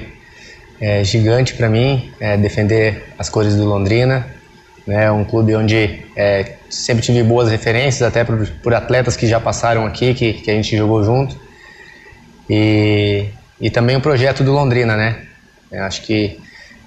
é, 0.80 1.04
gigante 1.04 1.54
para 1.54 1.70
mim 1.70 2.10
é, 2.20 2.38
defender 2.38 3.14
as 3.20 3.30
cores 3.30 3.56
do 3.56 3.66
Londrina, 3.66 4.26
né, 4.86 5.12
um 5.12 5.24
clube 5.24 5.56
onde 5.56 6.04
é, 6.16 6.54
sempre 6.70 7.04
tive 7.04 7.24
boas 7.24 7.50
referências, 7.50 8.02
até 8.02 8.24
por, 8.24 8.48
por, 8.64 8.74
atletas 8.74 9.16
que 9.16 9.28
já 9.28 9.40
passaram 9.40 9.86
aqui, 9.86 10.14
que, 10.14 10.34
que 10.34 10.52
a 10.52 10.54
gente 10.54 10.76
jogou 10.76 11.04
junto. 11.04 11.36
E, 12.50 13.28
e 13.60 13.70
também 13.70 13.96
o 13.96 14.02
projeto 14.02 14.44
do 14.44 14.52
Londrina, 14.52 14.96
né? 14.96 15.22
Eu 15.72 15.84
acho 15.84 16.02
que 16.02 16.40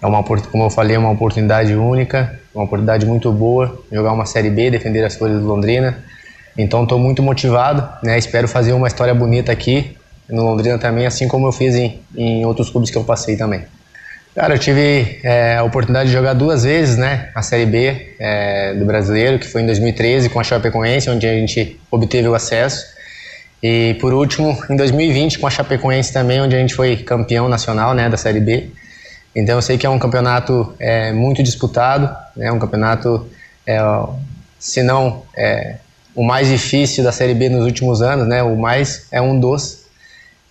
é 0.03 0.07
uma, 0.07 0.23
como 0.23 0.65
eu 0.65 0.71
falei, 0.71 0.97
uma 0.97 1.11
oportunidade 1.11 1.75
única, 1.75 2.39
uma 2.55 2.65
oportunidade 2.65 3.07
muito 3.07 3.33
boa, 3.33 3.83
jogar 3.91 4.13
uma 4.13 4.27
Série 4.27 4.51
B, 4.51 4.71
defender 4.71 5.05
as 5.05 5.17
cores 5.17 5.39
do 5.39 5.47
Londrina. 5.47 6.05
Então 6.57 6.83
estou 6.83 6.99
muito 6.99 7.23
motivado, 7.23 7.89
né? 8.03 8.19
Espero 8.19 8.47
fazer 8.47 8.73
uma 8.73 8.87
história 8.87 9.15
bonita 9.15 9.51
aqui 9.51 9.97
no 10.29 10.43
Londrina 10.43 10.79
também, 10.79 11.07
assim 11.07 11.29
como 11.29 11.47
eu 11.47 11.53
fiz 11.53 11.75
em, 11.75 12.01
em 12.17 12.45
outros 12.45 12.71
clubes 12.71 12.91
que 12.91 12.99
eu 12.99 13.05
passei 13.05 13.37
também. 13.37 13.63
Cara, 14.35 14.55
eu 14.55 14.59
tive 14.59 15.21
é, 15.23 15.59
a 15.59 15.63
oportunidade 15.63 16.09
de 16.09 16.13
jogar 16.13 16.33
duas 16.33 16.65
vezes, 16.65 16.97
né, 16.97 17.31
a 17.37 17.41
Série 17.41 17.67
B 17.67 18.15
é, 18.19 18.75
do 18.75 18.85
Brasileiro, 18.85 19.39
que 19.39 19.47
foi 19.47 19.63
em 19.63 19.67
2013 19.67 20.29
com 20.29 20.41
a 20.41 20.43
Chapecoense, 20.43 21.09
onde 21.09 21.25
a 21.25 21.33
gente 21.33 21.79
obteve 21.89 22.27
o 22.27 22.35
acesso. 22.35 22.85
E 23.63 23.97
por 24.01 24.13
último, 24.13 24.59
em 24.69 24.75
2020 24.75 25.39
com 25.39 25.47
a 25.47 25.51
Chapecoense 25.51 26.13
também, 26.13 26.41
onde 26.41 26.57
a 26.57 26.59
gente 26.59 26.75
foi 26.75 26.97
campeão 26.97 27.49
nacional, 27.49 27.95
né, 27.95 28.09
da 28.09 28.17
Série 28.17 28.41
B. 28.41 28.71
Então 29.37 29.55
eu 29.55 29.63
sei 29.63 29.79
que 29.79 29.87
é 29.87 29.91
um 29.91 30.01
campeonato 30.01 30.75
é, 30.81 31.13
muito 31.13 31.41
disputado, 31.41 32.13
né, 32.35 32.51
um 32.51 32.59
campeonato, 32.59 33.31
é, 33.65 33.79
se 34.59 34.83
não 34.83 35.23
é, 35.37 35.77
o 36.13 36.25
mais 36.25 36.49
difícil 36.49 37.05
da 37.05 37.13
Série 37.13 37.35
B 37.35 37.49
nos 37.49 37.65
últimos 37.65 38.03
anos, 38.03 38.27
né, 38.27 38.43
o 38.43 38.57
mais 38.57 39.07
é 39.13 39.23
um 39.23 39.39
dos. 39.39 39.84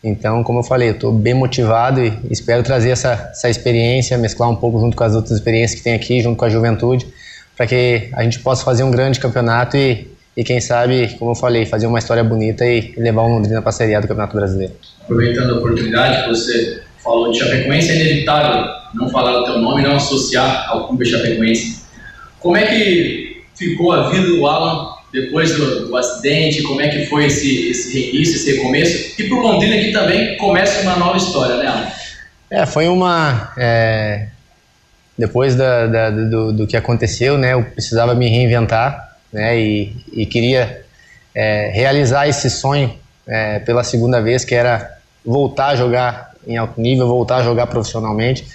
Então, 0.03 0.43
como 0.43 0.59
eu 0.59 0.63
falei, 0.63 0.89
estou 0.89 1.13
bem 1.13 1.33
motivado 1.33 2.03
e 2.03 2.13
espero 2.29 2.61
trazer 2.61 2.89
essa, 2.89 3.29
essa 3.31 3.49
experiência, 3.49 4.17
mesclar 4.17 4.49
um 4.49 4.55
pouco 4.55 4.77
junto 4.77 4.97
com 4.97 5.03
as 5.05 5.15
outras 5.15 5.31
experiências 5.37 5.79
que 5.79 5.83
tem 5.83 5.93
aqui, 5.93 6.21
junto 6.21 6.35
com 6.35 6.43
a 6.43 6.49
juventude, 6.49 7.07
para 7.55 7.65
que 7.65 8.09
a 8.11 8.21
gente 8.23 8.39
possa 8.39 8.65
fazer 8.65 8.83
um 8.83 8.91
grande 8.91 9.17
campeonato 9.17 9.77
e, 9.77 10.05
e, 10.35 10.43
quem 10.43 10.59
sabe, 10.59 11.15
como 11.17 11.31
eu 11.31 11.35
falei, 11.35 11.65
fazer 11.65 11.87
uma 11.87 11.99
história 11.99 12.21
bonita 12.21 12.65
e 12.65 12.93
levar 12.97 13.21
o 13.21 13.29
Londrina 13.29 13.61
para 13.61 13.69
a 13.69 13.73
Série 13.73 13.95
A 13.95 14.01
do 14.01 14.07
Campeonato 14.09 14.35
Brasileiro. 14.35 14.73
Aproveitando 15.03 15.53
a 15.53 15.57
oportunidade, 15.59 16.27
você 16.27 16.81
falou 17.01 17.31
de 17.31 17.39
Chapecoense, 17.39 17.91
é 17.91 17.95
inevitável 17.95 18.65
não 18.93 19.07
falar 19.09 19.39
o 19.39 19.45
teu 19.45 19.59
nome, 19.59 19.83
não 19.83 19.95
associar 19.95 20.69
ao 20.69 20.87
clube 20.87 21.05
Chapecoense. 21.05 21.81
Como 22.41 22.57
é 22.57 22.65
que 22.65 23.41
ficou 23.55 23.93
a 23.93 24.09
vida 24.09 24.27
do 24.27 24.45
Alan 24.45 24.95
depois 25.13 25.55
do, 25.55 25.87
do, 25.87 25.95
acidente, 25.95 26.63
como 26.63 26.81
é 26.81 26.89
que 26.89 27.05
foi 27.05 27.27
esse, 27.27 27.69
esse 27.69 27.93
reinício, 27.93 28.35
esse 28.35 28.55
recomeço, 28.55 29.21
e 29.21 29.29
para 29.29 29.37
o 29.37 29.41
Londrina 29.41 29.75
aqui 29.75 29.91
também 29.91 30.35
começa 30.37 30.81
uma 30.81 30.95
nova 30.95 31.17
história, 31.17 31.57
né, 31.57 31.67
Alan? 31.67 31.87
É, 32.49 32.65
foi 32.65 32.87
uma... 32.87 33.53
É, 33.55 34.27
depois 35.15 35.55
da, 35.55 35.85
da, 35.85 36.09
do, 36.09 36.51
do, 36.51 36.67
que 36.67 36.75
aconteceu, 36.75 37.37
né, 37.37 37.53
eu 37.53 37.63
precisava 37.63 38.15
me 38.15 38.27
reinventar, 38.27 39.17
né, 39.31 39.59
e, 39.59 39.95
e 40.11 40.25
queria 40.25 40.83
é, 41.35 41.69
realizar 41.71 42.27
esse 42.27 42.49
sonho 42.49 42.91
é, 43.27 43.59
pela 43.59 43.83
segunda 43.83 44.19
vez, 44.19 44.43
que 44.43 44.55
era 44.55 44.97
voltar 45.23 45.67
a 45.67 45.75
jogar 45.75 46.33
em 46.47 46.57
alto 46.57 46.81
nível, 46.81 47.07
voltar 47.07 47.37
a 47.37 47.43
jogar 47.43 47.67
profissionalmente, 47.67 48.47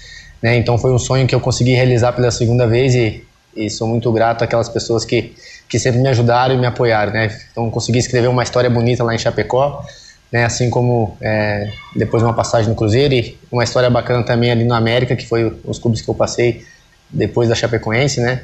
né, 0.42 0.56
então 0.56 0.76
foi 0.76 0.92
um 0.92 0.98
sonho 0.98 1.24
que 1.24 1.34
eu 1.34 1.40
consegui 1.40 1.74
realizar 1.74 2.12
pela 2.12 2.32
segunda 2.32 2.66
vez 2.66 2.96
e, 2.96 3.24
e 3.54 3.70
sou 3.70 3.86
muito 3.86 4.10
grato 4.10 4.42
àquelas 4.42 4.68
pessoas 4.68 5.04
que 5.04 5.36
que 5.68 5.78
sempre 5.78 6.00
me 6.00 6.08
ajudaram 6.08 6.54
e 6.54 6.58
me 6.58 6.66
apoiaram, 6.66 7.12
né? 7.12 7.36
Então 7.50 7.70
consegui 7.70 7.98
escrever 7.98 8.28
uma 8.28 8.42
história 8.42 8.70
bonita 8.70 9.04
lá 9.04 9.14
em 9.14 9.18
Chapecó, 9.18 9.84
né? 10.32 10.44
Assim 10.44 10.70
como 10.70 11.16
é, 11.20 11.70
depois 11.94 12.22
uma 12.22 12.34
passagem 12.34 12.68
no 12.68 12.74
Cruzeiro 12.74 13.14
e 13.14 13.38
uma 13.50 13.64
história 13.64 13.90
bacana 13.90 14.24
também 14.24 14.50
ali 14.50 14.64
no 14.64 14.74
América, 14.74 15.14
que 15.14 15.26
foi 15.26 15.60
os 15.64 15.78
clubes 15.78 16.00
que 16.00 16.08
eu 16.08 16.14
passei 16.14 16.64
depois 17.10 17.48
da 17.48 17.54
Chapecoense, 17.54 18.20
né? 18.20 18.42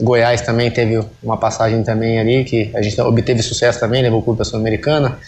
Goiás 0.00 0.40
também 0.42 0.70
teve 0.70 1.04
uma 1.22 1.36
passagem 1.36 1.82
também 1.82 2.20
ali 2.20 2.44
que 2.44 2.70
a 2.74 2.82
gente 2.82 3.00
obteve 3.00 3.42
sucesso 3.42 3.80
também, 3.80 4.02
levou 4.02 4.20
o 4.20 4.22
clube 4.22 4.36
para 4.36 4.44
Sul-Americana. 4.44 5.18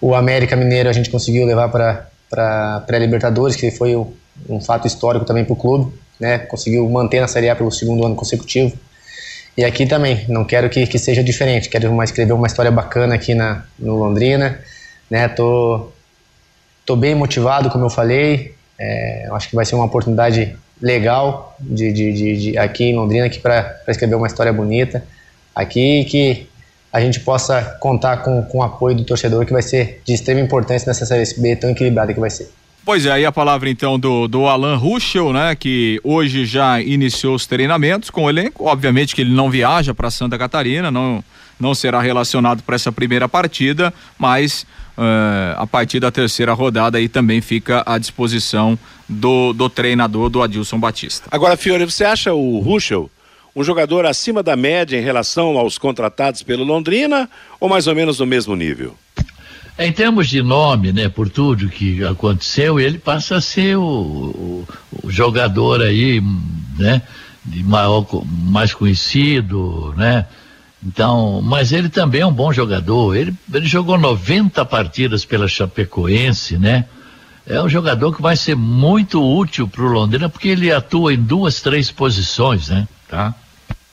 O 0.00 0.14
América 0.14 0.56
Mineiro 0.56 0.88
a 0.88 0.92
gente 0.92 1.10
conseguiu 1.10 1.46
levar 1.46 1.68
para 1.68 2.08
para 2.32 2.80
pré-Libertadores, 2.86 3.54
que 3.54 3.70
foi 3.70 3.94
um 3.94 4.58
fato 4.58 4.86
histórico 4.86 5.26
também 5.26 5.44
para 5.44 5.52
o 5.52 5.56
clube, 5.56 5.92
né? 6.18 6.38
Conseguiu 6.38 6.88
manter 6.88 7.20
na 7.20 7.28
Série 7.28 7.50
A 7.50 7.54
pelo 7.54 7.70
segundo 7.70 8.06
ano 8.06 8.16
consecutivo. 8.16 8.74
E 9.56 9.64
aqui 9.64 9.86
também, 9.86 10.24
não 10.28 10.44
quero 10.44 10.70
que, 10.70 10.86
que 10.86 10.98
seja 10.98 11.22
diferente, 11.22 11.68
quero 11.68 11.90
uma, 11.90 12.04
escrever 12.04 12.32
uma 12.32 12.46
história 12.46 12.70
bacana 12.70 13.14
aqui 13.14 13.34
na, 13.34 13.64
no 13.78 13.96
Londrina, 13.96 14.58
né, 15.10 15.28
tô, 15.28 15.90
tô 16.86 16.96
bem 16.96 17.14
motivado, 17.14 17.68
como 17.68 17.84
eu 17.84 17.90
falei, 17.90 18.54
é, 18.78 19.28
acho 19.32 19.50
que 19.50 19.54
vai 19.54 19.66
ser 19.66 19.74
uma 19.74 19.84
oportunidade 19.84 20.56
legal 20.80 21.54
de, 21.60 21.92
de, 21.92 22.12
de, 22.12 22.36
de 22.36 22.58
aqui 22.58 22.84
em 22.84 22.96
Londrina 22.96 23.26
aqui 23.26 23.38
para 23.38 23.80
escrever 23.88 24.14
uma 24.14 24.26
história 24.26 24.52
bonita 24.52 25.04
aqui 25.54 26.04
que 26.04 26.48
a 26.92 27.00
gente 27.00 27.20
possa 27.20 27.62
contar 27.80 28.18
com, 28.18 28.42
com 28.42 28.58
o 28.58 28.62
apoio 28.62 28.96
do 28.96 29.04
torcedor 29.04 29.46
que 29.46 29.52
vai 29.52 29.62
ser 29.62 30.02
de 30.04 30.12
extrema 30.12 30.40
importância 30.40 30.88
nessa 30.88 31.06
Série 31.06 31.24
B 31.40 31.56
tão 31.56 31.70
equilibrada 31.70 32.12
que 32.12 32.20
vai 32.20 32.30
ser. 32.30 32.50
Pois 32.84 33.06
é, 33.06 33.12
aí 33.12 33.24
a 33.24 33.30
palavra 33.30 33.70
então 33.70 33.96
do, 33.96 34.26
do 34.26 34.46
Alan 34.46 34.76
Ruschel, 34.76 35.32
né, 35.32 35.54
que 35.54 36.00
hoje 36.02 36.44
já 36.44 36.80
iniciou 36.80 37.36
os 37.36 37.46
treinamentos 37.46 38.10
com 38.10 38.24
o 38.24 38.28
elenco. 38.28 38.64
Obviamente 38.66 39.14
que 39.14 39.20
ele 39.20 39.32
não 39.32 39.48
viaja 39.48 39.94
para 39.94 40.10
Santa 40.10 40.36
Catarina, 40.36 40.90
não, 40.90 41.22
não 41.60 41.76
será 41.76 42.00
relacionado 42.00 42.62
para 42.64 42.74
essa 42.74 42.90
primeira 42.90 43.28
partida, 43.28 43.94
mas 44.18 44.66
uh, 44.98 45.58
a 45.58 45.66
partir 45.66 46.00
da 46.00 46.10
terceira 46.10 46.52
rodada 46.54 46.98
aí 46.98 47.08
também 47.08 47.40
fica 47.40 47.84
à 47.86 47.98
disposição 47.98 48.76
do, 49.08 49.52
do 49.52 49.68
treinador 49.68 50.28
do 50.28 50.42
Adilson 50.42 50.80
Batista. 50.80 51.28
Agora, 51.30 51.56
Fiore, 51.56 51.84
você 51.84 52.04
acha 52.04 52.32
o 52.32 52.58
Ruschel 52.58 53.08
um 53.54 53.62
jogador 53.62 54.06
acima 54.06 54.42
da 54.42 54.56
média 54.56 54.98
em 54.98 55.02
relação 55.02 55.56
aos 55.56 55.78
contratados 55.78 56.42
pelo 56.42 56.64
Londrina 56.64 57.30
ou 57.60 57.68
mais 57.68 57.86
ou 57.86 57.94
menos 57.94 58.18
no 58.18 58.26
mesmo 58.26 58.56
nível? 58.56 58.96
Em 59.78 59.90
termos 59.90 60.28
de 60.28 60.42
nome, 60.42 60.92
né, 60.92 61.08
por 61.08 61.30
tudo 61.30 61.68
que 61.68 62.04
aconteceu, 62.04 62.78
ele 62.78 62.98
passa 62.98 63.36
a 63.36 63.40
ser 63.40 63.76
o, 63.76 63.82
o, 63.82 64.68
o 65.02 65.10
jogador 65.10 65.80
aí, 65.80 66.22
né, 66.78 67.02
de 67.44 67.62
maior, 67.64 68.06
mais 68.26 68.74
conhecido, 68.74 69.94
né? 69.96 70.26
Então, 70.84 71.40
mas 71.42 71.72
ele 71.72 71.88
também 71.88 72.20
é 72.20 72.26
um 72.26 72.32
bom 72.32 72.52
jogador. 72.52 73.14
Ele, 73.16 73.32
ele 73.52 73.66
jogou 73.66 73.96
90 73.96 74.64
partidas 74.64 75.24
pela 75.24 75.46
Chapecoense, 75.46 76.58
né? 76.58 76.86
É 77.46 77.60
um 77.60 77.68
jogador 77.68 78.14
que 78.14 78.22
vai 78.22 78.36
ser 78.36 78.54
muito 78.54 79.22
útil 79.22 79.66
para 79.66 79.82
o 79.82 79.88
Londrina 79.88 80.28
porque 80.28 80.48
ele 80.48 80.72
atua 80.72 81.14
em 81.14 81.20
duas, 81.20 81.60
três 81.60 81.90
posições, 81.90 82.68
né? 82.68 82.86
Tá? 83.08 83.34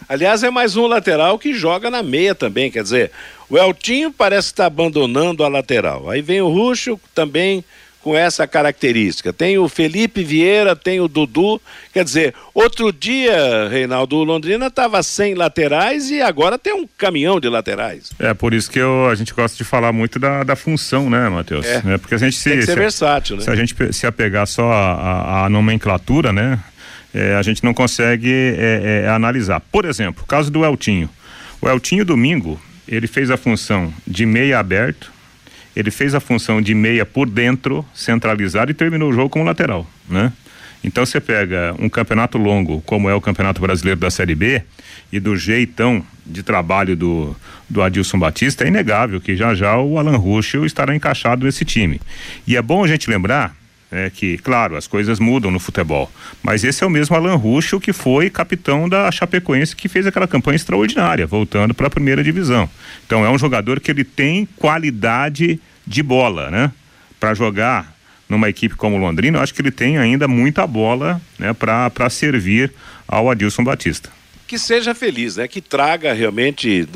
Aliás, 0.07 0.43
é 0.43 0.49
mais 0.49 0.75
um 0.75 0.87
lateral 0.87 1.37
que 1.37 1.53
joga 1.53 1.89
na 1.89 2.01
meia 2.01 2.33
também, 2.33 2.71
quer 2.71 2.83
dizer, 2.83 3.11
o 3.49 3.57
Eltinho 3.57 4.11
parece 4.11 4.47
estar 4.47 4.65
abandonando 4.65 5.43
a 5.43 5.47
lateral. 5.47 6.09
Aí 6.09 6.21
vem 6.21 6.41
o 6.41 6.49
Ruxo 6.49 6.99
também 7.13 7.63
com 8.01 8.15
essa 8.15 8.47
característica. 8.47 9.33
Tem 9.33 9.57
o 9.57 9.67
Felipe 9.67 10.23
Vieira, 10.23 10.75
tem 10.75 11.01
o 11.01 11.07
Dudu. 11.07 11.61
Quer 11.91 12.05
dizer, 12.05 12.33
outro 12.53 12.93
dia, 12.93 13.67
Reinaldo 13.69 14.23
Londrina 14.23 14.67
estava 14.67 15.03
sem 15.03 15.33
laterais 15.33 16.09
e 16.09 16.21
agora 16.21 16.57
tem 16.57 16.73
um 16.73 16.87
caminhão 16.97 17.39
de 17.39 17.49
laterais. 17.49 18.11
É, 18.17 18.33
por 18.33 18.53
isso 18.53 18.71
que 18.71 18.79
eu, 18.79 19.09
a 19.09 19.15
gente 19.15 19.33
gosta 19.33 19.57
de 19.57 19.65
falar 19.65 19.91
muito 19.91 20.17
da, 20.17 20.43
da 20.43 20.55
função, 20.55 21.09
né, 21.09 21.27
Matheus? 21.27 21.65
É. 21.65 21.81
é. 21.85 21.97
porque 21.97 22.15
a 22.15 22.17
gente 22.17 22.37
se. 22.37 22.49
Tem 22.49 22.59
que 22.59 22.65
ser 22.65 22.73
se, 22.73 22.79
versátil, 22.79 23.35
né? 23.35 23.43
Se 23.43 23.49
a 23.49 23.55
gente 23.55 23.75
se 23.91 24.07
apegar 24.07 24.47
só 24.47 24.71
à 24.71 25.49
nomenclatura, 25.49 26.31
né? 26.31 26.59
é, 27.13 27.35
a 27.35 27.41
gente 27.41 27.63
não 27.63 27.73
consegue 27.73 28.31
é, 28.31 29.03
é, 29.05 29.09
analisar. 29.09 29.59
Por 29.59 29.85
exemplo, 29.85 30.23
o 30.23 30.27
caso 30.27 30.51
do 30.51 30.63
Eltinho. 30.63 31.09
O 31.61 31.67
Eltinho 31.67 32.05
domingo, 32.05 32.59
ele 32.89 33.07
fez 33.07 33.29
a 33.29 33.37
função 33.37 33.93
de 34.05 34.25
meia 34.25 34.59
aberto, 34.59 35.11
ele 35.75 35.91
fez 35.91 36.15
a 36.15 36.19
função 36.19 36.61
de 36.61 36.73
meia 36.73 37.05
por 37.05 37.29
dentro, 37.29 37.85
centralizado 37.93 38.71
e 38.71 38.73
terminou 38.73 39.11
o 39.11 39.13
jogo 39.13 39.29
como 39.29 39.45
lateral, 39.45 39.87
né? 40.09 40.33
Então 40.83 41.05
você 41.05 41.19
pega 41.19 41.75
um 41.77 41.89
campeonato 41.89 42.37
longo, 42.37 42.81
como 42.81 43.09
é 43.09 43.13
o 43.13 43.19
Campeonato 43.19 43.61
Brasileiro 43.61 43.99
da 43.99 44.09
Série 44.09 44.33
B, 44.33 44.63
e 45.11 45.19
do 45.19 45.35
jeitão 45.35 46.03
de 46.25 46.41
trabalho 46.41 46.95
do, 46.95 47.35
do 47.69 47.81
Adilson 47.81 48.17
Batista, 48.17 48.63
é 48.63 48.67
inegável 48.67 49.19
que 49.19 49.35
já 49.35 49.53
já 49.53 49.77
o 49.77 49.99
Alan 49.99 50.15
Ruschel 50.15 50.65
estará 50.65 50.95
encaixado 50.95 51.45
nesse 51.45 51.65
time. 51.65 51.99
E 52.47 52.55
é 52.55 52.61
bom 52.61 52.83
a 52.83 52.87
gente 52.87 53.09
lembrar 53.09 53.53
é 53.91 54.09
que, 54.09 54.37
claro, 54.37 54.75
as 54.75 54.85
coisas 54.87 55.19
mudam 55.19 55.49
no 55.49 55.59
futebol, 55.59 56.11
mas 56.43 56.63
esse 56.63 56.83
é 56.83 56.87
o 56.87 56.89
mesmo 56.89 57.15
Alan 57.15 57.35
Ruschel 57.35 57.79
que 57.79 57.91
foi 57.91 58.29
capitão 58.29 58.87
da 58.87 59.11
Chapecoense 59.11 59.75
que 59.75 59.87
fez 59.87 60.05
aquela 60.05 60.27
campanha 60.27 60.57
extraordinária, 60.57 61.25
voltando 61.25 61.73
para 61.73 61.87
a 61.87 61.89
primeira 61.89 62.23
divisão. 62.23 62.69
Então 63.05 63.25
é 63.25 63.29
um 63.29 63.37
jogador 63.37 63.79
que 63.79 63.89
ele 63.89 64.03
tem 64.03 64.47
qualidade 64.57 65.59
de 65.87 66.03
bola, 66.03 66.51
né? 66.51 66.71
Para 67.19 67.33
jogar 67.33 67.95
numa 68.29 68.47
equipe 68.47 68.75
como 68.75 68.95
Londrina, 68.95 69.39
eu 69.39 69.41
acho 69.41 69.53
que 69.53 69.61
ele 69.61 69.71
tem 69.71 69.97
ainda 69.97 70.27
muita 70.27 70.67
bola, 70.67 71.19
né, 71.39 71.51
para 71.51 72.09
servir 72.11 72.71
ao 73.07 73.27
Adilson 73.27 73.63
Batista. 73.63 74.11
Que 74.45 74.59
seja 74.59 74.93
feliz, 74.93 75.37
né? 75.37 75.47
Que 75.47 75.61
traga 75.61 76.13
realmente 76.13 76.87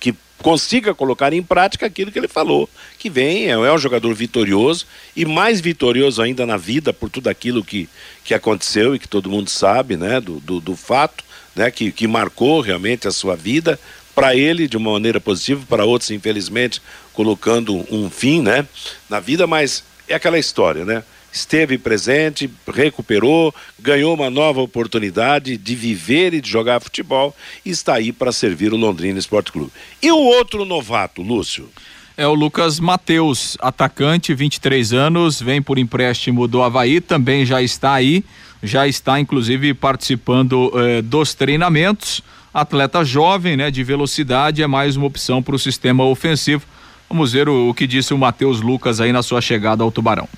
que 0.00 0.12
consiga 0.42 0.94
colocar 0.94 1.32
em 1.32 1.42
prática 1.42 1.86
aquilo 1.86 2.10
que 2.10 2.18
ele 2.18 2.28
falou, 2.28 2.68
que 2.98 3.08
vem, 3.08 3.46
é, 3.46 3.50
é 3.50 3.72
um 3.72 3.78
jogador 3.78 4.12
vitorioso 4.14 4.86
e 5.16 5.24
mais 5.24 5.60
vitorioso 5.60 6.20
ainda 6.20 6.44
na 6.44 6.56
vida 6.56 6.92
por 6.92 7.08
tudo 7.08 7.28
aquilo 7.28 7.64
que, 7.64 7.88
que 8.24 8.34
aconteceu 8.34 8.94
e 8.94 8.98
que 8.98 9.08
todo 9.08 9.30
mundo 9.30 9.48
sabe, 9.48 9.96
né, 9.96 10.20
do, 10.20 10.40
do, 10.40 10.60
do 10.60 10.76
fato, 10.76 11.24
né, 11.54 11.70
que, 11.70 11.92
que 11.92 12.06
marcou 12.06 12.60
realmente 12.60 13.08
a 13.08 13.12
sua 13.12 13.36
vida, 13.36 13.78
para 14.14 14.36
ele 14.36 14.68
de 14.68 14.76
uma 14.76 14.92
maneira 14.92 15.20
positiva, 15.20 15.64
para 15.66 15.84
outros, 15.84 16.10
infelizmente, 16.10 16.82
colocando 17.12 17.86
um 17.90 18.10
fim, 18.10 18.42
né, 18.42 18.66
na 19.08 19.20
vida, 19.20 19.46
mas 19.46 19.82
é 20.08 20.14
aquela 20.14 20.38
história, 20.38 20.84
né? 20.84 21.02
Esteve 21.32 21.78
presente, 21.78 22.50
recuperou, 22.72 23.54
ganhou 23.80 24.14
uma 24.14 24.28
nova 24.28 24.60
oportunidade 24.60 25.56
de 25.56 25.74
viver 25.74 26.34
e 26.34 26.40
de 26.40 26.50
jogar 26.50 26.80
futebol 26.80 27.34
e 27.64 27.70
está 27.70 27.94
aí 27.94 28.12
para 28.12 28.30
servir 28.30 28.72
o 28.72 28.76
Londrina 28.76 29.18
Esporte 29.18 29.50
Clube. 29.50 29.72
E 30.02 30.12
o 30.12 30.18
outro 30.18 30.64
novato, 30.64 31.22
Lúcio? 31.22 31.68
É 32.14 32.26
o 32.26 32.34
Lucas 32.34 32.78
Mateus, 32.78 33.56
atacante, 33.58 34.34
23 34.34 34.92
anos, 34.92 35.40
vem 35.40 35.62
por 35.62 35.78
empréstimo 35.78 36.46
do 36.46 36.62
Havaí, 36.62 37.00
também 37.00 37.46
já 37.46 37.62
está 37.62 37.94
aí, 37.94 38.22
já 38.62 38.86
está 38.86 39.18
inclusive 39.18 39.72
participando 39.72 40.70
eh, 40.74 41.00
dos 41.00 41.32
treinamentos. 41.32 42.22
Atleta 42.52 43.02
jovem, 43.02 43.56
né, 43.56 43.70
de 43.70 43.82
velocidade, 43.82 44.62
é 44.62 44.66
mais 44.66 44.94
uma 44.94 45.06
opção 45.06 45.42
para 45.42 45.56
o 45.56 45.58
sistema 45.58 46.04
ofensivo. 46.04 46.66
Vamos 47.08 47.32
ver 47.32 47.48
o, 47.48 47.70
o 47.70 47.74
que 47.74 47.86
disse 47.86 48.12
o 48.12 48.18
Matheus 48.18 48.60
Lucas 48.60 49.00
aí 49.00 49.10
na 49.10 49.22
sua 49.22 49.40
chegada 49.40 49.82
ao 49.82 49.90
Tubarão. 49.90 50.28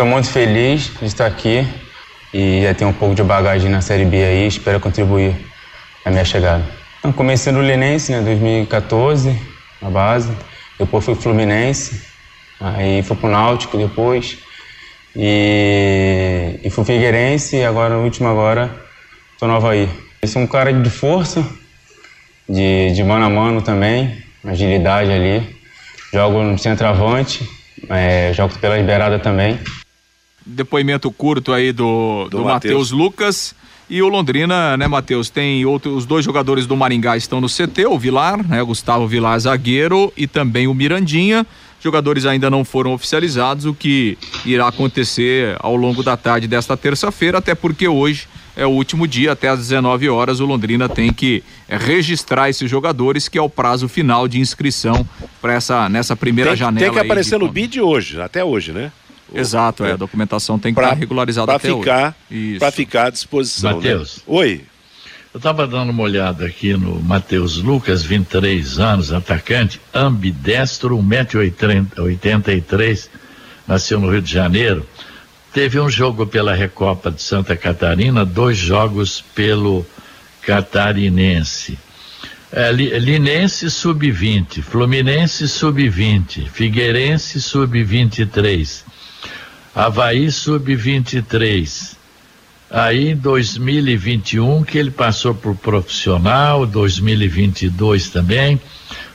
Estou 0.00 0.10
muito 0.10 0.30
feliz 0.30 0.90
de 0.98 1.04
estar 1.04 1.26
aqui 1.26 1.68
e 2.32 2.62
já 2.62 2.72
tenho 2.72 2.88
um 2.88 2.92
pouco 2.94 3.14
de 3.14 3.22
bagagem 3.22 3.70
na 3.70 3.82
Série 3.82 4.06
B 4.06 4.24
aí, 4.24 4.46
espero 4.46 4.80
contribuir 4.80 5.36
na 6.06 6.10
minha 6.10 6.24
chegada. 6.24 6.64
Então, 6.98 7.12
comecei 7.12 7.52
no 7.52 7.60
Linense, 7.60 8.10
né, 8.10 8.22
2014, 8.22 9.38
na 9.82 9.90
base, 9.90 10.32
depois 10.78 11.04
fui 11.04 11.14
Fluminense, 11.14 12.00
aí 12.58 13.02
fui 13.02 13.14
pro 13.14 13.28
Náutico 13.28 13.76
depois, 13.76 14.38
e, 15.14 16.58
e 16.64 16.70
fui 16.70 16.82
Figueirense 16.82 17.56
e 17.56 17.64
agora, 17.66 17.94
no 17.96 18.02
último 18.02 18.26
agora, 18.26 18.74
tô 19.38 19.46
no 19.46 19.54
Havaí. 19.54 19.86
Eu 20.22 20.28
sou 20.28 20.40
um 20.40 20.46
cara 20.46 20.72
de 20.72 20.88
força, 20.88 21.44
de, 22.48 22.90
de 22.92 23.04
mano 23.04 23.26
a 23.26 23.28
mano 23.28 23.60
também, 23.60 24.16
agilidade 24.46 25.12
ali, 25.12 25.46
jogo 26.10 26.42
no 26.42 26.58
centroavante, 26.58 27.46
é, 27.90 28.32
jogo 28.32 28.58
pela 28.58 28.78
liberada 28.78 29.18
também 29.18 29.58
depoimento 30.50 31.10
curto 31.10 31.52
aí 31.52 31.72
do, 31.72 32.28
do, 32.30 32.38
do 32.38 32.44
Matheus 32.44 32.90
Lucas. 32.90 33.54
E 33.88 34.00
o 34.02 34.08
Londrina, 34.08 34.76
né, 34.76 34.86
Matheus, 34.86 35.30
tem 35.30 35.64
outros, 35.64 35.96
os 35.96 36.06
dois 36.06 36.24
jogadores 36.24 36.64
do 36.64 36.76
Maringá 36.76 37.16
estão 37.16 37.40
no 37.40 37.48
CT, 37.48 37.86
o 37.86 37.98
Vilar, 37.98 38.46
né, 38.46 38.62
Gustavo 38.62 39.04
Vilar 39.08 39.36
zagueiro 39.40 40.12
e 40.16 40.28
também 40.28 40.68
o 40.68 40.74
Mirandinha. 40.74 41.44
Jogadores 41.82 42.24
ainda 42.24 42.48
não 42.48 42.64
foram 42.64 42.92
oficializados, 42.92 43.64
o 43.64 43.74
que 43.74 44.16
irá 44.44 44.68
acontecer 44.68 45.56
ao 45.58 45.74
longo 45.74 46.04
da 46.04 46.16
tarde 46.16 46.46
desta 46.46 46.76
terça-feira, 46.76 47.38
até 47.38 47.54
porque 47.54 47.88
hoje 47.88 48.28
é 48.54 48.66
o 48.66 48.70
último 48.70 49.08
dia, 49.08 49.32
até 49.32 49.48
às 49.48 49.58
19 49.58 50.08
horas, 50.08 50.38
o 50.38 50.44
Londrina 50.44 50.88
tem 50.88 51.12
que 51.12 51.42
é, 51.68 51.76
registrar 51.76 52.50
esses 52.50 52.70
jogadores, 52.70 53.28
que 53.28 53.38
é 53.38 53.42
o 53.42 53.48
prazo 53.48 53.88
final 53.88 54.28
de 54.28 54.38
inscrição 54.38 55.06
para 55.40 55.54
essa 55.54 55.88
nessa 55.88 56.14
primeira 56.14 56.50
tem, 56.50 56.58
janela. 56.58 56.84
Tem 56.84 56.92
que 56.92 56.98
aparecer 56.98 57.38
no 57.38 57.48
BID 57.48 57.80
hoje, 57.80 58.20
até 58.20 58.44
hoje, 58.44 58.72
né? 58.72 58.92
Exato, 59.34 59.84
é. 59.84 59.92
a 59.92 59.96
documentação 59.96 60.58
tem 60.58 60.72
que 60.72 60.76
pra, 60.76 60.88
estar 60.88 60.98
regularizada 60.98 61.54
até 61.54 61.72
ficar, 61.72 62.14
Para 62.58 62.70
ficar 62.70 63.06
à 63.06 63.10
disposição. 63.10 63.76
Matheus. 63.76 64.18
Né? 64.18 64.22
Oi. 64.26 64.60
Eu 65.32 65.38
estava 65.38 65.64
dando 65.64 65.90
uma 65.90 66.02
olhada 66.02 66.44
aqui 66.44 66.72
no 66.72 67.00
Matheus 67.00 67.58
Lucas, 67.58 68.02
23 68.02 68.80
anos, 68.80 69.12
atacante, 69.12 69.80
ambidestro, 69.94 70.98
1,83m, 70.98 73.08
nasceu 73.66 74.00
no 74.00 74.10
Rio 74.10 74.20
de 74.20 74.32
Janeiro. 74.32 74.84
Teve 75.52 75.78
um 75.78 75.88
jogo 75.88 76.26
pela 76.26 76.52
Recopa 76.52 77.12
de 77.12 77.22
Santa 77.22 77.56
Catarina, 77.56 78.24
dois 78.24 78.58
jogos 78.58 79.22
pelo 79.34 79.86
Catarinense. 80.42 81.78
É, 82.52 82.72
Linense 82.72 83.70
sub-20, 83.70 84.62
Fluminense 84.62 85.48
sub-20, 85.48 86.48
Figueirense 86.48 87.40
sub-23. 87.40 88.82
Havaí 89.74 90.30
Sub-23. 90.30 91.96
Aí 92.70 93.10
em 93.10 93.16
2021 93.16 94.62
que 94.62 94.78
ele 94.78 94.90
passou 94.90 95.34
por 95.34 95.56
profissional, 95.56 96.66
2022 96.66 98.10
também, 98.10 98.60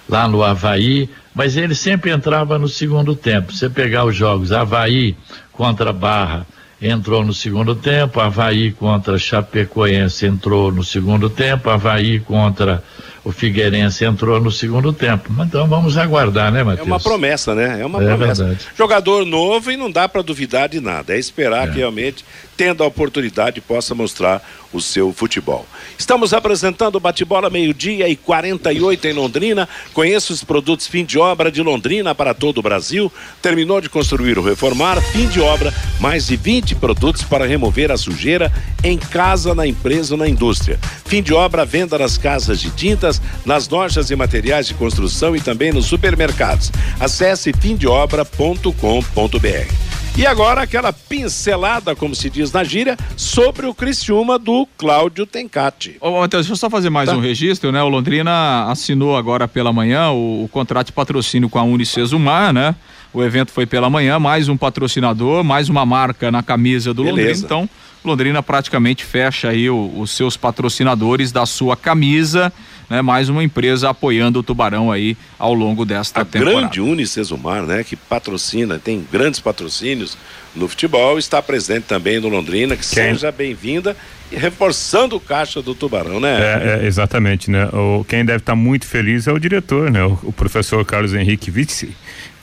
lá 0.09 0.27
no 0.27 0.43
Havaí, 0.43 1.09
mas 1.33 1.55
ele 1.55 1.75
sempre 1.75 2.11
entrava 2.11 2.57
no 2.57 2.67
segundo 2.67 3.15
tempo. 3.15 3.53
Você 3.53 3.69
pegar 3.69 4.05
os 4.05 4.15
jogos 4.15 4.51
Havaí 4.51 5.15
contra 5.51 5.93
Barra, 5.93 6.45
entrou 6.81 7.23
no 7.23 7.33
segundo 7.33 7.75
tempo, 7.75 8.19
Havaí 8.19 8.71
contra 8.71 9.17
Chapecoense 9.17 10.25
entrou 10.25 10.71
no 10.71 10.83
segundo 10.83 11.29
tempo, 11.29 11.69
Havaí 11.69 12.19
contra 12.19 12.83
o 13.25 13.31
Figueirense 13.31 14.05
entrou 14.05 14.39
no 14.39 14.51
segundo 14.51 14.93
tempo. 14.93 15.31
Então 15.39 15.67
vamos 15.67 15.97
aguardar, 15.97 16.51
né, 16.51 16.63
Matheus? 16.63 16.87
É 16.87 16.91
uma 16.91 16.99
promessa, 16.99 17.55
né? 17.55 17.81
É 17.81 17.85
uma 17.85 18.01
é 18.01 18.05
promessa. 18.05 18.43
Verdade. 18.43 18.67
Jogador 18.77 19.25
novo 19.25 19.71
e 19.71 19.75
não 19.77 19.89
dá 19.89 20.07
para 20.07 20.21
duvidar 20.21 20.69
de 20.69 20.79
nada. 20.79 21.15
É 21.15 21.17
esperar 21.17 21.67
é. 21.67 21.71
que 21.71 21.77
realmente, 21.79 22.23
tendo 22.55 22.83
a 22.83 22.87
oportunidade, 22.87 23.61
possa 23.61 23.93
mostrar 23.93 24.41
o 24.71 24.81
seu 24.81 25.13
futebol. 25.13 25.65
Estamos 25.97 26.33
apresentando 26.33 26.95
o 26.95 26.99
bate-bola 26.99 27.49
meio-dia 27.49 28.09
e 28.09 28.15
48 28.15 29.07
em 29.07 29.13
Londrina. 29.13 29.69
Conheça 29.93 30.33
os 30.33 30.43
produtos 30.43 30.87
fim 30.87 31.05
de 31.05 31.17
obra 31.17 31.51
de 31.51 31.61
Londrina 31.61 32.13
para 32.13 32.33
todo 32.33 32.57
o 32.57 32.61
Brasil. 32.61 33.11
Terminou 33.41 33.79
de 33.79 33.89
construir 33.89 34.37
ou 34.37 34.43
reformar, 34.43 35.01
fim 35.01 35.27
de 35.27 35.39
obra, 35.39 35.73
mais 35.99 36.27
de 36.27 36.35
20 36.35 36.75
produtos 36.75 37.23
para 37.23 37.45
remover 37.45 37.91
a 37.91 37.97
sujeira 37.97 38.51
em 38.83 38.97
casa, 38.97 39.55
na 39.55 39.65
empresa 39.65 40.13
ou 40.13 40.17
na 40.17 40.27
indústria. 40.27 40.79
Fim 41.05 41.23
de 41.23 41.33
obra, 41.33 41.65
venda 41.65 41.97
nas 41.97 42.17
casas 42.17 42.59
de 42.59 42.69
tintas, 42.71 43.21
nas 43.45 43.69
lojas 43.69 44.11
e 44.11 44.15
materiais 44.15 44.67
de 44.67 44.73
construção 44.73 45.35
e 45.35 45.41
também 45.41 45.71
nos 45.71 45.85
supermercados. 45.85 46.71
Acesse 46.99 47.53
fimdeobra.com.br. 47.53 49.94
E 50.17 50.25
agora 50.25 50.61
aquela 50.61 50.93
pincelada, 50.93 51.93
como 51.93 52.15
se 52.15 52.29
diz 52.29 52.49
na 52.49 52.63
gíria, 52.63 52.95
sobre 53.17 53.65
o 53.65 53.73
Criciúma 53.73 54.39
do 54.39 54.65
Cláudio 54.77 55.25
Tencati. 55.25 55.97
Ô, 55.99 56.21
Matheus, 56.21 56.45
deixa 56.45 56.53
eu 56.53 56.55
só 56.55 56.69
fazer 56.69 56.89
mais 56.89 57.09
tá. 57.09 57.17
um 57.17 57.19
registro, 57.19 57.69
né? 57.69 57.83
O 57.83 57.89
Londrina 57.89 58.71
assinou 58.71 59.17
agora 59.17 59.45
pela 59.45 59.73
manhã 59.73 60.11
o, 60.11 60.45
o 60.45 60.47
contrato 60.47 60.87
de 60.87 60.93
patrocínio 60.93 61.49
com 61.49 61.59
a 61.59 61.63
Unicesumar, 61.63 62.53
né? 62.53 62.75
O 63.13 63.21
evento 63.21 63.51
foi 63.51 63.65
pela 63.65 63.89
manhã, 63.89 64.17
mais 64.17 64.47
um 64.47 64.55
patrocinador, 64.55 65.43
mais 65.43 65.67
uma 65.67 65.85
marca 65.85 66.31
na 66.31 66.41
camisa 66.41 66.93
do 66.93 67.03
Beleza. 67.03 67.21
Londrina. 67.21 67.45
Então, 67.45 67.69
Londrina 68.01 68.41
praticamente 68.41 69.03
fecha 69.03 69.49
aí 69.49 69.69
o, 69.69 69.99
os 69.99 70.11
seus 70.11 70.37
patrocinadores 70.37 71.33
da 71.33 71.45
sua 71.45 71.75
camisa 71.75 72.53
né, 72.89 73.01
mais 73.01 73.29
uma 73.29 73.43
empresa 73.43 73.89
apoiando 73.89 74.39
o 74.39 74.43
Tubarão 74.43 74.91
aí 74.91 75.17
ao 75.37 75.53
longo 75.53 75.85
desta 75.85 76.21
a 76.21 76.25
temporada. 76.25 76.59
Grande 76.61 76.81
Unicesumar, 76.81 77.63
né, 77.63 77.83
que 77.83 77.95
patrocina, 77.95 78.79
tem 78.79 79.05
grandes 79.11 79.39
patrocínios 79.39 80.17
no 80.55 80.67
futebol, 80.67 81.17
está 81.19 81.41
presente 81.41 81.83
também 81.83 82.19
no 82.19 82.29
Londrina, 82.29 82.75
que 82.75 82.83
Quem? 82.83 83.13
seja 83.13 83.31
bem-vinda 83.31 83.95
reforçando 84.31 85.15
o 85.15 85.19
caixa 85.19 85.61
do 85.61 85.75
Tubarão, 85.75 86.19
né? 86.19 86.37
É, 86.39 86.79
é 86.83 86.87
exatamente, 86.87 87.49
né? 87.49 87.67
O, 87.67 88.03
quem 88.03 88.25
deve 88.25 88.39
estar 88.39 88.53
tá 88.53 88.55
muito 88.55 88.85
feliz 88.85 89.27
é 89.27 89.31
o 89.31 89.39
diretor, 89.39 89.91
né? 89.91 90.03
O, 90.03 90.17
o 90.23 90.33
professor 90.33 90.83
Carlos 90.83 91.13
Henrique 91.13 91.51
Vitsi, 91.51 91.95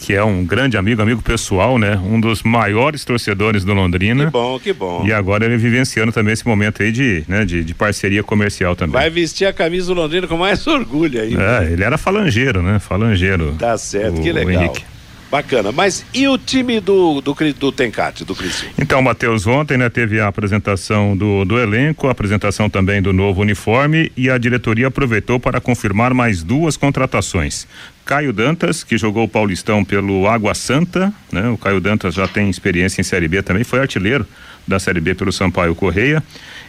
que 0.03 0.13
é 0.13 0.25
um 0.25 0.45
grande 0.45 0.77
amigo, 0.77 1.01
amigo 1.01 1.23
pessoal, 1.23 1.79
né? 1.79 1.97
Um 1.97 2.21
dos 2.21 2.43
maiores 2.43 3.05
torcedores 3.05 3.65
do 3.65 3.73
Londrina. 3.73 4.25
Que 4.25 4.31
bom, 4.33 4.59
que 4.59 4.73
bom. 4.73 5.07
E 5.07 5.13
agora 5.13 5.45
ele 5.45 5.57
vivenciando 5.57 6.11
também 6.11 6.33
esse 6.33 6.45
momento 6.45 6.83
aí 6.83 6.91
de, 6.91 7.25
né, 7.29 7.45
de, 7.45 7.63
de 7.63 7.73
parceria 7.73 8.23
comercial 8.25 8.75
também. 8.75 8.95
Vai 8.95 9.09
vestir 9.09 9.47
a 9.47 9.53
camisa 9.53 9.87
do 9.87 9.95
Londrina 9.95 10.27
com 10.27 10.37
mais 10.37 10.67
orgulho 10.67 11.23
aí. 11.23 11.37
É, 11.37 11.73
ele 11.73 11.85
era 11.85 11.97
falangeiro, 11.97 12.61
né? 12.63 12.81
Falangeiro. 12.81 13.55
Tá 13.57 13.79
certo, 13.79 14.19
o, 14.19 14.23
que 14.23 14.33
legal. 14.33 14.65
Henrique. 14.65 14.85
Bacana. 15.33 15.73
Mas 15.73 16.05
e 16.13 16.29
o 16.29 16.37
time 16.37 16.79
do, 16.79 17.23
do, 17.23 17.35
do 17.59 17.73
Tencate, 17.73 18.23
do 18.23 18.35
Cris? 18.35 18.67
Então, 18.79 19.01
Matheus, 19.01 19.47
ontem 19.47 19.79
né, 19.79 19.89
teve 19.89 20.21
a 20.21 20.27
apresentação 20.27 21.17
do, 21.17 21.43
do 21.47 21.59
elenco, 21.59 22.07
a 22.07 22.11
apresentação 22.11 22.69
também 22.69 23.01
do 23.01 23.15
novo 23.15 23.41
uniforme 23.41 24.13
e 24.15 24.29
a 24.29 24.37
diretoria 24.37 24.89
aproveitou 24.89 25.41
para 25.41 25.59
confirmar 25.59 26.13
mais 26.13 26.43
duas 26.43 26.77
contratações. 26.77 27.67
Caio 28.05 28.33
Dantas, 28.33 28.85
que 28.85 28.99
jogou 28.99 29.25
o 29.25 29.29
Paulistão 29.29 29.85
pelo 29.85 30.29
Água 30.29 30.55
Santa, 30.55 31.13
né? 31.31 31.49
O 31.49 31.59
Caio 31.59 31.81
Dantas 31.81 32.15
já 32.15 32.27
tem 32.27 32.51
experiência 32.51 33.01
em 33.01 33.05
Série 33.05 33.29
B 33.29 33.43
também, 33.43 33.65
foi 33.65 33.81
artilheiro 33.81 34.27
da 34.67 34.79
Série 34.79 35.01
B 35.01 35.15
pelo 35.15 35.33
Sampaio 35.33 35.75
Correia. 35.75 36.23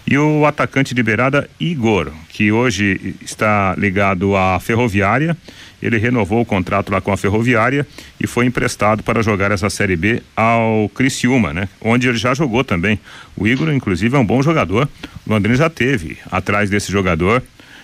E 0.05 0.17
o 0.17 0.45
atacante 0.45 0.93
de 0.93 1.01
beirada 1.01 1.49
Igor, 1.59 2.11
que 2.29 2.51
hoje 2.51 3.15
está 3.21 3.73
ligado 3.77 4.36
à 4.36 4.59
Ferroviária 4.59 5.38
ele 5.84 5.97
renovou 5.97 6.39
o 6.39 6.45
contrato 6.45 6.93
lá 6.93 7.01
com 7.01 7.11
a 7.11 7.17
Ferroviária 7.17 7.86
e 8.17 8.25
foi 8.25 8.45
emprestado 8.45 9.03
para 9.03 9.21
jogar 9.21 9.51
essa 9.51 9.69
Série 9.69 9.97
B 9.97 10.23
ao 10.34 10.89
Criciúma, 10.95 11.53
né? 11.53 11.67
Onde 11.81 12.07
ele 12.07 12.17
já 12.17 12.34
jogou 12.34 12.63
também. 12.63 12.97
O 13.36 13.45
Igor, 13.45 13.69
inclusive, 13.69 14.15
é 14.15 14.19
um 14.19 14.25
bom 14.25 14.41
jogador. 14.41 14.88
O 15.27 15.34
Londrina 15.34 15.57
já 15.57 15.69
teve 15.69 16.17
atrás 16.31 16.69
desse 16.69 16.89
jogador, 16.89 17.43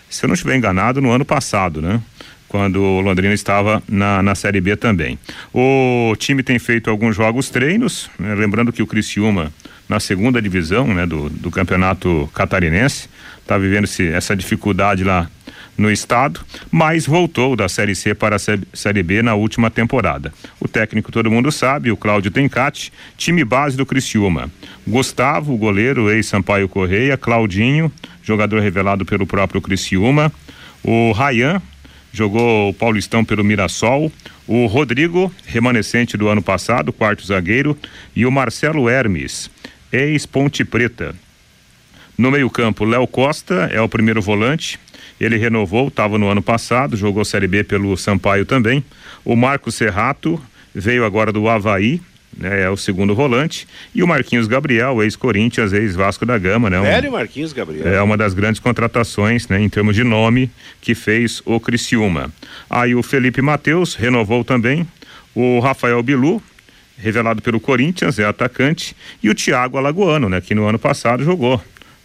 se 0.10 0.24
eu 0.24 0.30
não 0.30 0.34
estiver 0.34 0.56
enganado, 0.56 1.02
no 1.02 1.12
ano 1.12 1.26
passado, 1.26 1.82
né? 1.82 2.02
Quando 2.50 2.82
o 2.82 3.00
Londrina 3.00 3.34
estava 3.34 3.82
na, 3.88 4.22
na 4.22 4.36
Série 4.36 4.60
B 4.60 4.76
também. 4.76 5.18
O 5.54 6.16
time 6.18 6.44
tem 6.44 6.60
feito 6.60 6.90
alguns 6.90 7.16
jogos 7.16 7.50
treinos, 7.50 8.10
né? 8.20 8.36
lembrando 8.36 8.74
que 8.74 8.82
o 8.82 8.88
Criciúma, 8.88 9.54
na 9.88 10.00
segunda 10.00 10.42
divisão 10.42 10.88
né? 10.88 11.06
do, 11.06 11.30
do 11.30 11.52
campeonato 11.52 12.30
catarinense, 12.34 13.08
está 13.40 13.58
vivendo 13.58 13.86
esse, 13.86 14.08
essa 14.08 14.36
dificuldade 14.36 15.04
lá 15.04 15.30
no 15.80 15.90
estado, 15.90 16.42
mas 16.70 17.06
voltou 17.06 17.56
da 17.56 17.70
Série 17.70 17.96
C 17.96 18.14
para 18.14 18.36
a 18.36 18.40
Série 18.40 19.02
B 19.02 19.22
na 19.22 19.34
última 19.34 19.72
temporada. 19.72 20.32
O 20.60 20.68
técnico 20.68 21.12
todo 21.12 21.32
mundo 21.32 21.52
sabe, 21.52 21.90
o 21.90 21.98
Cláudio 21.98 22.30
Tencati, 22.30 22.92
time 23.18 23.44
base 23.46 23.78
do 23.78 23.86
Criciúma. 23.86 24.52
Gustavo, 24.86 25.56
goleiro, 25.58 26.12
ex-Sampaio 26.12 26.68
Correia, 26.68 27.18
Claudinho, 27.18 27.92
jogador 28.22 28.60
revelado 28.60 29.06
pelo 29.06 29.26
próprio 29.26 29.62
Criciúma, 29.62 30.32
o 30.84 31.12
Rayan, 31.14 31.62
jogou 32.12 32.70
o 32.70 32.74
Paulistão 32.74 33.24
pelo 33.24 33.44
Mirassol, 33.44 34.12
o 34.48 34.66
Rodrigo, 34.66 35.34
remanescente 35.46 36.18
do 36.18 36.28
ano 36.28 36.42
passado, 36.42 36.92
quarto 36.92 37.26
zagueiro, 37.26 37.78
e 38.16 38.26
o 38.26 38.32
Marcelo 38.32 38.90
Hermes, 38.90 39.50
ex-Ponte 39.92 40.66
Preta. 40.66 41.16
No 42.18 42.32
meio-campo, 42.32 42.84
Léo 42.84 43.08
Costa 43.08 43.70
é 43.72 43.80
o 43.80 43.88
primeiro 43.88 44.22
volante, 44.22 44.80
ele 45.20 45.38
renovou, 45.38 45.90
estava 45.90 46.18
no 46.18 46.28
ano 46.28 46.42
passado, 46.42 46.98
jogou 46.98 47.24
Série 47.26 47.48
B 47.48 47.64
pelo 47.64 47.96
Sampaio 47.98 48.46
também. 48.46 48.84
O 49.24 49.36
Marco 49.36 49.72
Serrato 49.72 50.42
veio 50.74 51.06
agora 51.06 51.32
do 51.32 51.48
Havaí, 51.48 52.02
né, 52.38 52.62
é 52.62 52.70
o 52.70 52.78
segundo 52.78 53.14
volante, 53.16 53.68
e 53.94 54.02
o 54.02 54.08
Marquinhos 54.08 54.48
Gabriel, 54.48 55.02
ex-Corinthians, 55.04 55.74
ex-Vasco 55.74 56.26
da 56.26 56.38
Gama, 56.38 56.70
né? 56.70 56.80
Um, 56.80 56.84
Velho 56.84 57.12
Marquinhos 57.12 57.54
Gabriel. 57.54 57.88
É 57.88 58.02
uma 58.02 58.18
das 58.18 58.34
grandes 58.34 58.60
contratações, 58.60 59.48
né, 59.48 59.60
em 59.62 59.70
termos 59.70 59.96
de 59.96 60.04
nome, 60.04 60.50
que 60.82 60.96
fez 60.96 61.42
o 61.46 61.60
Criciúma. 61.60 62.32
Aí 62.70 62.96
o 62.96 63.04
Felipe 63.04 63.42
Matheus 63.42 63.96
renovou 63.96 64.44
também, 64.44 64.88
o 65.36 65.60
Rafael 65.60 66.02
Bilu, 66.02 66.42
revelado 66.98 67.42
pelo 67.42 67.60
Corinthians, 67.60 68.20
é 68.20 68.26
atacante, 68.26 68.96
e 69.24 69.30
o 69.30 69.36
Thiago 69.36 69.78
Alagoano, 69.78 70.30
né, 70.30 70.42
que 70.42 70.56
no 70.56 70.66
ano 70.66 70.80
passado 70.80 71.24
jogou 71.24 71.62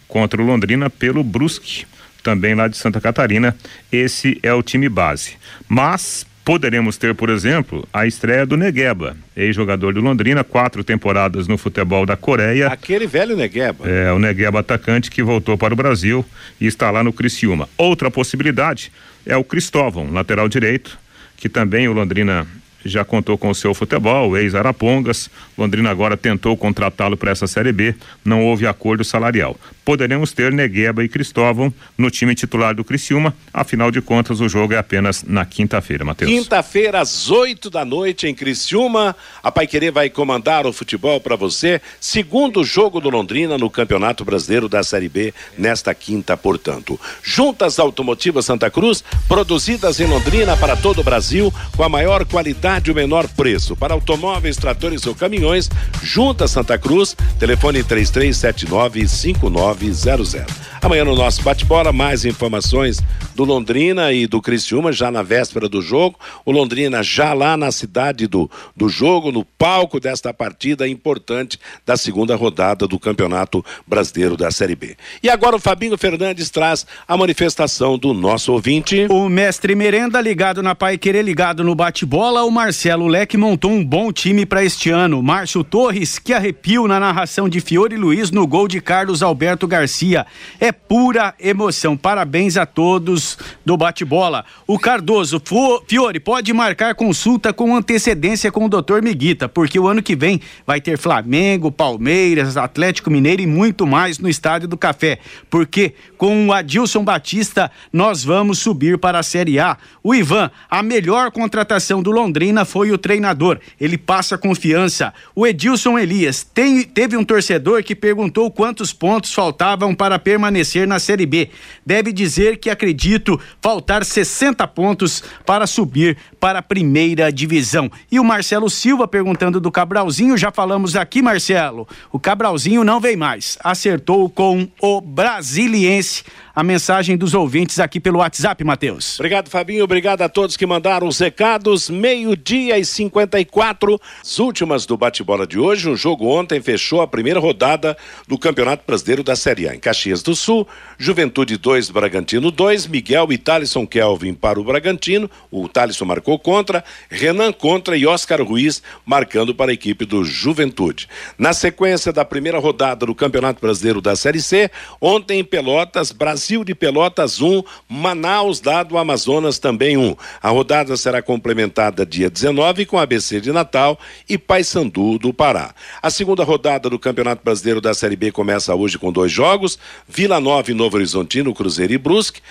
contra 0.07 0.41
o 0.41 0.45
Londrina 0.45 0.89
pelo 0.89 1.23
Brusque 1.23 1.85
também 2.25 2.55
lá 2.55 2.67
de 2.67 2.75
Santa 2.75 2.99
Catarina. 2.99 3.55
Esse 3.91 4.39
é 4.41 4.51
o 4.51 4.63
time 4.63 4.89
base. 4.89 5.33
Mas 5.69 6.25
poderemos 6.45 6.95
ter, 6.95 7.15
por 7.15 7.29
exemplo, 7.31 7.87
a 7.91 8.05
estreia 8.05 8.45
do 8.45 8.55
Negueba, 8.55 9.17
ex-jogador 9.35 9.95
do 9.95 9.99
Londrina, 9.99 10.43
quatro 10.43 10.83
temporadas 10.83 11.47
no 11.47 11.57
futebol 11.57 12.05
da 12.05 12.15
Coreia. 12.15 12.67
Aquele 12.67 13.07
velho 13.07 13.35
Negueba. 13.35 13.89
É, 13.89 14.11
o 14.11 14.19
Negueba 14.19 14.59
atacante 14.59 15.09
que 15.09 15.23
voltou 15.23 15.57
para 15.57 15.73
o 15.73 15.77
Brasil 15.77 16.23
e 16.61 16.67
está 16.67 16.91
lá 16.91 17.03
no 17.03 17.11
Criciúma. 17.11 17.67
Outra 17.75 18.11
possibilidade 18.11 18.91
é 19.25 19.35
o 19.35 19.43
Cristóvão, 19.43 20.11
lateral 20.11 20.47
direito, 20.47 20.99
que 21.35 21.49
também 21.49 21.87
o 21.87 21.93
Londrina 21.93 22.45
já 22.85 23.03
contou 23.03 23.37
com 23.37 23.49
o 23.49 23.55
seu 23.55 23.73
futebol, 23.73 24.37
ex-Arapongas. 24.37 25.29
Londrina 25.57 25.89
agora 25.89 26.15
tentou 26.15 26.55
contratá-lo 26.55 27.17
para 27.17 27.31
essa 27.31 27.47
Série 27.47 27.71
B, 27.71 27.95
não 28.23 28.45
houve 28.45 28.67
acordo 28.67 29.03
salarial. 29.03 29.57
Poderemos 29.83 30.31
ter 30.31 30.51
Negueba 30.51 31.03
e 31.03 31.09
Cristóvão 31.09 31.73
no 31.97 32.09
time 32.09 32.35
titular 32.35 32.75
do 32.75 32.83
Criciúma, 32.83 33.35
afinal 33.53 33.91
de 33.91 34.01
contas 34.01 34.39
o 34.39 34.47
jogo 34.49 34.73
é 34.73 34.77
apenas 34.77 35.23
na 35.23 35.45
quinta-feira, 35.45 36.05
Matheus. 36.05 36.31
Quinta-feira 36.31 36.99
às 36.99 37.29
8 37.29 37.69
da 37.69 37.83
noite 37.83 38.27
em 38.27 38.33
Criciúma, 38.33 39.15
a 39.41 39.51
Paiquerê 39.51 39.91
vai 39.91 40.09
comandar 40.09 40.65
o 40.65 40.73
futebol 40.73 41.19
para 41.19 41.35
você, 41.35 41.81
segundo 41.99 42.63
jogo 42.63 42.99
do 42.99 43.09
Londrina 43.09 43.57
no 43.57 43.69
Campeonato 43.69 44.25
Brasileiro 44.25 44.69
da 44.69 44.83
Série 44.83 45.09
B 45.09 45.33
nesta 45.57 45.93
quinta, 45.93 46.35
portanto. 46.35 46.99
Juntas 47.23 47.79
Automotivas 47.79 48.45
Santa 48.45 48.69
Cruz, 48.69 49.03
produzidas 49.27 49.99
em 49.99 50.05
Londrina 50.05 50.57
para 50.57 50.75
todo 50.75 51.01
o 51.01 51.03
Brasil, 51.03 51.53
com 51.75 51.83
a 51.83 51.89
maior 51.89 52.25
qualidade 52.25 52.74
qualidade 52.75 52.89
e 52.89 52.91
o 52.91 52.95
menor 52.95 53.27
preço. 53.29 53.73
Para 53.75 53.93
automóveis, 53.93 54.57
tratores 54.57 55.05
ou 55.05 55.13
caminhões, 55.15 55.69
Junta 56.01 56.47
Santa 56.47 56.77
Cruz, 56.77 57.17
telefone 57.39 57.83
3379-5900. 57.83 60.45
Amanhã 60.81 61.05
no 61.05 61.15
nosso 61.15 61.41
bate-bola, 61.41 61.91
mais 61.91 62.23
informações 62.25 63.01
do 63.33 63.43
Londrina 63.43 64.13
e 64.13 64.27
do 64.27 64.39
Criciúma, 64.39 64.91
já 64.91 65.09
na 65.09 65.23
véspera 65.23 65.67
do 65.67 65.81
jogo. 65.81 66.19
O 66.45 66.51
Londrina 66.51 67.01
já 67.01 67.33
lá 67.33 67.57
na 67.57 67.71
cidade 67.71 68.27
do, 68.27 68.47
do 68.75 68.87
jogo, 68.87 69.31
no 69.31 69.43
palco 69.43 69.99
desta 69.99 70.31
partida 70.31 70.87
importante 70.87 71.59
da 71.85 71.97
segunda 71.97 72.35
rodada 72.35 72.87
do 72.87 72.99
Campeonato 72.99 73.65
Brasileiro 73.87 74.37
da 74.37 74.51
Série 74.51 74.75
B. 74.75 74.95
E 75.23 75.29
agora 75.29 75.55
o 75.55 75.59
Fabinho 75.59 75.97
Fernandes 75.97 76.51
traz 76.51 76.85
a 77.07 77.17
manifestação 77.17 77.97
do 77.97 78.13
nosso 78.13 78.53
ouvinte. 78.53 79.07
O 79.09 79.27
mestre 79.27 79.73
Merenda 79.73 80.21
ligado 80.21 80.61
na 80.61 80.75
Pai 80.75 80.99
Querer, 80.99 81.23
ligado 81.23 81.63
no 81.63 81.73
bate-bola, 81.73 82.43
o 82.43 82.51
Marcelo 82.65 83.05
Leque 83.05 83.37
montou 83.37 83.69
um 83.69 83.85
bom 83.85 84.11
time 84.11 84.43
para 84.43 84.63
este 84.63 84.89
ano. 84.89 85.21
Márcio 85.21 85.63
Torres, 85.63 86.17
que 86.17 86.33
arrepio 86.33 86.87
na 86.87 86.99
narração 86.99 87.47
de 87.47 87.61
Fiore 87.61 87.95
Luiz 87.95 88.31
no 88.31 88.47
gol 88.47 88.67
de 88.67 88.81
Carlos 88.81 89.21
Alberto 89.21 89.67
Garcia. 89.67 90.25
É 90.59 90.71
pura 90.71 91.35
emoção. 91.39 91.95
Parabéns 91.95 92.57
a 92.57 92.65
todos 92.65 93.37
do 93.63 93.77
bate-bola. 93.77 94.45
O 94.65 94.79
Cardoso, 94.79 95.39
Fiore, 95.87 96.19
pode 96.19 96.51
marcar 96.53 96.95
consulta 96.95 97.53
com 97.53 97.75
antecedência 97.75 98.51
com 98.51 98.65
o 98.65 98.69
doutor 98.69 98.99
Miguita, 99.03 99.47
porque 99.47 99.79
o 99.79 99.87
ano 99.87 100.01
que 100.01 100.15
vem 100.15 100.41
vai 100.65 100.81
ter 100.81 100.97
Flamengo, 100.97 101.71
Palmeiras, 101.71 102.57
Atlético 102.57 103.11
Mineiro 103.11 103.43
e 103.43 103.47
muito 103.47 103.85
mais 103.85 104.17
no 104.17 104.27
Estádio 104.27 104.67
do 104.67 104.75
Café. 104.75 105.19
Porque 105.51 105.93
com 106.17 106.47
o 106.47 106.51
Adilson 106.51 107.03
Batista 107.03 107.69
nós 107.93 108.23
vamos 108.23 108.57
subir 108.57 108.97
para 108.97 109.19
a 109.19 109.23
Série 109.23 109.59
A. 109.59 109.77
O 110.01 110.15
Ivan, 110.15 110.49
a 110.67 110.81
melhor 110.81 111.29
contratação 111.29 112.01
do 112.01 112.09
Londrina 112.09 112.54
foi 112.63 112.91
o 112.91 112.97
treinador. 112.97 113.59
Ele 113.81 113.97
passa 113.97 114.37
confiança. 114.37 115.13
O 115.35 115.45
Edilson 115.45 115.97
Elias 115.97 116.43
tem, 116.43 116.83
teve 116.83 117.17
um 117.17 117.25
torcedor 117.25 117.83
que 117.83 117.95
perguntou 117.95 118.51
quantos 118.51 118.93
pontos 118.93 119.33
faltavam 119.33 119.95
para 119.95 120.19
permanecer 120.19 120.87
na 120.87 120.99
Série 120.99 121.25
B. 121.25 121.49
Deve 121.85 122.13
dizer 122.13 122.57
que 122.57 122.69
acredito 122.69 123.39
faltar 123.61 124.05
60 124.05 124.65
pontos 124.67 125.23
para 125.45 125.65
subir 125.65 126.15
para 126.39 126.59
a 126.59 126.63
primeira 126.63 127.31
divisão. 127.31 127.91
E 128.11 128.19
o 128.19 128.23
Marcelo 128.23 128.69
Silva 128.69 129.07
perguntando 129.07 129.59
do 129.59 129.71
Cabralzinho, 129.71 130.37
já 130.37 130.51
falamos 130.51 130.95
aqui, 130.95 131.21
Marcelo. 131.21 131.87
O 132.11 132.19
Cabralzinho 132.19 132.83
não 132.83 132.99
vem 132.99 133.15
mais. 133.15 133.57
Acertou 133.63 134.29
com 134.29 134.67
o 134.79 135.01
Brasiliense 135.01 136.23
a 136.55 136.63
mensagem 136.63 137.17
dos 137.17 137.33
ouvintes 137.33 137.79
aqui 137.79 137.99
pelo 137.99 138.19
WhatsApp, 138.19 138.63
Matheus. 138.63 139.19
Obrigado, 139.19 139.49
Fabinho. 139.49 139.83
Obrigado 139.83 140.21
a 140.21 140.29
todos 140.29 140.55
que 140.55 140.65
mandaram 140.65 141.05
os 141.05 141.19
recados. 141.19 141.89
Meio 141.89 142.37
meio-dia 142.45 142.77
e 142.77 142.85
54. 142.85 143.99
As 144.21 144.39
últimas 144.39 144.85
do 144.85 144.95
bate-bola 144.95 145.47
de 145.47 145.57
hoje. 145.57 145.89
O 145.89 145.95
jogo 145.95 146.27
ontem 146.27 146.61
fechou 146.61 147.01
a 147.01 147.07
primeira 147.07 147.39
rodada 147.39 147.97
do 148.27 148.37
Campeonato 148.37 148.83
Brasileiro 148.85 149.23
da 149.23 149.35
Série 149.35 149.67
A. 149.67 149.73
Em 149.75 149.79
Caxias 149.79 150.21
do 150.21 150.35
Sul, 150.35 150.67
Juventude 150.97 151.57
2, 151.57 151.89
Bragantino 151.89 152.51
2, 152.51 152.85
Miguel 152.85 153.31
e 153.31 153.37
Thalisson 153.37 153.87
Kelvin 153.87 154.35
para 154.35 154.59
o 154.59 154.63
Bragantino. 154.63 155.29
O 155.49 155.67
Thalisson 155.67 156.05
marcou 156.05 156.37
contra, 156.37 156.83
Renan 157.09 157.51
contra 157.51 157.97
e 157.97 158.05
Oscar 158.05 158.41
Ruiz 158.43 158.83
marcando 159.05 159.55
para 159.55 159.71
a 159.71 159.73
equipe 159.73 160.05
do 160.05 160.23
Juventude. 160.23 161.09
Na 161.37 161.51
sequência 161.51 162.13
da 162.13 162.23
primeira 162.23 162.59
rodada 162.59 163.07
do 163.07 163.15
Campeonato 163.15 163.59
Brasileiro 163.59 164.01
da 164.01 164.15
Série 164.15 164.41
C, 164.41 164.69
ontem 165.01 165.39
em 165.39 165.43
Pelotas, 165.43 166.11
Brasil 166.11 166.63
de 166.63 166.75
Pelotas 166.75 167.41
1, 167.41 167.63
Manaus 167.89 168.59
dado 168.59 168.97
Amazonas 168.97 169.57
também 169.57 169.97
1. 169.97 170.15
A 170.41 170.49
rodada 170.49 170.95
será 170.95 171.21
complementada 171.21 172.05
dia 172.25 172.29
19 172.29 172.85
com 172.85 172.97
ABC 172.97 173.39
de 173.39 173.51
Natal 173.51 173.99
e 174.27 174.37
Paysandu 174.37 175.17
do 175.19 175.33
Pará. 175.33 175.73
A 176.01 176.09
segunda 176.09 176.43
rodada 176.43 176.89
do 176.89 176.97
Campeonato 176.97 177.43
Brasileiro 177.43 177.81
da 177.81 177.93
Série 177.93 178.15
B 178.15 178.31
começa 178.31 178.73
hoje 178.73 178.97
com 178.97 179.11
dois 179.11 179.31
jogos: 179.31 179.77
Vila 180.07 180.39
Nova 180.39 180.71
e 180.71 180.73
Novo 180.73 180.97
Horizontino, 180.97 181.53
Cruzeiro 181.53 181.93
e 181.93 181.97
Brusque. 181.97 182.41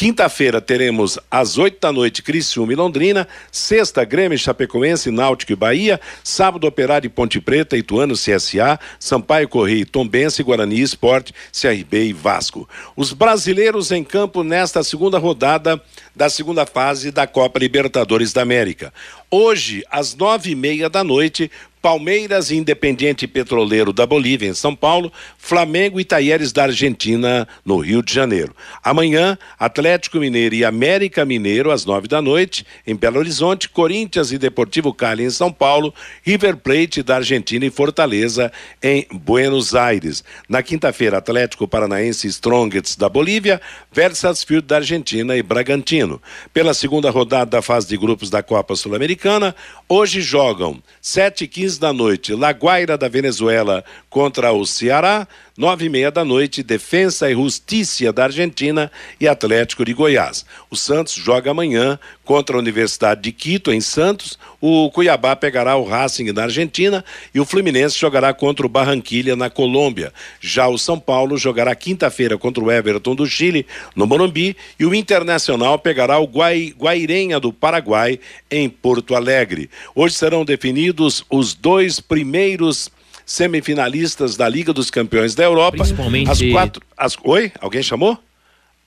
Quinta-feira 0.00 0.62
teremos 0.62 1.18
às 1.30 1.58
8 1.58 1.78
da 1.78 1.92
noite 1.92 2.22
Criciúma 2.22 2.72
e 2.72 2.74
Londrina, 2.74 3.28
sexta 3.52 4.02
Grêmio, 4.02 4.38
Chapecoense, 4.38 5.10
Náutico 5.10 5.52
e 5.52 5.54
Bahia, 5.54 6.00
sábado 6.24 6.66
Operário 6.66 7.06
e 7.06 7.10
Ponte 7.10 7.38
Preta, 7.38 7.76
Ituano, 7.76 8.14
CSA, 8.14 8.80
Sampaio 8.98 9.46
Correia, 9.46 9.84
Tombense, 9.84 10.42
Guarani, 10.42 10.80
Esporte, 10.80 11.34
CRB 11.52 12.06
e 12.06 12.12
Vasco. 12.14 12.66
Os 12.96 13.12
brasileiros 13.12 13.92
em 13.92 14.02
campo 14.02 14.42
nesta 14.42 14.82
segunda 14.82 15.18
rodada 15.18 15.78
da 16.16 16.30
segunda 16.30 16.64
fase 16.64 17.10
da 17.10 17.26
Copa 17.26 17.58
Libertadores 17.58 18.32
da 18.32 18.40
América. 18.40 18.94
Hoje, 19.30 19.84
às 19.90 20.14
nove 20.14 20.52
e 20.52 20.54
meia 20.54 20.88
da 20.88 21.04
noite, 21.04 21.50
Palmeiras 21.80 22.50
e 22.50 22.56
Independiente 22.56 23.26
Petroleiro 23.26 23.92
da 23.92 24.04
Bolívia, 24.04 24.48
em 24.48 24.54
São 24.54 24.76
Paulo, 24.76 25.10
Flamengo 25.38 25.98
e 25.98 26.04
Taieres 26.04 26.52
da 26.52 26.64
Argentina, 26.64 27.48
no 27.64 27.78
Rio 27.78 28.02
de 28.02 28.12
Janeiro. 28.12 28.54
Amanhã, 28.84 29.38
Atlético 29.58 30.18
Mineiro 30.18 30.54
e 30.54 30.64
América 30.64 31.24
Mineiro, 31.24 31.70
às 31.70 31.86
nove 31.86 32.06
da 32.06 32.20
noite, 32.20 32.66
em 32.86 32.94
Belo 32.94 33.18
Horizonte, 33.18 33.68
Corinthians 33.68 34.30
e 34.30 34.36
Deportivo 34.36 34.92
Cali, 34.92 35.24
em 35.24 35.30
São 35.30 35.50
Paulo, 35.50 35.94
River 36.22 36.58
Plate 36.58 37.02
da 37.02 37.16
Argentina 37.16 37.64
e 37.64 37.70
Fortaleza, 37.70 38.52
em 38.82 39.06
Buenos 39.10 39.74
Aires. 39.74 40.22
Na 40.48 40.62
quinta-feira, 40.62 41.16
Atlético 41.16 41.66
Paranaense 41.66 42.28
Strongets 42.28 42.94
da 42.94 43.08
Bolívia, 43.08 43.60
Versafield 43.90 44.66
da 44.66 44.76
Argentina 44.76 45.34
e 45.34 45.42
Bragantino. 45.42 46.20
Pela 46.52 46.74
segunda 46.74 47.10
rodada 47.10 47.52
da 47.52 47.62
fase 47.62 47.88
de 47.88 47.96
grupos 47.96 48.28
da 48.28 48.42
Copa 48.42 48.76
Sul-Americana, 48.76 49.54
hoje 49.88 50.20
jogam 50.20 50.82
sete 51.00 51.44
e 51.44 51.48
da 51.78 51.92
noite, 51.92 52.34
Laguaira 52.34 52.96
da 52.96 53.08
Venezuela 53.08 53.84
contra 54.08 54.52
o 54.52 54.64
Ceará, 54.66 55.26
nove 55.60 55.84
e 55.84 55.88
meia 55.90 56.10
da 56.10 56.24
noite, 56.24 56.62
Defensa 56.62 57.30
e 57.30 57.34
Justiça 57.34 58.10
da 58.10 58.24
Argentina 58.24 58.90
e 59.20 59.28
Atlético 59.28 59.84
de 59.84 59.92
Goiás. 59.92 60.46
O 60.70 60.76
Santos 60.76 61.12
joga 61.12 61.50
amanhã 61.50 61.98
contra 62.24 62.56
a 62.56 62.58
Universidade 62.58 63.20
de 63.20 63.30
Quito, 63.30 63.70
em 63.70 63.78
Santos. 63.78 64.38
O 64.58 64.90
Cuiabá 64.90 65.36
pegará 65.36 65.76
o 65.76 65.84
Racing 65.84 66.32
na 66.32 66.44
Argentina 66.44 67.04
e 67.34 67.40
o 67.40 67.44
Fluminense 67.44 67.98
jogará 67.98 68.32
contra 68.32 68.64
o 68.64 68.70
Barranquilha 68.70 69.36
na 69.36 69.50
Colômbia. 69.50 70.14
Já 70.40 70.66
o 70.66 70.78
São 70.78 70.98
Paulo 70.98 71.36
jogará 71.36 71.74
quinta-feira 71.74 72.38
contra 72.38 72.64
o 72.64 72.72
Everton 72.72 73.14
do 73.14 73.26
Chile, 73.26 73.66
no 73.94 74.06
Morumbi, 74.06 74.56
e 74.78 74.86
o 74.86 74.94
Internacional 74.94 75.78
pegará 75.78 76.18
o 76.18 76.26
Guai, 76.26 76.72
Guairenha 76.74 77.38
do 77.38 77.52
Paraguai, 77.52 78.18
em 78.50 78.66
Porto 78.66 79.14
Alegre. 79.14 79.68
Hoje 79.94 80.14
serão 80.14 80.42
definidos 80.42 81.22
os 81.28 81.52
dois 81.52 82.00
primeiros 82.00 82.90
semifinalistas 83.24 84.36
da 84.36 84.48
Liga 84.48 84.72
dos 84.72 84.90
Campeões 84.90 85.34
da 85.34 85.44
Europa. 85.44 85.78
Principalmente. 85.78 86.30
Às 86.30 86.42
quatro. 86.42 86.82
Às, 86.96 87.16
oi? 87.24 87.52
Alguém 87.60 87.82
chamou? 87.82 88.18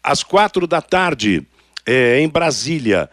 Às 0.04 0.24
quatro 0.24 0.68
da 0.68 0.82
tarde, 0.82 1.46
é, 1.86 2.20
em 2.20 2.28
Brasília. 2.28 3.10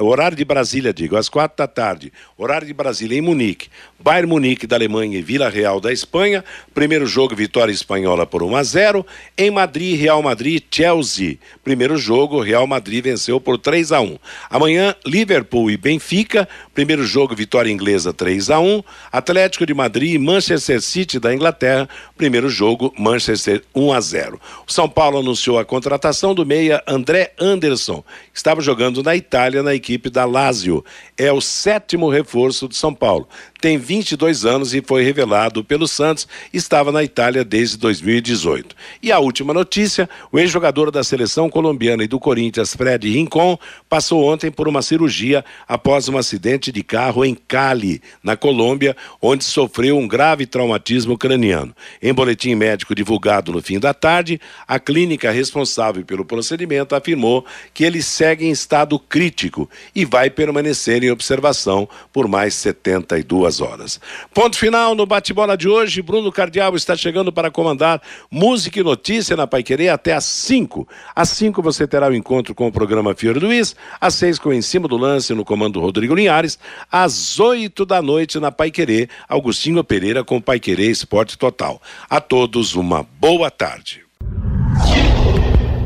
Horário 0.00 0.36
de 0.36 0.44
Brasília, 0.44 0.92
digo, 0.92 1.16
às 1.16 1.28
quatro 1.28 1.56
da 1.56 1.66
tarde. 1.66 2.12
Horário 2.36 2.66
de 2.66 2.74
Brasília, 2.74 3.16
em 3.16 3.22
Munique. 3.22 3.68
Bayern 3.98 4.28
Munique 4.28 4.66
da 4.66 4.76
Alemanha 4.76 5.18
e 5.18 5.22
Vila 5.22 5.48
Real 5.48 5.80
da 5.80 5.90
Espanha. 5.90 6.44
Primeiro 6.74 7.06
jogo, 7.06 7.34
vitória 7.34 7.72
espanhola 7.72 8.26
por 8.26 8.42
1 8.42 8.56
a 8.56 8.62
0. 8.62 9.06
Em 9.36 9.50
Madrid, 9.50 9.98
Real 9.98 10.22
Madrid, 10.22 10.62
Chelsea. 10.70 11.38
Primeiro 11.64 11.96
jogo, 11.96 12.40
Real 12.40 12.66
Madrid 12.66 13.02
venceu 13.02 13.40
por 13.40 13.58
3 13.58 13.90
a 13.92 14.00
1. 14.02 14.18
Amanhã, 14.50 14.94
Liverpool 15.06 15.70
e 15.70 15.78
Benfica. 15.78 16.46
Primeiro 16.74 17.04
jogo, 17.04 17.34
vitória 17.34 17.70
inglesa 17.70 18.12
3 18.12 18.50
a 18.50 18.60
1. 18.60 18.82
Atlético 19.10 19.64
de 19.64 19.72
Madrid 19.72 20.14
e 20.14 20.18
Manchester 20.18 20.82
City 20.82 21.18
da 21.18 21.34
Inglaterra. 21.34 21.88
Primeiro 22.18 22.50
jogo, 22.50 22.92
Manchester 22.98 23.64
1 23.74 23.92
a 23.94 24.00
0. 24.00 24.40
O 24.66 24.72
São 24.72 24.88
Paulo 24.88 25.18
anunciou 25.18 25.58
a 25.58 25.64
contratação 25.64 26.34
do 26.34 26.44
meia 26.44 26.82
André 26.86 27.32
Anderson, 27.40 28.04
que 28.30 28.36
estava 28.38 28.60
jogando 28.60 29.02
na 29.02 29.16
Itália 29.16 29.37
Itália 29.38 29.62
na 29.62 29.72
equipe 29.72 30.10
da 30.10 30.24
Lazio. 30.24 30.84
É 31.16 31.32
o 31.32 31.40
sétimo 31.40 32.10
reforço 32.10 32.66
do 32.66 32.74
São 32.74 32.92
Paulo. 32.92 33.28
Tem 33.60 33.76
22 33.76 34.44
anos 34.44 34.72
e 34.72 34.80
foi 34.80 35.02
revelado 35.02 35.64
pelo 35.64 35.88
Santos. 35.88 36.28
Estava 36.54 36.92
na 36.92 37.02
Itália 37.02 37.44
desde 37.44 37.76
2018. 37.78 38.76
E 39.02 39.10
a 39.10 39.18
última 39.18 39.52
notícia: 39.52 40.08
o 40.30 40.38
ex-jogador 40.38 40.92
da 40.92 41.02
seleção 41.02 41.50
colombiana 41.50 42.04
e 42.04 42.08
do 42.08 42.20
Corinthians, 42.20 42.72
Fred 42.74 43.10
Rincon, 43.10 43.58
passou 43.88 44.24
ontem 44.24 44.48
por 44.48 44.68
uma 44.68 44.80
cirurgia 44.80 45.44
após 45.66 46.08
um 46.08 46.16
acidente 46.16 46.70
de 46.70 46.84
carro 46.84 47.24
em 47.24 47.34
Cali, 47.34 48.00
na 48.22 48.36
Colômbia, 48.36 48.96
onde 49.20 49.42
sofreu 49.42 49.98
um 49.98 50.06
grave 50.06 50.46
traumatismo 50.46 51.18
craniano. 51.18 51.74
Em 52.00 52.14
boletim 52.14 52.54
médico 52.54 52.94
divulgado 52.94 53.50
no 53.50 53.60
fim 53.60 53.80
da 53.80 53.92
tarde, 53.92 54.40
a 54.68 54.78
clínica 54.78 55.32
responsável 55.32 56.04
pelo 56.04 56.24
procedimento 56.24 56.94
afirmou 56.94 57.44
que 57.74 57.82
ele 57.82 58.02
segue 58.02 58.46
em 58.46 58.52
estado 58.52 59.00
crítico 59.00 59.68
e 59.92 60.04
vai 60.04 60.30
permanecer 60.30 61.02
em 61.02 61.10
observação 61.10 61.88
por 62.12 62.28
mais 62.28 62.54
72 62.54 63.47
horas. 63.60 64.00
Ponto 64.32 64.56
final 64.56 64.94
no 64.94 65.06
bate-bola 65.06 65.56
de 65.56 65.68
hoje. 65.68 66.02
Bruno 66.02 66.30
Cardial 66.30 66.76
está 66.76 66.94
chegando 66.94 67.32
para 67.32 67.50
comandar 67.50 68.00
Música 68.30 68.78
e 68.78 68.82
Notícia 68.82 69.36
na 69.36 69.46
Paiquerê 69.46 69.88
até 69.88 70.12
às 70.12 70.24
5. 70.24 70.86
Às 71.16 71.30
5 71.30 71.62
você 71.62 71.86
terá 71.86 72.08
o 72.08 72.10
um 72.10 72.14
encontro 72.14 72.54
com 72.54 72.68
o 72.68 72.72
programa 72.72 73.14
Fiore 73.14 73.38
Luiz, 73.38 73.74
às 74.00 74.14
6 74.14 74.38
com 74.38 74.52
Em 74.52 74.62
Cima 74.62 74.86
do 74.86 74.96
Lance 74.96 75.34
no 75.34 75.44
comando 75.44 75.80
Rodrigo 75.80 76.14
Linhares, 76.14 76.58
às 76.92 77.40
8 77.40 77.86
da 77.86 78.02
noite 78.02 78.38
na 78.38 78.52
Paiquerê, 78.52 79.08
Augustinho 79.28 79.82
Pereira 79.82 80.22
com 80.22 80.40
Paiquerê 80.40 80.90
Esporte 80.90 81.38
Total. 81.38 81.80
A 82.08 82.20
todos 82.20 82.74
uma 82.74 83.06
boa 83.18 83.50
tarde. 83.50 84.02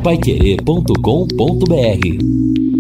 Paiquerê.com.br 0.03 2.72